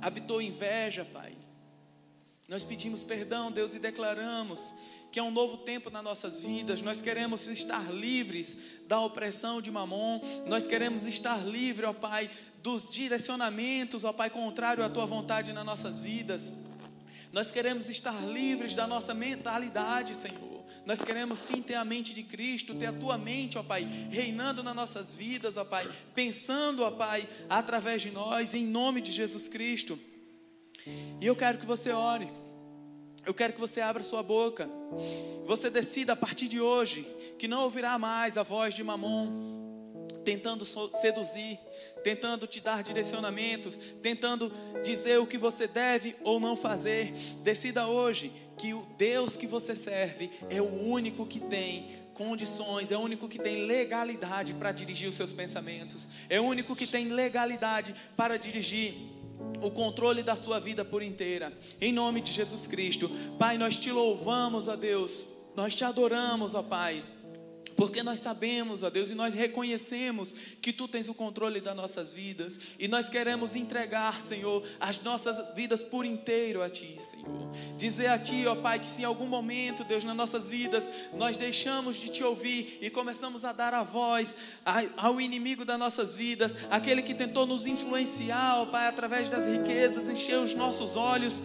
habitou 0.02 0.42
inveja, 0.42 1.04
Pai. 1.06 1.36
Nós 2.50 2.66
pedimos 2.66 3.04
perdão, 3.04 3.52
Deus, 3.52 3.76
e 3.76 3.80
declaramos 3.80 4.74
que 5.12 5.20
é 5.20 5.24
um 5.24 5.30
novo 5.30 5.56
tempo 5.56 5.92
nas 5.92 6.04
nossas 6.04 6.42
vidas. 6.42 6.82
Nós 6.82 7.00
queremos 7.00 7.46
estar 7.46 7.94
livres 7.94 8.58
da 8.88 9.00
opressão 9.00 9.62
de 9.62 9.70
Mamon. 9.70 10.20
Nós 10.48 10.66
queremos 10.66 11.06
estar 11.06 11.46
livres, 11.46 11.88
ó 11.88 11.94
Pai, 11.94 12.28
dos 12.64 12.90
direcionamentos, 12.90 14.04
ó 14.04 14.12
Pai, 14.12 14.32
contrário 14.32 14.84
à 14.84 14.90
tua 14.90 15.06
vontade 15.06 15.54
nas 15.54 15.64
nossas 15.64 16.00
vidas. 16.00 16.52
Nós 17.32 17.52
queremos 17.52 17.88
estar 17.88 18.20
livres 18.28 18.74
da 18.74 18.88
nossa 18.88 19.14
mentalidade, 19.14 20.16
Senhor. 20.16 20.64
Nós 20.88 21.04
queremos 21.04 21.38
sim 21.38 21.62
ter 21.62 21.76
a 21.76 21.86
mente 21.86 22.16
de 22.16 22.24
Cristo, 22.24 22.74
ter 22.74 22.88
a 22.88 22.94
tua 22.94 23.16
mente, 23.16 23.60
ó 23.60 23.64
Pai, 23.64 23.88
reinando 24.10 24.64
nas 24.64 24.76
nossas 24.76 25.14
vidas, 25.14 25.56
ó 25.56 25.64
Pai, 25.64 25.88
pensando, 26.16 26.82
ó 26.82 26.90
Pai, 26.90 27.30
através 27.48 28.02
de 28.02 28.10
nós, 28.10 28.56
em 28.56 28.66
nome 28.66 29.02
de 29.02 29.12
Jesus 29.12 29.48
Cristo. 29.48 30.00
E 30.86 31.26
eu 31.26 31.36
quero 31.36 31.58
que 31.58 31.66
você 31.66 31.92
ore. 31.92 32.30
Eu 33.26 33.34
quero 33.34 33.54
que 33.54 33.60
você 33.60 33.82
abra 33.82 34.02
sua 34.04 34.24
boca. 34.24 34.70
Você 35.46 35.70
decida 35.70 36.14
a 36.14 36.16
partir 36.16 36.48
de 36.48 36.60
hoje 36.60 37.08
que 37.38 37.48
não 37.48 37.64
ouvirá 37.64 37.98
mais 38.00 38.38
a 38.38 38.44
voz 38.44 38.74
de 38.74 38.84
Mamon 38.84 39.60
tentando 40.24 40.64
seduzir, 40.66 41.60
tentando 42.04 42.46
te 42.46 42.60
dar 42.60 42.84
direcionamentos, 42.84 43.80
tentando 44.02 44.52
dizer 44.84 45.20
o 45.20 45.26
que 45.26 45.38
você 45.38 45.68
deve 45.68 46.16
ou 46.24 46.40
não 46.40 46.56
fazer. 46.56 47.12
Decida 47.42 47.88
hoje 47.88 48.32
que 48.58 48.74
o 48.74 48.86
Deus 48.98 49.36
que 49.36 49.48
você 49.48 49.76
serve 49.76 50.30
é 50.50 50.62
o 50.62 50.66
único 50.66 51.26
que 51.26 51.40
tem 51.40 51.98
condições, 52.14 52.92
é 52.92 52.98
o 52.98 53.02
único 53.02 53.28
que 53.28 53.40
tem 53.40 53.66
legalidade 53.66 54.54
para 54.54 54.72
dirigir 54.72 55.08
os 55.08 55.16
seus 55.16 55.34
pensamentos, 55.34 56.08
é 56.30 56.40
o 56.40 56.44
único 56.44 56.76
que 56.76 56.86
tem 56.86 57.08
legalidade 57.08 57.96
para 58.16 58.38
dirigir 58.38 58.94
o 59.62 59.72
controle 59.72 60.24
da 60.24 60.36
sua 60.36 60.60
vida 60.60 60.84
por 60.84 61.02
inteira. 61.02 61.52
Em 61.80 61.92
nome 61.92 62.22
de 62.22 62.32
Jesus 62.32 62.68
Cristo, 62.68 63.10
Pai, 63.38 63.58
nós 63.58 63.78
te 63.78 63.92
louvamos, 63.92 64.68
ó 64.68 64.76
Deus, 64.76 65.26
nós 65.56 65.76
te 65.76 65.84
adoramos, 65.84 66.56
ó 66.56 66.64
Pai. 66.64 67.04
Porque 67.80 68.04
nós 68.04 68.20
sabemos, 68.20 68.84
ó 68.84 68.90
Deus, 68.90 69.10
e 69.10 69.16
nós 69.16 69.34
reconhecemos 69.34 70.36
que 70.62 70.74
Tu 70.74 70.86
tens 70.86 71.08
o 71.08 71.14
controle 71.14 71.62
das 71.62 71.74
nossas 71.74 72.12
vidas, 72.12 72.60
e 72.78 72.90
nós 72.90 73.08
queremos 73.08 73.56
entregar, 73.56 74.20
Senhor, 74.20 74.62
as 74.82 75.02
nossas 75.02 75.56
vidas 75.56 75.82
por 75.82 76.06
inteiro 76.06 76.62
a 76.62 76.70
Ti, 76.70 76.98
Senhor. 77.00 77.50
Dizer 77.78 78.08
a 78.08 78.20
Ti, 78.20 78.46
ó 78.48 78.56
Pai, 78.56 78.80
que 78.80 78.86
se 78.86 79.04
em 79.04 79.06
algum 79.06 79.28
momento, 79.28 79.86
Deus, 79.86 80.04
nas 80.04 80.14
nossas 80.14 80.50
vidas, 80.50 80.90
nós 81.14 81.38
deixamos 81.38 81.96
de 81.96 82.10
Te 82.10 82.22
ouvir 82.22 82.80
e 82.82 82.90
começamos 82.90 83.46
a 83.46 83.54
dar 83.54 83.74
a 83.74 83.82
voz 83.82 84.36
ao 84.98 85.22
inimigo 85.22 85.64
das 85.64 85.80
nossas 85.80 86.18
vidas, 86.18 86.58
aquele 86.70 87.02
que 87.02 87.14
tentou 87.14 87.46
nos 87.46 87.66
influenciar, 87.66 88.60
ó 88.60 88.66
Pai, 88.66 88.88
através 88.88 89.30
das 89.30 89.48
riquezas, 89.48 90.10
encher 90.10 90.38
os 90.40 90.54
nossos 90.54 90.98
olhos 90.98 91.42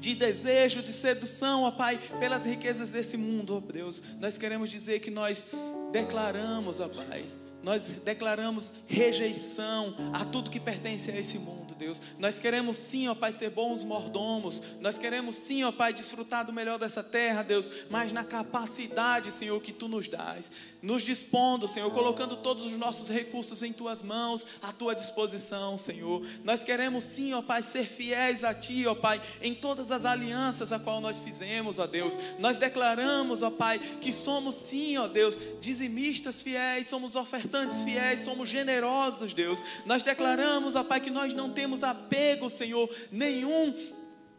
de 0.00 0.14
desejo, 0.14 0.82
de 0.82 0.92
sedução, 0.92 1.62
ó 1.62 1.70
Pai, 1.70 1.98
pelas 2.18 2.44
riquezas 2.44 2.90
desse 2.90 3.16
mundo, 3.16 3.56
ó 3.56 3.72
Deus. 3.72 4.02
Nós 4.18 4.38
queremos 4.38 4.70
dizer 4.70 5.00
que 5.00 5.10
nós 5.10 5.44
declaramos, 5.92 6.80
ó 6.80 6.88
Pai, 6.88 7.24
nós 7.62 7.84
declaramos 8.04 8.72
rejeição 8.86 9.94
a 10.12 10.24
tudo 10.24 10.50
que 10.50 10.58
pertence 10.58 11.10
a 11.10 11.16
esse 11.16 11.38
mundo. 11.38 11.59
Deus. 11.80 12.00
Nós 12.18 12.38
queremos 12.38 12.76
sim, 12.76 13.08
ó 13.08 13.14
Pai, 13.14 13.32
ser 13.32 13.50
bons 13.50 13.82
mordomos. 13.82 14.62
Nós 14.80 14.98
queremos 14.98 15.34
sim, 15.34 15.64
ó 15.64 15.72
Pai, 15.72 15.94
desfrutar 15.94 16.44
do 16.44 16.52
melhor 16.52 16.78
dessa 16.78 17.02
terra, 17.02 17.42
Deus, 17.42 17.70
mas 17.88 18.12
na 18.12 18.22
capacidade, 18.22 19.30
Senhor, 19.30 19.58
que 19.60 19.72
tu 19.72 19.88
nos 19.88 20.06
dás. 20.06 20.50
Nos 20.82 21.02
dispondo, 21.02 21.66
Senhor, 21.66 21.90
colocando 21.90 22.36
todos 22.36 22.66
os 22.66 22.72
nossos 22.72 23.08
recursos 23.08 23.62
em 23.62 23.72
tuas 23.72 24.02
mãos, 24.02 24.46
à 24.62 24.72
tua 24.72 24.94
disposição, 24.94 25.78
Senhor. 25.78 26.22
Nós 26.44 26.62
queremos 26.62 27.04
sim, 27.04 27.32
ó 27.32 27.40
Pai, 27.40 27.62
ser 27.62 27.86
fiéis 27.86 28.44
a 28.44 28.52
ti, 28.52 28.86
ó 28.86 28.94
Pai, 28.94 29.20
em 29.40 29.54
todas 29.54 29.90
as 29.90 30.04
alianças 30.04 30.72
a 30.72 30.78
qual 30.78 31.00
nós 31.00 31.18
fizemos, 31.18 31.78
ó 31.78 31.86
Deus. 31.86 32.18
Nós 32.38 32.58
declaramos, 32.58 33.42
ó 33.42 33.50
Pai, 33.50 33.78
que 33.78 34.12
somos 34.12 34.54
sim, 34.54 34.98
ó 34.98 35.08
Deus, 35.08 35.38
dizimistas 35.60 36.42
fiéis, 36.42 36.86
somos 36.86 37.16
ofertantes 37.16 37.82
fiéis, 37.82 38.20
somos 38.20 38.48
generosos, 38.48 39.32
Deus. 39.32 39.62
Nós 39.86 40.02
declaramos, 40.02 40.74
ó 40.74 40.84
Pai, 40.84 41.00
que 41.00 41.10
nós 41.10 41.32
não 41.32 41.50
temos 41.50 41.69
temos 41.70 41.84
apego, 41.84 42.48
Senhor, 42.48 42.90
nenhum 43.12 43.72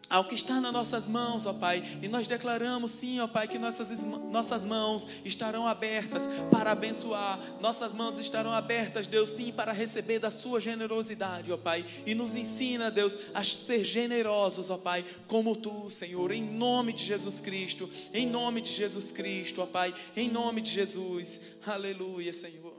ao 0.10 0.26
que 0.26 0.36
está 0.36 0.60
nas 0.60 0.74
nossas 0.74 1.08
mãos, 1.08 1.46
ó 1.46 1.54
Pai. 1.54 1.82
E 2.02 2.10
nós 2.10 2.28
declaramos, 2.28 2.92
sim, 2.92 3.22
ó 3.22 3.28
Pai, 3.28 3.48
que 3.48 3.58
nossas, 3.58 4.04
nossas 4.04 4.66
mãos 4.66 5.08
estarão 5.24 5.66
abertas 5.66 6.28
para 6.52 6.74
abençoar. 6.74 7.40
Nossas 7.62 7.94
mãos 7.94 8.20
estarão 8.20 8.52
abertas, 8.52 9.08
Deus, 9.08 9.30
sim, 9.30 9.54
para 9.54 9.72
receber 9.72 10.20
da 10.20 10.30
Sua 10.30 10.60
generosidade, 10.60 11.54
ó 11.54 11.58
Pai. 11.58 11.86
E 12.06 12.14
nos 12.14 12.36
ensina, 12.36 12.92
Deus, 12.92 13.18
a 13.34 13.42
ser 13.42 13.86
generosos, 13.86 14.70
ó 14.70 14.78
Pai, 14.78 15.06
como 15.28 15.56
Tu, 15.56 15.90
Senhor, 15.90 16.34
em 16.34 16.44
nome 16.44 16.92
de 16.92 17.06
Jesus 17.06 17.40
Cristo. 17.40 17.90
Em 18.14 18.28
nome 18.28 18.60
de 18.60 18.70
Jesus 18.70 19.14
Cristo, 19.14 19.62
ó 19.62 19.66
Pai. 19.66 19.94
Em 20.18 20.30
nome 20.30 20.60
de 20.60 20.72
Jesus. 20.72 21.40
Aleluia, 21.66 22.34
Senhor. 22.34 22.71